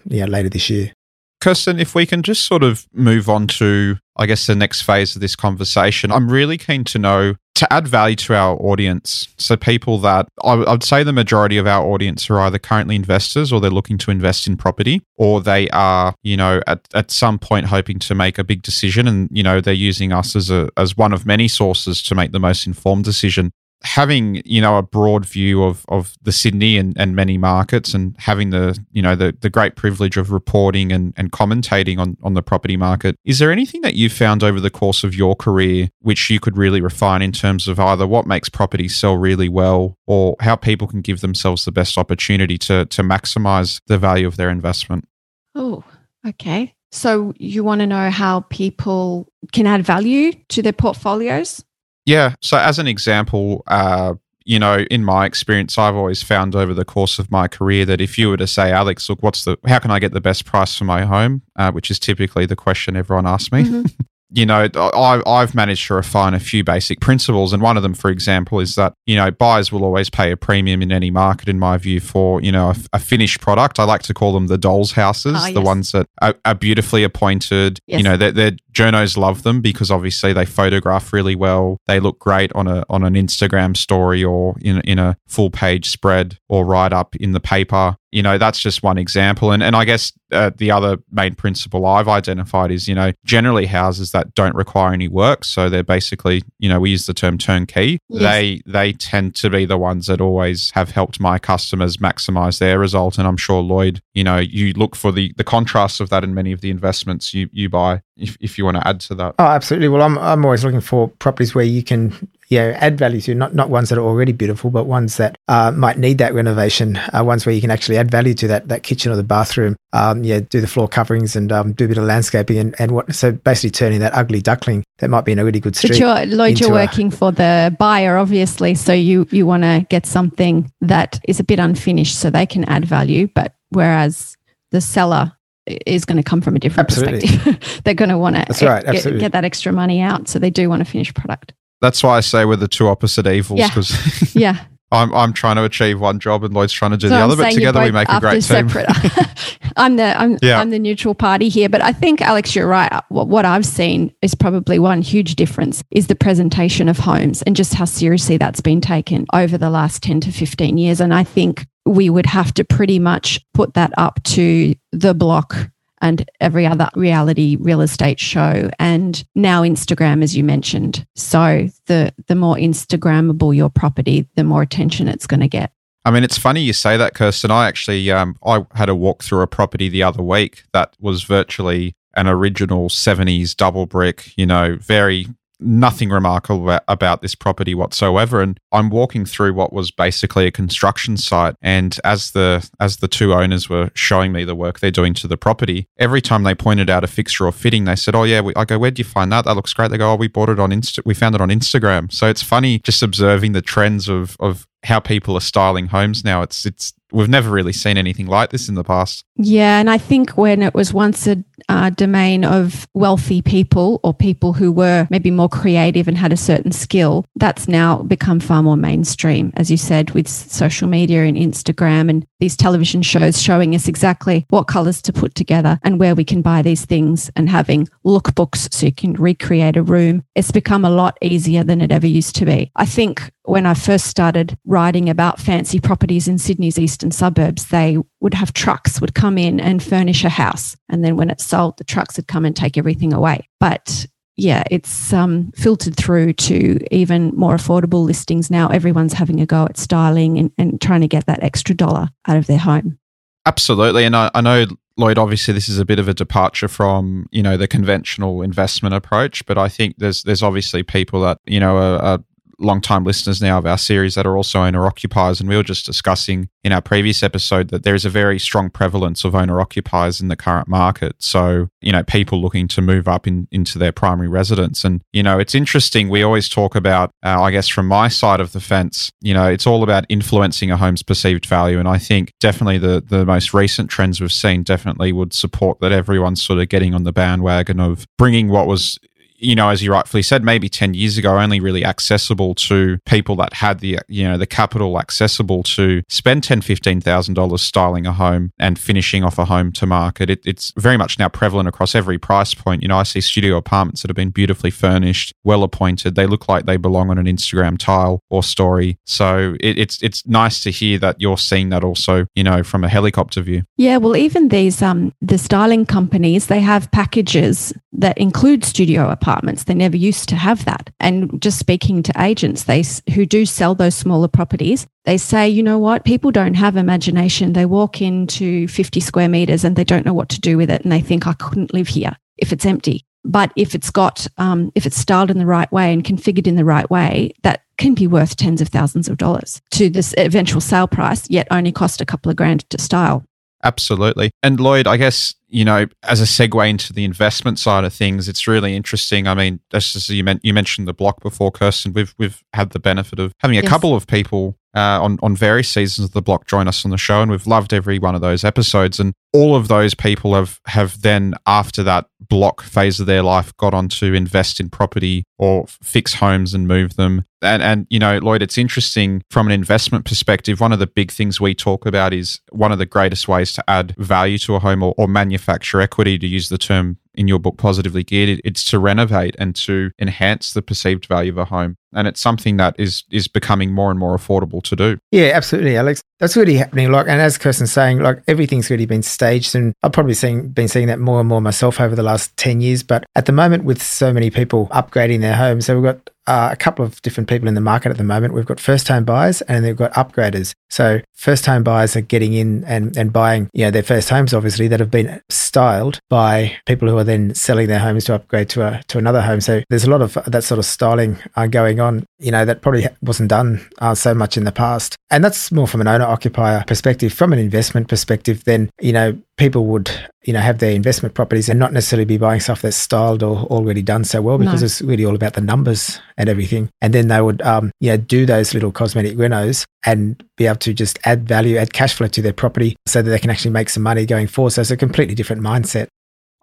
you 0.08 0.20
know, 0.20 0.26
later 0.26 0.48
this 0.48 0.68
year. 0.68 0.92
Kirsten, 1.40 1.78
if 1.78 1.94
we 1.94 2.06
can 2.06 2.22
just 2.22 2.46
sort 2.46 2.62
of 2.62 2.86
move 2.92 3.28
on 3.28 3.46
to, 3.46 3.96
I 4.16 4.26
guess, 4.26 4.46
the 4.46 4.54
next 4.54 4.82
phase 4.82 5.14
of 5.14 5.20
this 5.20 5.36
conversation, 5.36 6.10
I'm 6.10 6.30
really 6.30 6.58
keen 6.58 6.84
to 6.84 6.98
know 6.98 7.34
to 7.56 7.72
add 7.72 7.88
value 7.88 8.16
to 8.16 8.34
our 8.34 8.54
audience. 8.56 9.34
So, 9.38 9.56
people 9.56 9.98
that 9.98 10.28
I 10.44 10.54
would 10.54 10.84
say 10.84 11.02
the 11.02 11.12
majority 11.12 11.56
of 11.56 11.66
our 11.66 11.84
audience 11.86 12.28
are 12.30 12.38
either 12.40 12.58
currently 12.58 12.96
investors 12.96 13.52
or 13.52 13.60
they're 13.60 13.70
looking 13.70 13.98
to 13.98 14.10
invest 14.10 14.46
in 14.46 14.56
property, 14.56 15.02
or 15.16 15.40
they 15.40 15.68
are, 15.70 16.14
you 16.22 16.36
know, 16.36 16.60
at, 16.66 16.86
at 16.94 17.10
some 17.10 17.38
point 17.38 17.66
hoping 17.66 17.98
to 18.00 18.14
make 18.14 18.38
a 18.38 18.44
big 18.44 18.62
decision 18.62 19.08
and, 19.08 19.28
you 19.32 19.42
know, 19.42 19.60
they're 19.60 19.74
using 19.74 20.12
us 20.12 20.36
as 20.36 20.50
a 20.50 20.68
as 20.76 20.96
one 20.96 21.12
of 21.12 21.26
many 21.26 21.48
sources 21.48 22.02
to 22.02 22.14
make 22.14 22.32
the 22.32 22.40
most 22.40 22.66
informed 22.66 23.04
decision 23.04 23.50
having 23.82 24.42
you 24.44 24.60
know 24.60 24.78
a 24.78 24.82
broad 24.82 25.26
view 25.26 25.62
of 25.62 25.84
of 25.88 26.16
the 26.22 26.32
Sydney 26.32 26.78
and, 26.78 26.96
and 26.98 27.14
many 27.14 27.36
markets 27.36 27.94
and 27.94 28.16
having 28.18 28.50
the 28.50 28.78
you 28.92 29.02
know 29.02 29.14
the 29.14 29.36
the 29.40 29.50
great 29.50 29.76
privilege 29.76 30.16
of 30.16 30.32
reporting 30.32 30.92
and, 30.92 31.12
and 31.16 31.30
commentating 31.30 31.98
on 31.98 32.16
on 32.22 32.34
the 32.34 32.42
property 32.42 32.76
market 32.76 33.16
is 33.24 33.38
there 33.38 33.52
anything 33.52 33.82
that 33.82 33.94
you've 33.94 34.12
found 34.12 34.42
over 34.42 34.60
the 34.60 34.70
course 34.70 35.04
of 35.04 35.14
your 35.14 35.36
career 35.36 35.88
which 36.00 36.30
you 36.30 36.40
could 36.40 36.56
really 36.56 36.80
refine 36.80 37.22
in 37.22 37.32
terms 37.32 37.68
of 37.68 37.78
either 37.78 38.06
what 38.06 38.26
makes 38.26 38.48
properties 38.48 38.96
sell 38.96 39.16
really 39.16 39.48
well 39.48 39.96
or 40.06 40.36
how 40.40 40.56
people 40.56 40.88
can 40.88 41.00
give 41.00 41.20
themselves 41.20 41.64
the 41.64 41.72
best 41.72 41.98
opportunity 41.98 42.56
to 42.56 42.86
to 42.86 43.02
maximize 43.02 43.80
the 43.86 43.98
value 43.98 44.26
of 44.26 44.36
their 44.36 44.50
investment? 44.50 45.06
Oh 45.54 45.84
okay. 46.26 46.74
So 46.92 47.34
you 47.36 47.62
want 47.62 47.80
to 47.80 47.86
know 47.86 48.10
how 48.10 48.40
people 48.48 49.28
can 49.52 49.66
add 49.66 49.84
value 49.84 50.32
to 50.48 50.62
their 50.62 50.72
portfolios 50.72 51.62
yeah. 52.06 52.34
So, 52.40 52.56
as 52.56 52.78
an 52.78 52.86
example, 52.86 53.62
uh, 53.66 54.14
you 54.46 54.60
know, 54.60 54.78
in 54.90 55.04
my 55.04 55.26
experience, 55.26 55.76
I've 55.76 55.96
always 55.96 56.22
found 56.22 56.54
over 56.54 56.72
the 56.72 56.84
course 56.84 57.18
of 57.18 57.32
my 57.32 57.48
career 57.48 57.84
that 57.84 58.00
if 58.00 58.16
you 58.16 58.28
were 58.28 58.36
to 58.36 58.46
say, 58.46 58.70
Alex, 58.70 59.08
look, 59.10 59.20
what's 59.22 59.44
the, 59.44 59.58
how 59.66 59.80
can 59.80 59.90
I 59.90 59.98
get 59.98 60.12
the 60.12 60.20
best 60.20 60.44
price 60.44 60.78
for 60.78 60.84
my 60.84 61.04
home? 61.04 61.42
Uh, 61.56 61.72
which 61.72 61.90
is 61.90 61.98
typically 61.98 62.46
the 62.46 62.54
question 62.54 62.96
everyone 62.96 63.26
asks 63.26 63.50
me. 63.50 63.64
Mm-hmm. 63.64 63.86
you 64.30 64.46
know, 64.46 64.68
I, 64.74 65.22
I've 65.26 65.54
managed 65.54 65.86
to 65.88 65.94
refine 65.94 66.34
a 66.34 66.40
few 66.40 66.62
basic 66.62 67.00
principles. 67.00 67.52
And 67.52 67.62
one 67.62 67.76
of 67.76 67.82
them, 67.82 67.94
for 67.94 68.10
example, 68.10 68.60
is 68.60 68.76
that, 68.76 68.92
you 69.04 69.16
know, 69.16 69.30
buyers 69.30 69.72
will 69.72 69.84
always 69.84 70.10
pay 70.10 70.30
a 70.30 70.36
premium 70.36 70.82
in 70.82 70.92
any 70.92 71.10
market, 71.10 71.48
in 71.48 71.58
my 71.58 71.76
view, 71.76 72.00
for, 72.00 72.40
you 72.40 72.52
know, 72.52 72.70
a, 72.70 72.76
a 72.92 72.98
finished 72.98 73.40
product. 73.40 73.80
I 73.80 73.84
like 73.84 74.02
to 74.02 74.14
call 74.14 74.32
them 74.32 74.48
the 74.48 74.58
doll's 74.58 74.92
houses, 74.92 75.36
oh, 75.36 75.46
yes. 75.46 75.54
the 75.54 75.60
ones 75.60 75.92
that 75.92 76.06
are, 76.20 76.34
are 76.44 76.54
beautifully 76.54 77.02
appointed. 77.02 77.80
Yes. 77.86 77.98
You 77.98 78.04
know, 78.04 78.16
they're, 78.16 78.32
they're, 78.32 78.56
journos 78.76 79.16
love 79.16 79.42
them 79.42 79.60
because 79.60 79.90
obviously 79.90 80.32
they 80.32 80.44
photograph 80.44 81.12
really 81.12 81.34
well. 81.34 81.78
They 81.86 81.98
look 81.98 82.18
great 82.18 82.52
on 82.52 82.66
a 82.66 82.84
on 82.90 83.02
an 83.04 83.14
Instagram 83.14 83.76
story 83.76 84.22
or 84.22 84.56
in, 84.60 84.80
in 84.82 84.98
a 84.98 85.16
full 85.26 85.50
page 85.50 85.90
spread 85.90 86.38
or 86.48 86.64
write 86.64 86.92
up 86.92 87.16
in 87.16 87.32
the 87.32 87.40
paper. 87.40 87.96
You 88.12 88.22
know 88.22 88.38
that's 88.38 88.60
just 88.60 88.82
one 88.82 88.98
example. 88.98 89.50
And 89.50 89.62
and 89.62 89.74
i 89.74 89.84
guess 89.84 90.12
uh, 90.32 90.50
the 90.56 90.70
other 90.70 90.96
main 91.12 91.34
principle 91.34 91.86
i've 91.86 92.08
identified 92.08 92.70
is 92.72 92.88
you 92.88 92.94
know 92.94 93.12
generally 93.24 93.66
houses 93.66 94.10
that 94.10 94.34
don't 94.34 94.56
require 94.56 94.92
any 94.92 95.06
work 95.06 95.44
so 95.44 95.68
they're 95.68 95.84
basically 95.84 96.42
you 96.58 96.68
know 96.68 96.80
we 96.80 96.90
use 96.90 97.06
the 97.06 97.14
term 97.14 97.38
turnkey. 97.38 97.98
Yes. 98.08 98.22
they 98.22 98.60
they 98.66 98.92
tend 98.92 99.34
to 99.36 99.50
be 99.50 99.64
the 99.64 99.78
ones 99.78 100.06
that 100.06 100.20
always 100.20 100.70
have 100.72 100.90
helped 100.90 101.20
my 101.20 101.38
customers 101.38 101.98
maximize 101.98 102.58
their 102.58 102.78
result. 102.78 103.18
And 103.18 103.26
i'm 103.26 103.36
sure 103.36 103.62
lloyd 103.62 104.00
you 104.14 104.24
know 104.24 104.38
you 104.38 104.72
look 104.74 104.96
for 104.96 105.12
the 105.12 105.32
the 105.36 105.44
contrast 105.44 106.00
of 106.00 106.08
that 106.10 106.24
in 106.24 106.34
many 106.34 106.52
of 106.52 106.60
the 106.60 106.70
investments 106.70 107.34
you 107.34 107.48
you 107.52 107.68
buy 107.68 108.00
if, 108.16 108.36
if 108.40 108.58
you 108.58 108.64
want 108.64 108.76
to 108.76 108.86
add 108.86 109.00
to 109.00 109.14
that 109.14 109.34
oh 109.38 109.44
absolutely 109.44 109.88
well 109.88 110.02
i'm 110.02 110.18
i'm 110.18 110.44
always 110.44 110.64
looking 110.64 110.80
for 110.80 111.08
properties 111.08 111.54
where 111.54 111.64
you 111.64 111.82
can 111.82 112.28
yeah, 112.48 112.76
add 112.80 112.96
value 112.96 113.20
to 113.22 113.34
not 113.34 113.54
not 113.54 113.70
ones 113.70 113.88
that 113.88 113.98
are 113.98 114.04
already 114.04 114.32
beautiful, 114.32 114.70
but 114.70 114.84
ones 114.84 115.16
that 115.16 115.36
uh, 115.48 115.72
might 115.72 115.98
need 115.98 116.18
that 116.18 116.32
renovation. 116.32 116.96
Uh, 116.96 117.24
ones 117.24 117.44
where 117.44 117.54
you 117.54 117.60
can 117.60 117.72
actually 117.72 117.98
add 117.98 118.10
value 118.10 118.34
to 118.34 118.46
that 118.46 118.68
that 118.68 118.84
kitchen 118.84 119.10
or 119.10 119.16
the 119.16 119.24
bathroom. 119.24 119.74
Um, 119.92 120.22
yeah, 120.22 120.40
do 120.40 120.60
the 120.60 120.68
floor 120.68 120.86
coverings 120.86 121.34
and 121.34 121.50
um, 121.50 121.72
do 121.72 121.86
a 121.86 121.88
bit 121.88 121.98
of 121.98 122.04
landscaping 122.04 122.58
and, 122.58 122.74
and 122.78 122.92
what. 122.92 123.12
So 123.14 123.32
basically, 123.32 123.70
turning 123.70 123.98
that 123.98 124.14
ugly 124.14 124.40
duckling 124.40 124.84
that 124.98 125.10
might 125.10 125.24
be 125.24 125.32
in 125.32 125.40
a 125.40 125.44
really 125.44 125.58
good 125.58 125.74
street. 125.74 125.98
But 125.98 125.98
you're, 125.98 126.36
Lloyd, 126.36 126.60
you're 126.60 126.70
working 126.70 127.08
a, 127.08 127.10
for 127.10 127.32
the 127.32 127.74
buyer, 127.80 128.16
obviously. 128.16 128.76
So 128.76 128.92
you 128.92 129.26
you 129.32 129.44
want 129.44 129.64
to 129.64 129.84
get 129.90 130.06
something 130.06 130.70
that 130.82 131.18
is 131.26 131.40
a 131.40 131.44
bit 131.44 131.58
unfinished, 131.58 132.16
so 132.16 132.30
they 132.30 132.46
can 132.46 132.64
add 132.64 132.84
value. 132.84 133.28
But 133.34 133.56
whereas 133.70 134.36
the 134.70 134.80
seller 134.80 135.32
is 135.66 136.04
going 136.04 136.16
to 136.16 136.22
come 136.22 136.40
from 136.40 136.56
a 136.56 136.58
different 136.58 136.90
absolutely. 136.90 137.28
perspective. 137.28 137.80
They're 137.84 137.94
going 137.94 138.10
to 138.10 138.18
want 138.18 138.36
to 138.36 138.66
right, 138.66 138.84
get, 138.84 139.18
get, 139.18 139.32
that 139.32 139.44
extra 139.44 139.72
money 139.72 140.00
out. 140.00 140.28
So 140.28 140.38
they 140.38 140.50
do 140.50 140.68
want 140.68 140.82
a 140.82 140.84
finished 140.84 141.14
product. 141.14 141.52
That's 141.80 142.02
why 142.02 142.16
I 142.16 142.20
say 142.20 142.44
we're 142.44 142.56
the 142.56 142.68
two 142.68 142.88
opposite 142.88 143.26
evils 143.26 143.60
because 143.60 144.34
yeah. 144.34 144.52
yeah. 144.54 144.64
I'm 144.92 145.12
I'm 145.14 145.32
trying 145.32 145.56
to 145.56 145.64
achieve 145.64 146.00
one 146.00 146.20
job 146.20 146.44
and 146.44 146.54
Lloyd's 146.54 146.72
trying 146.72 146.92
to 146.92 146.96
do 146.96 147.08
so 147.08 147.14
the 147.14 147.16
I'm 147.16 147.30
other, 147.30 147.42
but 147.42 147.52
together 147.52 147.82
we 147.82 147.90
make 147.90 148.08
a 148.08 148.20
great 148.20 148.42
team. 148.42 148.70
I'm 149.76 149.96
the 149.96 150.18
I'm, 150.18 150.38
yeah. 150.42 150.60
I'm 150.60 150.70
the 150.70 150.78
neutral 150.78 151.14
party 151.14 151.48
here, 151.48 151.68
but 151.68 151.82
I 151.82 151.92
think 151.92 152.22
Alex, 152.22 152.54
you're 152.54 152.68
right. 152.68 152.90
Uh, 152.90 153.00
what, 153.08 153.26
what 153.26 153.44
I've 153.44 153.66
seen 153.66 154.14
is 154.22 154.34
probably 154.34 154.78
one 154.78 155.02
huge 155.02 155.34
difference 155.34 155.82
is 155.90 156.06
the 156.06 156.14
presentation 156.14 156.88
of 156.88 156.98
homes 156.98 157.42
and 157.42 157.56
just 157.56 157.74
how 157.74 157.84
seriously 157.84 158.36
that's 158.36 158.60
been 158.60 158.80
taken 158.80 159.26
over 159.32 159.58
the 159.58 159.70
last 159.70 160.04
10 160.04 160.20
to 160.20 160.32
15 160.32 160.78
years. 160.78 161.00
And 161.00 161.12
I 161.12 161.24
think 161.24 161.66
we 161.86 162.10
would 162.10 162.26
have 162.26 162.52
to 162.54 162.64
pretty 162.64 162.98
much 162.98 163.40
put 163.54 163.74
that 163.74 163.92
up 163.96 164.22
to 164.24 164.74
the 164.92 165.14
block 165.14 165.70
and 166.02 166.28
every 166.40 166.66
other 166.66 166.90
reality 166.94 167.56
real 167.58 167.80
estate 167.80 168.20
show 168.20 168.68
and 168.78 169.24
now 169.34 169.62
Instagram 169.62 170.22
as 170.22 170.36
you 170.36 170.44
mentioned. 170.44 171.06
So 171.14 171.68
the 171.86 172.12
the 172.26 172.34
more 172.34 172.56
instagrammable 172.56 173.56
your 173.56 173.70
property, 173.70 174.28
the 174.34 174.44
more 174.44 174.62
attention 174.62 175.08
it's 175.08 175.26
going 175.26 175.40
to 175.40 175.48
get. 175.48 175.72
I 176.04 176.10
mean, 176.10 176.22
it's 176.22 176.38
funny 176.38 176.60
you 176.60 176.72
say 176.72 176.96
that, 176.96 177.14
Kirsten. 177.14 177.50
I 177.50 177.66
actually 177.66 178.10
um, 178.10 178.36
I 178.44 178.66
had 178.74 178.88
a 178.88 178.94
walk 178.94 179.24
through 179.24 179.40
a 179.40 179.46
property 179.46 179.88
the 179.88 180.02
other 180.02 180.22
week 180.22 180.64
that 180.72 180.94
was 181.00 181.24
virtually 181.24 181.94
an 182.14 182.26
original 182.26 182.88
70s 182.88 183.54
double 183.54 183.86
brick, 183.86 184.32
you 184.36 184.46
know, 184.46 184.76
very 184.80 185.26
nothing 185.58 186.10
remarkable 186.10 186.78
about 186.88 187.22
this 187.22 187.34
property 187.34 187.74
whatsoever 187.74 188.40
and 188.42 188.60
I'm 188.72 188.90
walking 188.90 189.24
through 189.24 189.54
what 189.54 189.72
was 189.72 189.90
basically 189.90 190.46
a 190.46 190.50
construction 190.50 191.16
site 191.16 191.54
and 191.62 191.98
as 192.04 192.32
the 192.32 192.68
as 192.78 192.98
the 192.98 193.08
two 193.08 193.32
owners 193.32 193.68
were 193.68 193.90
showing 193.94 194.32
me 194.32 194.44
the 194.44 194.54
work 194.54 194.80
they're 194.80 194.90
doing 194.90 195.14
to 195.14 195.28
the 195.28 195.36
property 195.36 195.88
every 195.98 196.20
time 196.20 196.42
they 196.42 196.54
pointed 196.54 196.90
out 196.90 197.04
a 197.04 197.06
fixture 197.06 197.46
or 197.46 197.52
fitting 197.52 197.84
they 197.84 197.96
said 197.96 198.14
oh 198.14 198.24
yeah 198.24 198.40
we, 198.40 198.52
I 198.54 198.64
go 198.64 198.78
where'd 198.78 198.98
you 198.98 199.04
find 199.04 199.32
that? 199.32 199.44
That 199.44 199.54
looks 199.54 199.72
great. 199.72 199.90
They 199.90 199.98
go 199.98 200.12
oh 200.12 200.16
we 200.16 200.28
bought 200.28 200.48
it 200.48 200.60
on 200.60 200.70
Insta 200.70 201.00
we 201.04 201.14
found 201.14 201.34
it 201.34 201.40
on 201.40 201.48
Instagram. 201.48 202.12
So 202.12 202.28
it's 202.28 202.42
funny 202.42 202.80
just 202.80 203.02
observing 203.02 203.52
the 203.52 203.62
trends 203.62 204.08
of 204.08 204.36
of 204.40 204.66
how 204.84 205.00
people 205.00 205.36
are 205.36 205.40
styling 205.40 205.86
homes 205.86 206.24
now. 206.24 206.42
It's 206.42 206.66
it's 206.66 206.92
we've 207.12 207.28
never 207.28 207.50
really 207.50 207.72
seen 207.72 207.96
anything 207.96 208.26
like 208.26 208.50
this 208.50 208.68
in 208.68 208.74
the 208.74 208.84
past. 208.84 209.24
Yeah 209.36 209.78
and 209.78 209.90
I 209.90 209.98
think 209.98 210.30
when 210.30 210.62
it 210.62 210.74
was 210.74 210.92
once 210.92 211.26
a 211.26 211.42
uh, 211.68 211.90
domain 211.90 212.44
of 212.44 212.86
wealthy 212.94 213.42
people 213.42 214.00
or 214.02 214.14
people 214.14 214.52
who 214.52 214.72
were 214.72 215.06
maybe 215.10 215.30
more 215.30 215.48
creative 215.48 216.08
and 216.08 216.16
had 216.16 216.32
a 216.32 216.36
certain 216.36 216.72
skill, 216.72 217.24
that's 217.36 217.68
now 217.68 218.02
become 218.02 218.40
far 218.40 218.62
more 218.62 218.76
mainstream, 218.76 219.52
as 219.56 219.70
you 219.70 219.76
said, 219.76 220.10
with 220.10 220.28
social 220.28 220.88
media 220.88 221.24
and 221.24 221.36
Instagram 221.36 222.08
and 222.10 222.26
these 222.40 222.56
television 222.56 223.02
shows 223.02 223.40
showing 223.40 223.74
us 223.74 223.88
exactly 223.88 224.46
what 224.50 224.64
colors 224.64 225.00
to 225.02 225.12
put 225.12 225.34
together 225.34 225.78
and 225.82 225.98
where 225.98 226.14
we 226.14 226.24
can 226.24 226.42
buy 226.42 226.62
these 226.62 226.84
things 226.84 227.30
and 227.36 227.48
having 227.48 227.88
lookbooks 228.04 228.72
so 228.72 228.86
you 228.86 228.92
can 228.92 229.14
recreate 229.14 229.76
a 229.76 229.82
room. 229.82 230.22
It's 230.34 230.50
become 230.50 230.84
a 230.84 230.90
lot 230.90 231.16
easier 231.22 231.64
than 231.64 231.80
it 231.80 231.92
ever 231.92 232.06
used 232.06 232.36
to 232.36 232.44
be. 232.44 232.70
I 232.76 232.84
think 232.84 233.32
when 233.46 233.64
I 233.64 233.74
first 233.74 234.06
started 234.06 234.58
writing 234.64 235.08
about 235.08 235.40
fancy 235.40 235.80
properties 235.80 236.28
in 236.28 236.38
Sydney's 236.38 236.78
eastern 236.78 237.10
suburbs, 237.10 237.66
they 237.68 237.98
would 238.20 238.34
have 238.34 238.52
trucks 238.52 239.00
would 239.00 239.14
come 239.14 239.38
in 239.38 239.60
and 239.60 239.82
furnish 239.82 240.24
a 240.24 240.28
house. 240.28 240.76
And 240.88 241.04
then 241.04 241.16
when 241.16 241.30
it's 241.30 241.44
sold, 241.44 241.76
the 241.76 241.84
trucks 241.84 242.16
would 242.16 242.28
come 242.28 242.44
and 242.44 242.56
take 242.56 242.78
everything 242.78 243.12
away. 243.12 243.48
But 243.60 244.06
yeah, 244.36 244.64
it's 244.70 245.12
um, 245.12 245.52
filtered 245.52 245.96
through 245.96 246.34
to 246.34 246.78
even 246.94 247.34
more 247.34 247.54
affordable 247.54 248.04
listings 248.04 248.50
now. 248.50 248.68
Everyone's 248.68 249.14
having 249.14 249.40
a 249.40 249.46
go 249.46 249.64
at 249.64 249.78
styling 249.78 250.38
and, 250.38 250.50
and 250.58 250.80
trying 250.80 251.00
to 251.00 251.08
get 251.08 251.26
that 251.26 251.42
extra 251.42 251.74
dollar 251.74 252.10
out 252.26 252.36
of 252.36 252.46
their 252.46 252.58
home. 252.58 252.98
Absolutely. 253.46 254.04
And 254.04 254.16
I, 254.16 254.30
I 254.34 254.40
know 254.40 254.66
Lloyd, 254.96 255.18
obviously 255.18 255.54
this 255.54 255.68
is 255.68 255.78
a 255.78 255.84
bit 255.84 255.98
of 255.98 256.08
a 256.08 256.14
departure 256.14 256.68
from, 256.68 257.28
you 257.30 257.42
know, 257.42 257.56
the 257.56 257.68
conventional 257.68 258.42
investment 258.42 258.94
approach, 258.94 259.44
but 259.46 259.56
I 259.56 259.68
think 259.68 259.96
there's 259.98 260.22
there's 260.22 260.42
obviously 260.42 260.82
people 260.82 261.20
that, 261.22 261.38
you 261.46 261.60
know, 261.60 261.76
are, 261.76 262.02
are 262.02 262.24
long-time 262.58 263.04
listeners 263.04 263.42
now 263.42 263.58
of 263.58 263.66
our 263.66 263.78
series 263.78 264.14
that 264.14 264.26
are 264.26 264.36
also 264.36 264.60
owner 264.60 264.86
occupiers 264.86 265.40
and 265.40 265.48
we 265.48 265.56
were 265.56 265.62
just 265.62 265.84
discussing 265.84 266.48
in 266.64 266.72
our 266.72 266.80
previous 266.80 267.22
episode 267.22 267.68
that 267.68 267.82
there 267.82 267.94
is 267.94 268.04
a 268.04 268.10
very 268.10 268.38
strong 268.38 268.70
prevalence 268.70 269.24
of 269.24 269.34
owner 269.34 269.60
occupiers 269.60 270.20
in 270.20 270.28
the 270.28 270.36
current 270.36 270.66
market. 270.66 271.14
So 271.18 271.68
you 271.80 271.92
know 271.92 272.02
people 272.02 272.40
looking 272.40 272.66
to 272.68 272.82
move 272.82 273.06
up 273.08 273.26
in, 273.26 273.46
into 273.50 273.78
their 273.78 273.92
primary 273.92 274.28
residence. 274.28 274.84
And 274.84 275.02
you 275.12 275.22
know 275.22 275.38
it's 275.38 275.54
interesting 275.54 276.08
we 276.08 276.22
always 276.22 276.48
talk 276.48 276.74
about 276.74 277.10
uh, 277.24 277.40
i 277.40 277.50
guess 277.50 277.68
from 277.68 277.86
my 277.86 278.08
side 278.08 278.40
of 278.40 278.52
the 278.52 278.60
fence 278.60 279.12
you 279.20 279.34
know 279.34 279.46
it's 279.46 279.66
all 279.66 279.82
about 279.82 280.06
influencing 280.08 280.70
a 280.70 280.76
home's 280.76 281.02
perceived 281.02 281.46
value. 281.46 281.78
And 281.78 281.88
i 281.88 281.98
think 281.98 282.32
definitely 282.40 282.78
the 282.78 283.02
the 283.06 283.24
most 283.24 283.52
recent 283.52 283.90
trends 283.90 284.20
we've 284.20 284.32
seen 284.32 284.62
definitely 284.62 285.12
would 285.12 285.32
support 285.32 285.80
that 285.80 285.92
everyone's 285.92 286.42
sort 286.42 286.58
of 286.58 286.68
getting 286.68 286.94
on 286.94 287.04
the 287.04 287.12
bandwagon 287.12 287.80
of 287.80 288.06
bringing 288.18 288.48
what 288.48 288.66
was 288.66 288.98
you 289.38 289.54
know, 289.54 289.68
as 289.68 289.82
you 289.82 289.92
rightfully 289.92 290.22
said, 290.22 290.42
maybe 290.42 290.68
10 290.68 290.94
years 290.94 291.18
ago, 291.18 291.38
only 291.38 291.60
really 291.60 291.84
accessible 291.84 292.54
to 292.54 292.98
people 293.06 293.36
that 293.36 293.52
had 293.54 293.80
the, 293.80 293.98
you 294.08 294.24
know, 294.24 294.38
the 294.38 294.46
capital 294.46 294.98
accessible 294.98 295.62
to 295.62 296.02
spend 296.08 296.42
$10,000, 296.42 296.62
$15,000 297.02 297.58
styling 297.58 298.06
a 298.06 298.12
home 298.12 298.50
and 298.58 298.78
finishing 298.78 299.22
off 299.22 299.38
a 299.38 299.44
home 299.44 299.72
to 299.72 299.86
market. 299.86 300.30
It, 300.30 300.40
it's 300.44 300.72
very 300.76 300.96
much 300.96 301.18
now 301.18 301.28
prevalent 301.28 301.68
across 301.68 301.94
every 301.94 302.18
price 302.18 302.54
point. 302.54 302.82
You 302.82 302.88
know, 302.88 302.98
I 302.98 303.02
see 303.02 303.20
studio 303.20 303.56
apartments 303.56 304.02
that 304.02 304.08
have 304.08 304.16
been 304.16 304.30
beautifully 304.30 304.70
furnished, 304.70 305.32
well 305.44 305.62
appointed. 305.62 306.14
They 306.14 306.26
look 306.26 306.48
like 306.48 306.66
they 306.66 306.76
belong 306.76 307.10
on 307.10 307.18
an 307.18 307.26
Instagram 307.26 307.78
tile 307.78 308.20
or 308.30 308.42
story. 308.42 308.98
So 309.04 309.56
it, 309.60 309.78
it's, 309.78 310.02
it's 310.02 310.26
nice 310.26 310.62
to 310.62 310.70
hear 310.70 310.98
that 310.98 311.16
you're 311.20 311.38
seeing 311.38 311.70
that 311.70 311.84
also, 311.84 312.26
you 312.34 312.44
know, 312.44 312.62
from 312.62 312.84
a 312.84 312.88
helicopter 312.88 313.40
view. 313.42 313.62
Yeah. 313.76 313.98
Well, 313.98 314.16
even 314.16 314.48
these, 314.48 314.82
um, 314.82 315.12
the 315.20 315.38
styling 315.38 315.86
companies, 315.86 316.46
they 316.46 316.60
have 316.60 316.90
packages 316.90 317.72
that 317.92 318.16
include 318.18 318.64
studio 318.64 319.08
apartments 319.10 319.25
apartments. 319.26 319.64
They 319.64 319.74
never 319.74 319.96
used 319.96 320.28
to 320.28 320.36
have 320.36 320.64
that. 320.66 320.90
And 321.00 321.42
just 321.42 321.58
speaking 321.58 322.02
to 322.04 322.12
agents, 322.22 322.64
they 322.64 322.84
who 323.12 323.26
do 323.26 323.44
sell 323.44 323.74
those 323.74 323.96
smaller 323.96 324.28
properties, 324.28 324.86
they 325.04 325.18
say, 325.18 325.48
you 325.48 325.64
know 325.64 325.78
what, 325.78 326.04
people 326.04 326.30
don't 326.30 326.54
have 326.54 326.76
imagination. 326.76 327.52
They 327.52 327.66
walk 327.66 328.00
into 328.00 328.68
50 328.68 329.00
square 329.00 329.28
meters 329.28 329.64
and 329.64 329.74
they 329.74 329.82
don't 329.82 330.06
know 330.06 330.14
what 330.14 330.28
to 330.30 330.40
do 330.40 330.56
with 330.56 330.70
it, 330.70 330.82
and 330.82 330.92
they 330.92 331.00
think 331.00 331.26
I 331.26 331.32
couldn't 331.32 331.74
live 331.74 331.88
here 331.88 332.16
if 332.38 332.52
it's 332.52 332.66
empty. 332.66 333.04
But 333.24 333.50
if 333.56 333.74
it's 333.74 333.90
got, 333.90 334.28
um, 334.38 334.70
if 334.76 334.86
it's 334.86 334.96
styled 334.96 335.32
in 335.32 335.38
the 335.38 335.46
right 335.46 335.70
way 335.72 335.92
and 335.92 336.04
configured 336.04 336.46
in 336.46 336.54
the 336.54 336.64
right 336.64 336.88
way, 336.88 337.32
that 337.42 337.62
can 337.78 337.94
be 337.94 338.06
worth 338.06 338.36
tens 338.36 338.60
of 338.60 338.68
thousands 338.68 339.08
of 339.08 339.16
dollars 339.16 339.60
to 339.72 339.90
this 339.90 340.14
eventual 340.16 340.60
sale 340.60 340.86
price, 340.86 341.28
yet 341.28 341.48
only 341.50 341.72
cost 341.72 342.00
a 342.00 342.06
couple 342.06 342.30
of 342.30 342.36
grand 342.36 342.68
to 342.70 342.80
style. 342.80 343.24
Absolutely. 343.66 344.30
And 344.44 344.60
Lloyd, 344.60 344.86
I 344.86 344.96
guess, 344.96 345.34
you 345.48 345.64
know, 345.64 345.86
as 346.04 346.20
a 346.20 346.24
segue 346.24 346.70
into 346.70 346.92
the 346.92 347.04
investment 347.04 347.58
side 347.58 347.82
of 347.82 347.92
things, 347.92 348.28
it's 348.28 348.46
really 348.46 348.76
interesting. 348.76 349.26
I 349.26 349.34
mean, 349.34 349.58
just 349.72 349.96
as 349.96 350.08
you, 350.08 350.22
meant, 350.22 350.40
you 350.44 350.54
mentioned 350.54 350.86
the 350.86 350.94
block 350.94 351.20
before, 351.20 351.50
Kirsten, 351.50 351.92
we've, 351.92 352.14
we've 352.16 352.44
had 352.52 352.70
the 352.70 352.78
benefit 352.78 353.18
of 353.18 353.32
having 353.40 353.58
a 353.58 353.62
yes. 353.62 353.68
couple 353.68 353.96
of 353.96 354.06
people 354.06 354.56
uh, 354.76 355.00
on 355.02 355.18
on 355.22 355.34
various 355.34 355.70
seasons 355.70 356.08
of 356.08 356.12
the 356.12 356.20
block 356.20 356.46
join 356.46 356.68
us 356.68 356.84
on 356.84 356.90
the 356.90 356.98
show, 356.98 357.22
and 357.22 357.30
we've 357.30 357.46
loved 357.46 357.72
every 357.72 357.98
one 357.98 358.14
of 358.14 358.20
those 358.20 358.44
episodes. 358.44 359.00
And 359.00 359.14
all 359.32 359.56
of 359.56 359.68
those 359.68 359.94
people 359.94 360.34
have 360.34 360.60
have 360.66 361.00
then 361.00 361.34
after 361.46 361.82
that 361.84 362.06
block 362.20 362.62
phase 362.62 363.00
of 363.00 363.06
their 363.06 363.22
life 363.22 363.56
got 363.56 363.72
on 363.72 363.88
to 363.88 364.12
invest 364.12 364.60
in 364.60 364.68
property 364.68 365.24
or 365.38 365.66
fix 365.66 366.14
homes 366.14 366.52
and 366.52 366.68
move 366.68 366.96
them. 366.96 367.24
And 367.40 367.62
and 367.62 367.86
you 367.88 367.98
know, 367.98 368.18
Lloyd, 368.18 368.42
it's 368.42 368.58
interesting 368.58 369.22
from 369.30 369.46
an 369.46 369.52
investment 369.52 370.04
perspective. 370.04 370.60
One 370.60 370.72
of 370.72 370.78
the 370.78 370.86
big 370.86 371.10
things 371.10 371.40
we 371.40 371.54
talk 371.54 371.86
about 371.86 372.12
is 372.12 372.40
one 372.52 372.70
of 372.70 372.78
the 372.78 372.86
greatest 372.86 373.28
ways 373.28 373.54
to 373.54 373.64
add 373.68 373.94
value 373.96 374.38
to 374.38 374.56
a 374.56 374.58
home 374.58 374.82
or, 374.82 374.94
or 374.98 375.08
manufacture 375.08 375.80
equity, 375.80 376.18
to 376.18 376.26
use 376.26 376.50
the 376.50 376.58
term 376.58 376.98
in 377.16 377.28
your 377.28 377.38
book 377.38 377.56
positively 377.56 378.04
geared 378.04 378.40
it's 378.44 378.64
to 378.64 378.78
renovate 378.78 379.34
and 379.38 379.54
to 379.56 379.90
enhance 379.98 380.52
the 380.52 380.62
perceived 380.62 381.06
value 381.06 381.32
of 381.32 381.38
a 381.38 381.44
home. 381.44 381.76
And 381.92 382.06
it's 382.06 382.20
something 382.20 382.58
that 382.58 382.76
is 382.78 383.04
is 383.10 383.26
becoming 383.28 383.72
more 383.72 383.90
and 383.90 383.98
more 383.98 384.16
affordable 384.16 384.62
to 384.64 384.76
do. 384.76 384.98
Yeah 385.10 385.32
absolutely 385.34 385.76
alex. 385.76 386.02
That's 386.18 386.36
really 386.36 386.56
happening. 386.56 386.90
Like 386.90 387.08
and 387.08 387.20
as 387.20 387.38
kirsten's 387.38 387.72
saying 387.72 388.00
like 388.00 388.22
everything's 388.28 388.70
really 388.70 388.86
been 388.86 389.02
staged 389.02 389.54
and 389.54 389.74
i've 389.82 389.92
probably 389.92 390.14
seen 390.14 390.48
been 390.48 390.68
seeing 390.68 390.86
that 390.88 391.00
more 391.00 391.20
and 391.20 391.28
more 391.28 391.40
myself 391.40 391.80
over 391.80 391.94
the 391.94 392.02
last 392.02 392.36
10 392.36 392.60
years. 392.60 392.82
But 392.82 393.04
at 393.14 393.26
the 393.26 393.32
moment 393.32 393.64
with 393.64 393.82
so 393.82 394.12
many 394.12 394.30
people 394.30 394.68
upgrading 394.68 395.20
their 395.20 395.36
homes 395.36 395.66
so 395.66 395.74
we've 395.74 395.92
got 395.92 396.10
uh, 396.26 396.48
a 396.50 396.56
couple 396.56 396.84
of 396.84 397.00
different 397.02 397.28
people 397.28 397.48
in 397.48 397.54
the 397.54 397.60
market 397.60 397.90
at 397.90 397.98
the 397.98 398.04
moment. 398.04 398.34
We've 398.34 398.46
got 398.46 398.58
first 398.58 398.88
home 398.88 399.04
buyers 399.04 399.42
and 399.42 399.64
they've 399.64 399.76
got 399.76 399.92
upgraders. 399.92 400.54
So 400.68 401.00
first 401.14 401.46
home 401.46 401.62
buyers 401.62 401.96
are 401.96 402.00
getting 402.00 402.32
in 402.34 402.64
and, 402.64 402.96
and 402.96 403.12
buying, 403.12 403.48
you 403.52 403.64
know, 403.64 403.70
their 403.70 403.82
first 403.82 404.08
homes 404.08 404.34
obviously 404.34 404.68
that 404.68 404.80
have 404.80 404.90
been 404.90 405.20
styled 405.28 406.00
by 406.10 406.56
people 406.66 406.88
who 406.88 406.98
are 406.98 407.04
then 407.04 407.34
selling 407.34 407.68
their 407.68 407.78
homes 407.78 408.04
to 408.06 408.14
upgrade 408.14 408.48
to 408.50 408.62
a 408.62 408.82
to 408.88 408.98
another 408.98 409.22
home. 409.22 409.40
So 409.40 409.62
there's 409.70 409.84
a 409.84 409.90
lot 409.90 410.02
of 410.02 410.18
that 410.26 410.44
sort 410.44 410.58
of 410.58 410.64
styling 410.64 411.18
uh, 411.36 411.46
going 411.46 411.80
on, 411.80 412.04
you 412.18 412.30
know, 412.30 412.44
that 412.44 412.62
probably 412.62 412.86
wasn't 413.02 413.30
done 413.30 413.66
uh, 413.78 413.94
so 413.94 414.14
much 414.14 414.36
in 414.36 414.44
the 414.44 414.52
past. 414.52 414.96
And 415.10 415.22
that's 415.22 415.52
more 415.52 415.68
from 415.68 415.80
an 415.80 415.88
owner 415.88 416.04
occupier 416.04 416.64
perspective. 416.66 417.12
From 417.12 417.32
an 417.32 417.38
investment 417.38 417.88
perspective, 417.88 418.44
then, 418.44 418.70
you 418.80 418.92
know, 418.92 419.16
people 419.36 419.66
would 419.66 419.90
you 420.24 420.32
know 420.32 420.40
have 420.40 420.58
their 420.58 420.72
investment 420.72 421.14
properties 421.14 421.48
and 421.48 421.58
not 421.58 421.72
necessarily 421.72 422.04
be 422.04 422.18
buying 422.18 422.40
stuff 422.40 422.62
that's 422.62 422.76
styled 422.76 423.22
or 423.22 423.44
already 423.44 423.82
done 423.82 424.04
so 424.04 424.20
well 424.20 424.38
because 424.38 424.60
no. 424.60 424.64
it's 424.64 424.82
really 424.82 425.04
all 425.04 425.14
about 425.14 425.34
the 425.34 425.40
numbers 425.40 426.00
and 426.16 426.28
everything 426.28 426.68
and 426.80 426.92
then 426.92 427.08
they 427.08 427.20
would 427.20 427.40
um 427.42 427.70
you 427.80 427.90
know 427.90 427.96
do 427.96 428.26
those 428.26 428.52
little 428.52 428.72
cosmetic 428.72 429.16
renos 429.16 429.64
and 429.86 430.22
be 430.36 430.46
able 430.46 430.56
to 430.56 430.74
just 430.74 430.98
add 431.04 431.26
value 431.26 431.56
add 431.56 431.72
cash 431.72 431.94
flow 431.94 432.08
to 432.08 432.20
their 432.20 432.32
property 432.32 432.76
so 432.86 433.00
that 433.00 433.10
they 433.10 433.18
can 433.18 433.30
actually 433.30 433.50
make 433.50 433.70
some 433.70 433.82
money 433.82 434.04
going 434.04 434.26
forward 434.26 434.50
so 434.50 434.60
it's 434.60 434.70
a 434.70 434.76
completely 434.76 435.14
different 435.14 435.40
mindset 435.40 435.86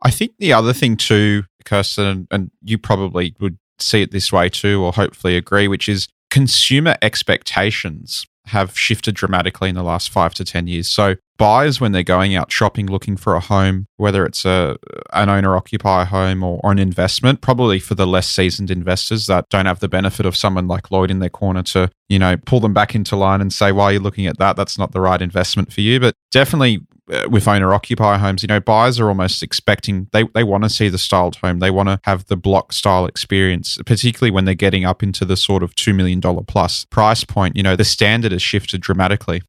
i 0.01 0.10
think 0.10 0.32
the 0.39 0.53
other 0.53 0.73
thing 0.73 0.97
too 0.97 1.43
kirsten 1.65 2.27
and 2.32 2.49
you 2.63 2.77
probably 2.77 3.36
would 3.39 3.58
see 3.79 4.01
it 4.01 4.12
this 4.12 4.32
way 4.32 4.49
too 4.49 4.84
or 4.84 4.91
hopefully 4.93 5.36
agree 5.36 5.67
which 5.67 5.88
is 5.88 6.08
consumer 6.29 6.95
expectations 7.03 8.25
have 8.47 8.77
shifted 8.77 9.15
dramatically 9.15 9.69
in 9.69 9.75
the 9.75 9.84
last 9.84 10.10
five 10.10 10.34
to 10.34 10.43
10 10.43 10.67
years. 10.67 10.88
So, 10.88 11.15
buyers, 11.38 11.82
when 11.82 11.91
they're 11.91 12.04
going 12.04 12.36
out 12.36 12.52
shopping 12.52 12.88
looking 12.88 13.17
for 13.17 13.36
a 13.36 13.39
home, 13.39 13.88
whether 13.98 14.26
it's 14.26 14.46
a, 14.46 14.78
an 15.13 15.30
owner 15.30 15.56
occupier 15.56 16.06
home 16.06 16.43
or, 16.43 16.60
or 16.63 16.72
an 16.72 16.80
investment, 16.80 17.41
probably 17.41 17.80
for 17.80 17.96
the 17.96 18.08
less 18.08 18.30
seasoned 18.30 18.72
investors 18.72 19.28
that 19.28 19.50
don't 19.50 19.65
have 19.65 19.80
the 19.80 19.88
benefit 19.88 20.26
of 20.26 20.36
someone 20.36 20.67
like 20.67 20.91
Lloyd 20.91 21.12
in 21.12 21.19
their 21.19 21.30
corner 21.30 21.63
to, 21.63 21.89
you 22.10 22.19
know, 22.19 22.38
pull 22.38 22.60
them 22.60 22.74
back 22.74 22.96
into 22.96 23.15
line 23.15 23.41
and 23.41 23.52
say, 23.54 23.72
why 23.72 23.86
are 23.86 23.93
you 23.93 24.00
looking 24.00 24.28
at 24.28 24.38
that? 24.38 24.56
That's 24.56 24.78
not 24.78 24.91
the 24.91 25.02
right 25.02 25.22
investment 25.22 25.74
for 25.74 25.82
you. 25.82 26.00
But 26.00 26.15
definitely 26.32 26.80
uh, 27.12 27.28
with 27.30 27.48
owner 27.48 27.74
occupier 27.74 28.17
homes, 28.17 28.43
you 28.43 28.48
know, 28.48 28.62
buyers 28.62 29.00
are 29.00 29.10
almost 29.10 29.43
expecting 29.43 30.08
they, 30.13 30.24
they 30.34 30.43
want 30.43 30.63
to 30.63 30.69
see 30.69 30.88
the 30.88 30.98
styled 30.98 31.36
home. 31.38 31.60
They 31.60 31.72
want 31.72 31.89
to 31.89 32.00
have 32.04 32.26
the 32.28 32.38
block 32.38 32.72
style 32.72 33.06
experience, 33.06 33.78
particularly 33.86 34.32
when 34.32 34.46
they're 34.46 34.56
getting 34.56 34.86
up 34.86 35.04
into 35.04 35.26
the 35.26 35.36
sort 35.36 35.63
of 35.63 35.76
$2 35.76 35.93
million 35.93 36.22
plus 36.22 36.86
price 36.86 37.24
point. 37.24 37.58
You 37.58 37.63
know, 37.63 37.76
the 37.76 37.84
standard 37.84 38.32
has 38.32 38.41
shifted 38.41 38.82
dramatically. 38.82 39.41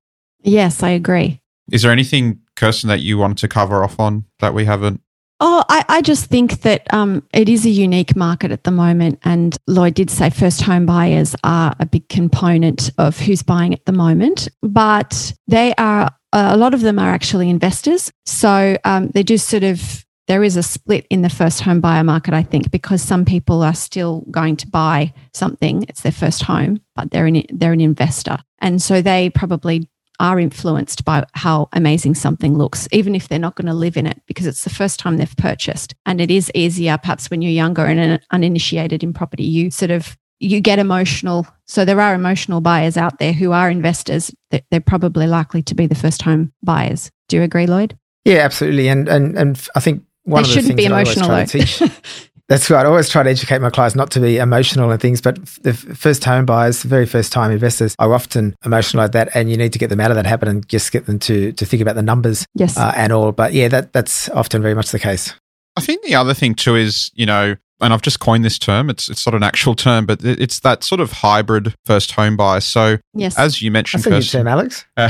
Yes, 0.43 0.83
I 0.83 0.91
agree. 0.91 1.41
Is 1.71 1.83
there 1.83 1.93
anything, 1.93 2.41
Kirsten, 2.57 2.89
that 2.89 3.01
you 3.01 3.19
wanted 3.19 3.39
to 3.39 3.49
cover 3.49 3.83
off 3.83 3.99
on 3.99 4.25
that 4.41 4.55
we 4.55 4.65
haven't? 4.65 5.01
Oh, 5.41 5.65
I, 5.69 5.85
I 5.89 6.01
just 6.01 6.27
think 6.27 6.63
that 6.63 6.93
um, 6.95 7.23
it 7.33 7.49
is 7.49 7.67
a 7.67 7.71
unique 7.71 8.15
market 8.15 8.53
at 8.53 8.65
the 8.65 8.71
moment. 8.71 9.19
And 9.25 9.57
Lloyd 9.67 9.95
did 9.95 10.09
say 10.09 10.31
first 10.31 10.63
home 10.63 10.87
buyers 10.87 11.35
are 11.43 11.75
a 11.81 11.87
big 11.87 12.09
component 12.09 12.91
of 12.99 13.19
who's 13.19 13.43
buying 13.43 13.75
at 13.75 13.85
the 13.85 13.93
moment, 13.93 14.49
but 14.63 15.33
they 15.49 15.75
are 15.77 16.11
a 16.33 16.57
lot 16.57 16.75
of 16.75 16.81
them 16.81 16.99
are 16.99 17.11
actually 17.11 17.49
investors. 17.49 18.11
So 18.27 18.77
um, 18.85 19.09
they 19.09 19.23
do 19.23 19.39
sort 19.39 19.63
of, 19.63 20.05
there 20.27 20.43
is 20.43 20.57
a 20.57 20.63
split 20.63 21.07
in 21.11 21.23
the 21.23 21.29
first 21.29 21.61
home 21.61 21.81
buyer 21.81 22.03
market, 22.03 22.35
I 22.35 22.43
think, 22.43 22.71
because 22.71 23.03
some 23.03 23.25
people 23.25 23.63
are 23.63 23.75
still 23.75 24.25
going 24.31 24.57
to 24.57 24.69
buy 24.69 25.13
something. 25.33 25.85
It's 25.89 26.01
their 26.01 26.13
first 26.13 26.43
home, 26.43 26.81
but 26.97 27.11
they're 27.11 27.27
an, 27.27 27.43
they're 27.51 27.73
an 27.73 27.81
investor. 27.81 28.39
And 28.61 28.81
so 28.81 29.03
they 29.03 29.31
probably 29.31 29.89
are 30.21 30.39
influenced 30.39 31.05
by 31.05 31.25
how 31.35 31.69
amazing 31.73 32.15
something 32.15 32.57
looks, 32.57 32.89
even 32.93 33.15
if 33.15 33.29
they're 33.29 33.39
not 33.39 33.57
going 33.57 33.67
to 33.67 33.75
live 33.75 33.97
in 33.97 34.07
it 34.07 34.21
because 34.27 34.47
it's 34.47 34.65
the 34.65 34.71
first 34.71 34.99
time 34.99 35.17
they've 35.17 35.37
purchased. 35.37 35.95
And 36.07 36.21
it 36.21 36.31
is 36.31 36.51
easier, 36.55 36.99
perhaps 36.99 37.31
when 37.31 37.43
you're 37.43 37.53
younger 37.53 37.85
and 37.85 38.21
uninitiated 38.31 39.03
in 39.03 39.13
property, 39.13 39.45
you 39.45 39.71
sort 39.71 39.91
of 39.91 40.17
you 40.41 40.61
get 40.61 40.79
emotional. 40.79 41.47
So 41.67 41.85
there 41.85 42.01
are 42.01 42.15
emotional 42.15 42.61
buyers 42.61 42.97
out 42.97 43.19
there 43.19 43.33
who 43.33 43.53
are 43.53 43.71
investors. 43.71 44.31
They're 44.51 44.81
probably 44.81 45.27
likely 45.27 45.63
to 45.63 45.75
be 45.75 45.87
the 45.87 45.95
first 45.95 46.23
home 46.23 46.53
buyers. 46.63 47.11
Do 47.29 47.37
you 47.37 47.43
agree, 47.43 47.67
Lloyd? 47.67 47.97
Yeah, 48.25 48.39
absolutely. 48.39 48.89
And 48.89 49.09
and 49.09 49.37
and 49.37 49.69
I 49.75 49.81
think 49.81 50.05
one 50.25 50.43
they 50.43 50.49
of 50.49 50.55
the 50.55 50.61
shouldn't 50.61 50.77
things 50.77 50.77
be 50.77 50.85
emotional. 50.87 51.31
I 51.31 51.35
always 51.35 51.51
try 51.51 51.61
to 51.61 51.67
teach. 51.67 52.31
That's 52.49 52.69
right. 52.69 52.85
I 52.85 52.89
always 52.89 53.09
try 53.09 53.23
to 53.23 53.31
educate 53.31 53.61
my 53.61 53.71
clients 53.71 53.97
not 53.97 54.11
to 54.13 54.21
be 54.21 54.37
emotional 54.37 54.91
and 54.91 55.01
things, 55.01 55.23
but 55.23 55.37
the 55.63 55.73
first 55.73 56.25
home 56.25 56.45
buyers, 56.45 56.83
the 56.83 56.89
very 56.89 57.07
first 57.07 57.33
time 57.33 57.51
investors 57.51 57.97
are 57.99 58.13
often 58.13 58.55
emotional 58.65 59.03
like 59.03 59.13
that, 59.13 59.31
and 59.35 59.51
you 59.51 59.57
need 59.57 59.73
to 59.73 59.79
get 59.79 59.89
them 59.89 60.01
out 60.01 60.11
of 60.11 60.17
that 60.17 60.27
habit 60.27 60.49
and 60.49 60.69
just 60.69 60.93
get 60.93 61.07
them 61.07 61.19
to 61.21 61.53
to 61.53 61.65
think 61.65 61.81
about 61.81 61.95
the 61.95 62.03
numbers, 62.03 62.45
yes, 62.55 62.77
uh, 62.77 62.93
and 62.97 63.13
all. 63.13 63.33
But 63.33 63.55
yeah, 63.55 63.69
that 63.69 63.93
that's 63.95 64.29
often 64.31 64.61
very 64.61 64.75
much 64.75 64.91
the 64.91 64.99
case. 64.99 65.33
I 65.77 65.81
think 65.81 66.05
the 66.05 66.15
other 66.15 66.35
thing 66.35 66.55
too 66.55 66.77
is, 66.77 67.11
you 67.15 67.27
know, 67.27 67.57
and 67.85 67.93
I've 67.93 68.03
just 68.03 68.19
coined 68.21 68.45
this 68.45 68.59
term. 68.59 68.91
It's 68.91 69.09
it's 69.09 69.25
not 69.27 69.35
an 69.35 69.43
actual 69.43 69.75
term, 69.75 70.07
but 70.07 70.25
it's 70.25 70.61
that 70.61 70.83
sort 70.83 71.01
of 71.01 71.13
hybrid 71.13 71.75
first 71.87 72.13
home 72.13 72.37
buyer. 72.37 72.61
So, 72.61 72.99
yes. 73.15 73.39
as 73.39 73.63
you 73.63 73.71
mentioned, 73.71 74.03
That's 74.05 74.35
a 74.35 74.39
new 74.39 74.45
term, 74.45 74.49
Alex. 74.49 74.85
Uh, 74.97 75.09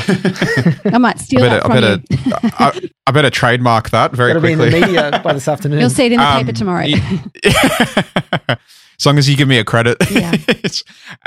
I 0.86 0.98
might 0.98 1.18
steal 1.18 1.42
I 1.44 1.48
better, 1.48 1.54
that 1.54 1.62
from 1.62 1.72
I 1.72 1.80
better, 1.80 2.02
you. 2.10 2.32
I, 2.58 2.90
I, 3.06 3.10
better 3.12 3.30
trademark 3.30 3.90
that 3.90 4.12
very 4.12 4.30
It'll 4.30 4.42
quickly. 4.42 4.70
be 4.70 4.74
in 4.76 4.80
the 4.80 4.86
media 4.86 5.20
by 5.22 5.32
this 5.32 5.46
afternoon. 5.54 5.80
You'll 5.80 5.90
see 5.90 6.06
it 6.06 6.12
in 6.12 6.18
the 6.18 6.24
paper 6.24 6.48
Um, 6.50 6.54
tomorrow. 6.54 6.86
As 8.98 9.06
long 9.06 9.18
as 9.18 9.28
you 9.28 9.36
give 9.36 9.48
me 9.48 9.58
a 9.58 9.64
credit. 9.64 9.96
Yeah. 10.10 10.34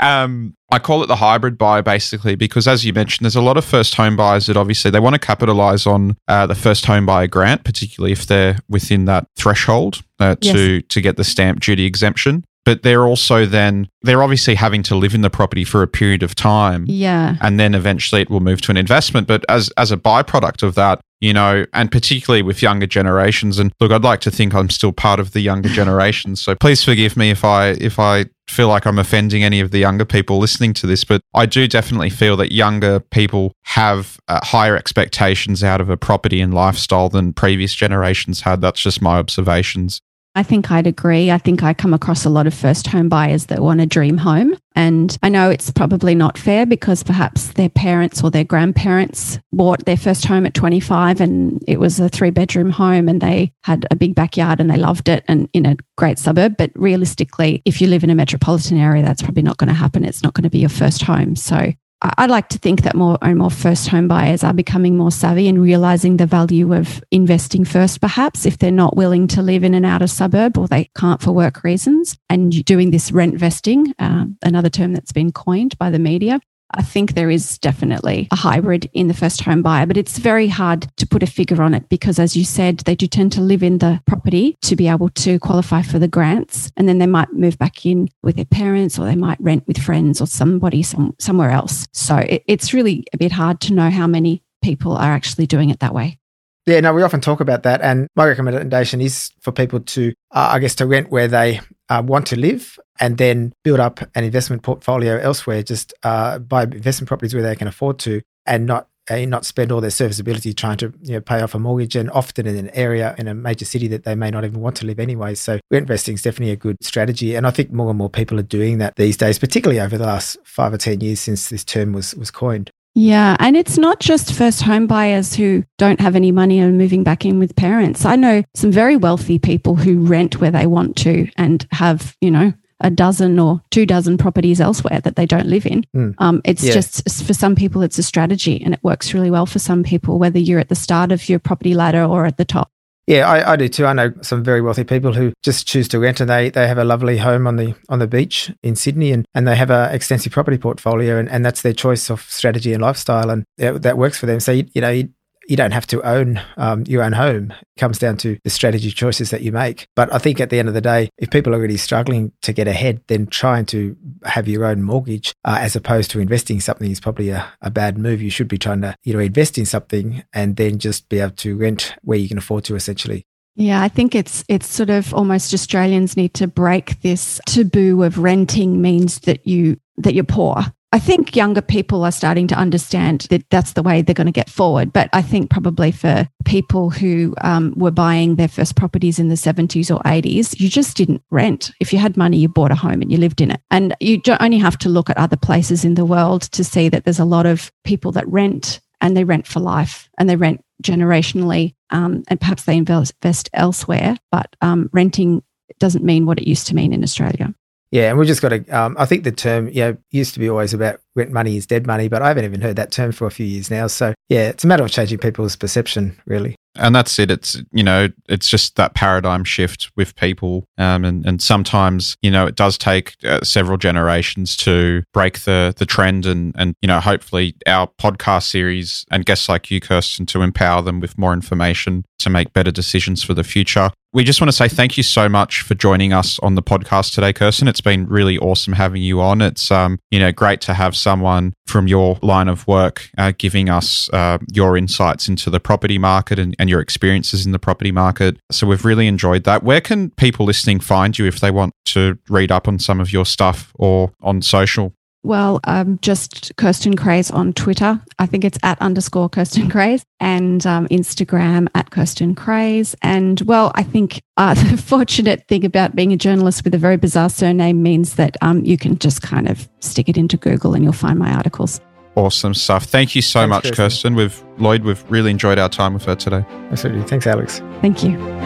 um, 0.00 0.54
I 0.70 0.78
call 0.78 1.02
it 1.02 1.06
the 1.06 1.16
hybrid 1.16 1.56
buy 1.56 1.80
basically 1.80 2.34
because, 2.34 2.68
as 2.68 2.84
you 2.84 2.92
mentioned, 2.92 3.24
there's 3.24 3.36
a 3.36 3.42
lot 3.42 3.56
of 3.56 3.64
first 3.64 3.94
home 3.94 4.16
buyers 4.16 4.46
that 4.46 4.56
obviously 4.56 4.90
they 4.90 5.00
want 5.00 5.14
to 5.14 5.18
capitalize 5.18 5.86
on 5.86 6.16
uh, 6.28 6.46
the 6.46 6.54
first 6.54 6.84
home 6.86 7.06
buyer 7.06 7.26
grant, 7.26 7.64
particularly 7.64 8.12
if 8.12 8.26
they're 8.26 8.58
within 8.68 9.04
that 9.06 9.26
threshold 9.36 10.02
uh, 10.20 10.36
Yes. 10.40 10.54
to 10.54 10.82
to 10.82 11.00
get 11.00 11.16
the 11.16 11.24
stamp 11.24 11.60
duty 11.60 11.84
exemption. 11.84 12.44
But 12.64 12.82
they're 12.82 13.04
also 13.06 13.46
then 13.46 13.88
they're 14.02 14.22
obviously 14.22 14.54
having 14.54 14.82
to 14.84 14.94
live 14.94 15.14
in 15.14 15.22
the 15.22 15.30
property 15.30 15.64
for 15.64 15.82
a 15.82 15.86
period 15.86 16.22
of 16.22 16.34
time 16.34 16.84
yeah. 16.86 17.36
and 17.40 17.58
then 17.58 17.74
eventually 17.74 18.20
it 18.20 18.28
will 18.28 18.40
move 18.40 18.60
to 18.62 18.70
an 18.70 18.76
investment. 18.76 19.26
But 19.26 19.42
as 19.48 19.70
as 19.78 19.90
a 19.90 19.96
byproduct 19.96 20.62
of 20.62 20.74
that, 20.74 21.00
you 21.20 21.32
know, 21.32 21.66
and 21.72 21.90
particularly 21.90 22.42
with 22.42 22.62
younger 22.62 22.86
generations, 22.86 23.58
and 23.58 23.72
look, 23.80 23.92
I'd 23.92 24.04
like 24.04 24.20
to 24.20 24.30
think 24.30 24.54
I'm 24.54 24.70
still 24.70 24.92
part 24.92 25.20
of 25.20 25.32
the 25.32 25.40
younger 25.40 25.68
generation. 25.68 26.36
So 26.36 26.54
please 26.54 26.84
forgive 26.84 27.16
me 27.16 27.30
if 27.30 27.44
I 27.44 27.70
if 27.70 27.98
I 27.98 28.26
feel 28.48 28.68
like 28.68 28.86
I'm 28.86 28.98
offending 28.98 29.44
any 29.44 29.60
of 29.60 29.70
the 29.70 29.78
younger 29.78 30.04
people 30.04 30.38
listening 30.38 30.72
to 30.74 30.86
this, 30.86 31.04
but 31.04 31.20
I 31.34 31.46
do 31.46 31.68
definitely 31.68 32.10
feel 32.10 32.36
that 32.38 32.52
younger 32.52 33.00
people 33.00 33.52
have 33.64 34.18
uh, 34.28 34.40
higher 34.42 34.76
expectations 34.76 35.62
out 35.62 35.80
of 35.80 35.90
a 35.90 35.96
property 35.96 36.40
and 36.40 36.54
lifestyle 36.54 37.08
than 37.08 37.32
previous 37.32 37.74
generations 37.74 38.40
had. 38.40 38.60
That's 38.60 38.80
just 38.80 39.02
my 39.02 39.18
observations. 39.18 40.00
I 40.38 40.44
think 40.44 40.70
I'd 40.70 40.86
agree. 40.86 41.32
I 41.32 41.38
think 41.38 41.64
I 41.64 41.74
come 41.74 41.92
across 41.92 42.24
a 42.24 42.30
lot 42.30 42.46
of 42.46 42.54
first 42.54 42.86
home 42.86 43.08
buyers 43.08 43.46
that 43.46 43.58
want 43.58 43.80
a 43.80 43.86
dream 43.86 44.18
home. 44.18 44.56
And 44.76 45.18
I 45.20 45.30
know 45.30 45.50
it's 45.50 45.72
probably 45.72 46.14
not 46.14 46.38
fair 46.38 46.64
because 46.64 47.02
perhaps 47.02 47.48
their 47.54 47.68
parents 47.68 48.22
or 48.22 48.30
their 48.30 48.44
grandparents 48.44 49.40
bought 49.52 49.84
their 49.84 49.96
first 49.96 50.26
home 50.26 50.46
at 50.46 50.54
25 50.54 51.20
and 51.20 51.60
it 51.66 51.80
was 51.80 51.98
a 51.98 52.08
three 52.08 52.30
bedroom 52.30 52.70
home 52.70 53.08
and 53.08 53.20
they 53.20 53.52
had 53.64 53.84
a 53.90 53.96
big 53.96 54.14
backyard 54.14 54.60
and 54.60 54.70
they 54.70 54.76
loved 54.76 55.08
it 55.08 55.24
and 55.26 55.48
in 55.54 55.66
a 55.66 55.76
great 55.96 56.20
suburb. 56.20 56.56
But 56.56 56.70
realistically, 56.76 57.60
if 57.64 57.80
you 57.80 57.88
live 57.88 58.04
in 58.04 58.10
a 58.10 58.14
metropolitan 58.14 58.78
area, 58.78 59.02
that's 59.02 59.22
probably 59.22 59.42
not 59.42 59.56
going 59.56 59.66
to 59.66 59.74
happen. 59.74 60.04
It's 60.04 60.22
not 60.22 60.34
going 60.34 60.44
to 60.44 60.50
be 60.50 60.60
your 60.60 60.68
first 60.68 61.02
home. 61.02 61.34
So 61.34 61.72
I'd 62.00 62.30
like 62.30 62.48
to 62.50 62.58
think 62.58 62.82
that 62.82 62.94
more 62.94 63.18
and 63.22 63.38
more 63.38 63.50
first 63.50 63.88
home 63.88 64.06
buyers 64.06 64.44
are 64.44 64.52
becoming 64.52 64.96
more 64.96 65.10
savvy 65.10 65.48
and 65.48 65.60
realizing 65.60 66.16
the 66.16 66.26
value 66.26 66.72
of 66.72 67.02
investing 67.10 67.64
first, 67.64 68.00
perhaps 68.00 68.46
if 68.46 68.58
they're 68.58 68.70
not 68.70 68.96
willing 68.96 69.26
to 69.28 69.42
live 69.42 69.64
in 69.64 69.74
an 69.74 69.84
outer 69.84 70.06
suburb 70.06 70.56
or 70.56 70.68
they 70.68 70.90
can't 70.96 71.20
for 71.20 71.32
work 71.32 71.64
reasons. 71.64 72.16
And 72.30 72.64
doing 72.64 72.92
this 72.92 73.10
rent 73.10 73.36
vesting, 73.36 73.94
uh, 73.98 74.26
another 74.42 74.68
term 74.68 74.92
that's 74.92 75.12
been 75.12 75.32
coined 75.32 75.76
by 75.78 75.90
the 75.90 75.98
media. 75.98 76.40
I 76.72 76.82
think 76.82 77.14
there 77.14 77.30
is 77.30 77.58
definitely 77.58 78.28
a 78.30 78.36
hybrid 78.36 78.90
in 78.92 79.08
the 79.08 79.14
first 79.14 79.40
home 79.40 79.62
buyer, 79.62 79.86
but 79.86 79.96
it's 79.96 80.18
very 80.18 80.48
hard 80.48 80.86
to 80.96 81.06
put 81.06 81.22
a 81.22 81.26
figure 81.26 81.62
on 81.62 81.74
it 81.74 81.88
because, 81.88 82.18
as 82.18 82.36
you 82.36 82.44
said, 82.44 82.78
they 82.80 82.94
do 82.94 83.06
tend 83.06 83.32
to 83.32 83.40
live 83.40 83.62
in 83.62 83.78
the 83.78 84.00
property 84.06 84.56
to 84.62 84.76
be 84.76 84.88
able 84.88 85.08
to 85.10 85.38
qualify 85.38 85.82
for 85.82 85.98
the 85.98 86.08
grants. 86.08 86.70
And 86.76 86.88
then 86.88 86.98
they 86.98 87.06
might 87.06 87.32
move 87.32 87.58
back 87.58 87.86
in 87.86 88.08
with 88.22 88.36
their 88.36 88.44
parents 88.44 88.98
or 88.98 89.06
they 89.06 89.16
might 89.16 89.40
rent 89.40 89.66
with 89.66 89.78
friends 89.78 90.20
or 90.20 90.26
somebody 90.26 90.82
some, 90.82 91.14
somewhere 91.18 91.50
else. 91.50 91.86
So 91.92 92.16
it, 92.16 92.42
it's 92.46 92.74
really 92.74 93.04
a 93.12 93.18
bit 93.18 93.32
hard 93.32 93.60
to 93.62 93.74
know 93.74 93.90
how 93.90 94.06
many 94.06 94.42
people 94.62 94.92
are 94.92 95.12
actually 95.12 95.46
doing 95.46 95.70
it 95.70 95.80
that 95.80 95.94
way. 95.94 96.18
Yeah, 96.66 96.80
no, 96.80 96.92
we 96.92 97.02
often 97.02 97.22
talk 97.22 97.40
about 97.40 97.62
that, 97.62 97.80
and 97.80 98.08
my 98.14 98.26
recommendation 98.26 99.00
is 99.00 99.30
for 99.40 99.52
people 99.52 99.80
to, 99.80 100.12
uh, 100.32 100.50
I 100.52 100.58
guess, 100.58 100.74
to 100.74 100.86
rent 100.86 101.10
where 101.10 101.26
they 101.26 101.60
uh, 101.88 102.02
want 102.04 102.26
to 102.28 102.36
live, 102.36 102.78
and 103.00 103.18
then 103.18 103.52
build 103.64 103.80
up 103.80 104.00
an 104.14 104.24
investment 104.24 104.62
portfolio 104.62 105.18
elsewhere. 105.18 105.62
Just 105.62 105.94
uh, 106.02 106.38
buy 106.38 106.64
investment 106.64 107.08
properties 107.08 107.34
where 107.34 107.42
they 107.42 107.56
can 107.56 107.68
afford 107.68 107.98
to, 108.00 108.22
and 108.46 108.66
not 108.66 108.88
uh, 109.10 109.16
not 109.24 109.44
spend 109.44 109.72
all 109.72 109.80
their 109.80 109.90
serviceability 109.90 110.52
trying 110.52 110.76
to 110.76 110.92
you 111.02 111.14
know, 111.14 111.20
pay 111.20 111.40
off 111.40 111.54
a 111.54 111.58
mortgage, 111.58 111.96
and 111.96 112.10
often 112.10 112.46
in 112.46 112.56
an 112.56 112.70
area 112.70 113.14
in 113.18 113.28
a 113.28 113.34
major 113.34 113.64
city 113.64 113.88
that 113.88 114.04
they 114.04 114.14
may 114.14 114.30
not 114.30 114.44
even 114.44 114.60
want 114.60 114.76
to 114.76 114.86
live 114.86 114.98
anyway. 114.98 115.34
So 115.34 115.60
rent 115.70 115.84
investing 115.84 116.14
is 116.14 116.22
definitely 116.22 116.52
a 116.52 116.56
good 116.56 116.76
strategy, 116.82 117.34
and 117.34 117.46
I 117.46 117.50
think 117.50 117.72
more 117.72 117.90
and 117.90 117.98
more 117.98 118.10
people 118.10 118.38
are 118.38 118.42
doing 118.42 118.78
that 118.78 118.96
these 118.96 119.16
days, 119.16 119.38
particularly 119.38 119.80
over 119.80 119.96
the 119.96 120.06
last 120.06 120.36
five 120.44 120.72
or 120.72 120.78
ten 120.78 121.00
years 121.00 121.20
since 121.20 121.48
this 121.48 121.64
term 121.64 121.92
was 121.92 122.14
was 122.14 122.30
coined. 122.30 122.70
Yeah, 123.00 123.36
and 123.38 123.56
it's 123.56 123.78
not 123.78 124.00
just 124.00 124.32
first 124.34 124.60
home 124.62 124.88
buyers 124.88 125.32
who 125.32 125.62
don't 125.76 126.00
have 126.00 126.16
any 126.16 126.32
money 126.32 126.58
and 126.58 126.76
moving 126.76 127.04
back 127.04 127.24
in 127.24 127.38
with 127.38 127.54
parents. 127.54 128.04
I 128.04 128.16
know 128.16 128.42
some 128.54 128.72
very 128.72 128.96
wealthy 128.96 129.38
people 129.38 129.76
who 129.76 130.00
rent 130.00 130.40
where 130.40 130.50
they 130.50 130.66
want 130.66 130.96
to 130.96 131.28
and 131.36 131.64
have, 131.70 132.16
you 132.20 132.32
know, 132.32 132.52
a 132.80 132.90
dozen 132.90 133.38
or 133.38 133.60
two 133.70 133.86
dozen 133.86 134.18
properties 134.18 134.60
elsewhere 134.60 135.00
that 135.04 135.14
they 135.14 135.26
don't 135.26 135.46
live 135.46 135.64
in. 135.64 135.84
Mm. 135.94 136.14
Um, 136.18 136.40
it's 136.44 136.64
Yeah. 136.64 136.72
just 136.72 137.08
for 137.24 137.34
some 137.34 137.54
people, 137.54 137.82
it's 137.82 137.98
a 137.98 138.02
strategy 138.02 138.60
and 138.64 138.74
it 138.74 138.80
works 138.82 139.14
really 139.14 139.30
well 139.30 139.46
for 139.46 139.60
some 139.60 139.84
people, 139.84 140.18
whether 140.18 140.40
you're 140.40 140.58
at 140.58 140.68
the 140.68 140.74
start 140.74 141.12
of 141.12 141.28
your 141.28 141.38
property 141.38 141.74
ladder 141.74 142.02
or 142.02 142.26
at 142.26 142.36
the 142.36 142.44
top. 142.44 142.72
Yeah, 143.08 143.26
I, 143.26 143.52
I 143.52 143.56
do 143.56 143.68
too. 143.70 143.86
I 143.86 143.94
know 143.94 144.12
some 144.20 144.44
very 144.44 144.60
wealthy 144.60 144.84
people 144.84 145.14
who 145.14 145.32
just 145.42 145.66
choose 145.66 145.88
to 145.88 145.98
rent, 145.98 146.20
and 146.20 146.28
they, 146.28 146.50
they 146.50 146.68
have 146.68 146.76
a 146.76 146.84
lovely 146.84 147.16
home 147.16 147.46
on 147.46 147.56
the 147.56 147.74
on 147.88 148.00
the 148.00 148.06
beach 148.06 148.52
in 148.62 148.76
Sydney, 148.76 149.12
and, 149.12 149.24
and 149.34 149.48
they 149.48 149.56
have 149.56 149.70
a 149.70 149.88
extensive 149.94 150.30
property 150.30 150.58
portfolio, 150.58 151.18
and, 151.18 151.26
and 151.30 151.42
that's 151.42 151.62
their 151.62 151.72
choice 151.72 152.10
of 152.10 152.20
strategy 152.20 152.74
and 152.74 152.82
lifestyle, 152.82 153.30
and 153.30 153.46
that, 153.56 153.80
that 153.80 153.96
works 153.96 154.18
for 154.18 154.26
them. 154.26 154.40
So 154.40 154.52
you, 154.52 154.66
you 154.74 154.82
know 154.82 154.90
you, 154.90 155.08
you 155.48 155.56
don't 155.56 155.72
have 155.72 155.86
to 155.88 156.02
own 156.02 156.40
um, 156.56 156.84
your 156.86 157.02
own 157.02 157.12
home. 157.12 157.52
It 157.52 157.80
comes 157.80 157.98
down 157.98 158.18
to 158.18 158.38
the 158.44 158.50
strategy 158.50 158.90
choices 158.90 159.30
that 159.30 159.40
you 159.40 159.50
make. 159.50 159.88
But 159.96 160.12
I 160.12 160.18
think 160.18 160.40
at 160.40 160.50
the 160.50 160.58
end 160.58 160.68
of 160.68 160.74
the 160.74 160.80
day, 160.80 161.08
if 161.16 161.30
people 161.30 161.54
are 161.54 161.60
really 161.60 161.78
struggling 161.78 162.32
to 162.42 162.52
get 162.52 162.68
ahead, 162.68 163.00
then 163.08 163.26
trying 163.26 163.64
to 163.66 163.96
have 164.24 164.46
your 164.46 164.66
own 164.66 164.82
mortgage 164.82 165.32
uh, 165.44 165.58
as 165.60 165.74
opposed 165.74 166.10
to 166.12 166.20
investing 166.20 166.60
something 166.60 166.90
is 166.90 167.00
probably 167.00 167.30
a, 167.30 167.50
a 167.62 167.70
bad 167.70 167.96
move. 167.98 168.20
You 168.20 168.30
should 168.30 168.48
be 168.48 168.58
trying 168.58 168.82
to 168.82 168.94
you 169.04 169.14
know 169.14 169.20
invest 169.20 169.58
in 169.58 169.66
something 169.66 170.22
and 170.32 170.56
then 170.56 170.78
just 170.78 171.08
be 171.08 171.18
able 171.18 171.36
to 171.36 171.56
rent 171.56 171.94
where 172.02 172.18
you 172.18 172.28
can 172.28 172.38
afford 172.38 172.64
to 172.64 172.76
essentially. 172.76 173.24
Yeah, 173.54 173.82
I 173.82 173.88
think 173.88 174.14
it's 174.14 174.44
it's 174.48 174.68
sort 174.68 174.90
of 174.90 175.12
almost 175.12 175.52
Australians 175.52 176.16
need 176.16 176.34
to 176.34 176.46
break 176.46 177.00
this 177.00 177.40
taboo 177.46 178.04
of 178.04 178.18
renting 178.18 178.80
means 178.80 179.20
that 179.20 179.46
you 179.46 179.80
that 179.96 180.14
you're 180.14 180.24
poor. 180.24 180.62
I 180.90 180.98
think 180.98 181.36
younger 181.36 181.60
people 181.60 182.02
are 182.04 182.12
starting 182.12 182.46
to 182.48 182.54
understand 182.54 183.26
that 183.28 183.44
that's 183.50 183.74
the 183.74 183.82
way 183.82 184.00
they're 184.00 184.14
going 184.14 184.26
to 184.26 184.32
get 184.32 184.48
forward. 184.48 184.90
But 184.90 185.10
I 185.12 185.20
think 185.20 185.50
probably 185.50 185.92
for 185.92 186.26
people 186.46 186.88
who 186.88 187.34
um, 187.42 187.74
were 187.76 187.90
buying 187.90 188.36
their 188.36 188.48
first 188.48 188.74
properties 188.74 189.18
in 189.18 189.28
the 189.28 189.34
70s 189.34 189.94
or 189.94 190.00
80s, 190.04 190.58
you 190.58 190.70
just 190.70 190.96
didn't 190.96 191.22
rent. 191.30 191.72
If 191.78 191.92
you 191.92 191.98
had 191.98 192.16
money, 192.16 192.38
you 192.38 192.48
bought 192.48 192.70
a 192.70 192.74
home 192.74 193.02
and 193.02 193.12
you 193.12 193.18
lived 193.18 193.42
in 193.42 193.50
it. 193.50 193.60
And 193.70 193.94
you 194.00 194.22
only 194.40 194.56
have 194.58 194.78
to 194.78 194.88
look 194.88 195.10
at 195.10 195.18
other 195.18 195.36
places 195.36 195.84
in 195.84 195.94
the 195.94 196.06
world 196.06 196.42
to 196.42 196.64
see 196.64 196.88
that 196.88 197.04
there's 197.04 197.18
a 197.18 197.26
lot 197.26 197.44
of 197.44 197.70
people 197.84 198.12
that 198.12 198.26
rent 198.26 198.80
and 199.02 199.14
they 199.14 199.24
rent 199.24 199.46
for 199.46 199.60
life 199.60 200.08
and 200.16 200.28
they 200.28 200.36
rent 200.36 200.64
generationally 200.82 201.74
um, 201.90 202.22
and 202.28 202.40
perhaps 202.40 202.64
they 202.64 202.76
invest 202.76 203.50
elsewhere. 203.52 204.16
But 204.32 204.56
um, 204.62 204.88
renting 204.94 205.42
doesn't 205.78 206.04
mean 206.04 206.24
what 206.24 206.38
it 206.38 206.48
used 206.48 206.66
to 206.68 206.74
mean 206.74 206.94
in 206.94 207.02
Australia. 207.02 207.54
Yeah, 207.90 208.10
and 208.10 208.18
we've 208.18 208.28
just 208.28 208.42
got 208.42 208.50
to. 208.50 208.68
Um, 208.68 208.96
I 208.98 209.06
think 209.06 209.24
the 209.24 209.32
term, 209.32 209.68
you 209.68 209.80
know, 209.80 209.96
used 210.10 210.34
to 210.34 210.40
be 210.40 210.48
always 210.48 210.74
about 210.74 211.00
rent 211.14 211.32
money 211.32 211.56
is 211.56 211.66
dead 211.66 211.86
money, 211.86 212.08
but 212.08 212.20
I 212.20 212.28
haven't 212.28 212.44
even 212.44 212.60
heard 212.60 212.76
that 212.76 212.92
term 212.92 213.12
for 213.12 213.26
a 213.26 213.30
few 213.30 213.46
years 213.46 213.70
now. 213.70 213.86
So 213.86 214.14
yeah, 214.28 214.48
it's 214.48 214.64
a 214.64 214.66
matter 214.66 214.84
of 214.84 214.90
changing 214.90 215.18
people's 215.18 215.56
perception, 215.56 216.20
really. 216.26 216.54
and 216.78 216.94
that's 216.94 217.18
it 217.18 217.30
it's 217.30 217.60
you 217.72 217.82
know 217.82 218.08
it's 218.28 218.48
just 218.48 218.76
that 218.76 218.94
paradigm 218.94 219.44
shift 219.44 219.90
with 219.96 220.14
people 220.16 220.64
um, 220.78 221.04
and 221.04 221.26
and 221.26 221.42
sometimes 221.42 222.16
you 222.22 222.30
know 222.30 222.46
it 222.46 222.54
does 222.54 222.78
take 222.78 223.14
uh, 223.24 223.40
several 223.42 223.76
generations 223.76 224.56
to 224.56 225.02
break 225.12 225.40
the 225.40 225.74
the 225.76 225.86
trend 225.86 226.24
and 226.24 226.54
and 226.56 226.74
you 226.80 226.86
know 226.86 227.00
hopefully 227.00 227.54
our 227.66 227.88
podcast 228.00 228.44
series 228.44 229.04
and 229.10 229.26
guests 229.26 229.48
like 229.48 229.70
you 229.70 229.80
Kirsten 229.80 230.26
to 230.26 230.42
empower 230.42 230.82
them 230.82 231.00
with 231.00 231.18
more 231.18 231.32
information 231.32 232.04
to 232.18 232.30
make 232.30 232.52
better 232.52 232.70
decisions 232.70 233.22
for 233.22 233.34
the 233.34 233.44
future 233.44 233.90
we 234.18 234.24
just 234.24 234.40
want 234.40 234.48
to 234.48 234.56
say 234.56 234.66
thank 234.66 234.96
you 234.96 235.04
so 235.04 235.28
much 235.28 235.62
for 235.62 235.76
joining 235.76 236.12
us 236.12 236.40
on 236.40 236.56
the 236.56 236.62
podcast 236.62 237.14
today, 237.14 237.32
Kirsten. 237.32 237.68
It's 237.68 237.80
been 237.80 238.08
really 238.08 238.36
awesome 238.36 238.72
having 238.72 239.00
you 239.00 239.20
on. 239.20 239.40
It's 239.40 239.70
um, 239.70 240.00
you 240.10 240.18
know 240.18 240.32
great 240.32 240.60
to 240.62 240.74
have 240.74 240.96
someone 240.96 241.54
from 241.68 241.86
your 241.86 242.18
line 242.20 242.48
of 242.48 242.66
work 242.66 243.10
uh, 243.16 243.32
giving 243.38 243.68
us 243.68 244.10
uh, 244.12 244.38
your 244.52 244.76
insights 244.76 245.28
into 245.28 245.50
the 245.50 245.60
property 245.60 245.98
market 245.98 246.40
and, 246.40 246.56
and 246.58 246.68
your 246.68 246.80
experiences 246.80 247.46
in 247.46 247.52
the 247.52 247.60
property 247.60 247.92
market. 247.92 248.36
So 248.50 248.66
we've 248.66 248.84
really 248.84 249.06
enjoyed 249.06 249.44
that. 249.44 249.62
Where 249.62 249.80
can 249.80 250.10
people 250.10 250.46
listening 250.46 250.80
find 250.80 251.16
you 251.16 251.26
if 251.26 251.38
they 251.38 251.52
want 251.52 251.72
to 251.84 252.18
read 252.28 252.50
up 252.50 252.66
on 252.66 252.80
some 252.80 252.98
of 252.98 253.12
your 253.12 253.24
stuff 253.24 253.70
or 253.76 254.10
on 254.20 254.42
social? 254.42 254.94
Well, 255.24 255.60
um, 255.64 255.98
just 256.00 256.54
Kirsten 256.56 256.96
Craze 256.96 257.30
on 257.30 257.52
Twitter. 257.52 258.00
I 258.18 258.26
think 258.26 258.44
it's 258.44 258.58
at 258.62 258.80
underscore 258.80 259.28
Kirsten 259.28 259.68
Craze 259.68 260.04
and 260.20 260.64
um, 260.66 260.86
Instagram 260.88 261.68
at 261.74 261.90
Kirsten 261.90 262.34
Craze. 262.34 262.94
And 263.02 263.40
well, 263.42 263.72
I 263.74 263.82
think 263.82 264.22
uh, 264.36 264.54
the 264.70 264.76
fortunate 264.76 265.46
thing 265.48 265.64
about 265.64 265.96
being 265.96 266.12
a 266.12 266.16
journalist 266.16 266.64
with 266.64 266.74
a 266.74 266.78
very 266.78 266.96
bizarre 266.96 267.30
surname 267.30 267.82
means 267.82 268.14
that 268.14 268.36
um, 268.42 268.64
you 268.64 268.78
can 268.78 268.98
just 268.98 269.22
kind 269.22 269.48
of 269.48 269.68
stick 269.80 270.08
it 270.08 270.16
into 270.16 270.36
Google 270.36 270.74
and 270.74 270.84
you'll 270.84 270.92
find 270.92 271.18
my 271.18 271.32
articles. 271.32 271.80
Awesome 272.14 272.54
stuff. 272.54 272.84
Thank 272.84 273.14
you 273.14 273.22
so 273.22 273.40
Thanks, 273.40 273.50
much, 273.50 273.64
Kirsten. 273.64 273.76
Kirsten. 273.76 274.14
We've 274.14 274.44
Lloyd, 274.58 274.82
we've 274.82 275.04
really 275.10 275.30
enjoyed 275.30 275.58
our 275.58 275.68
time 275.68 275.94
with 275.94 276.04
her 276.04 276.16
today. 276.16 276.44
Absolutely. 276.70 277.04
Thanks, 277.04 277.26
Alex. 277.26 277.60
Thank 277.80 278.02
you. 278.02 278.37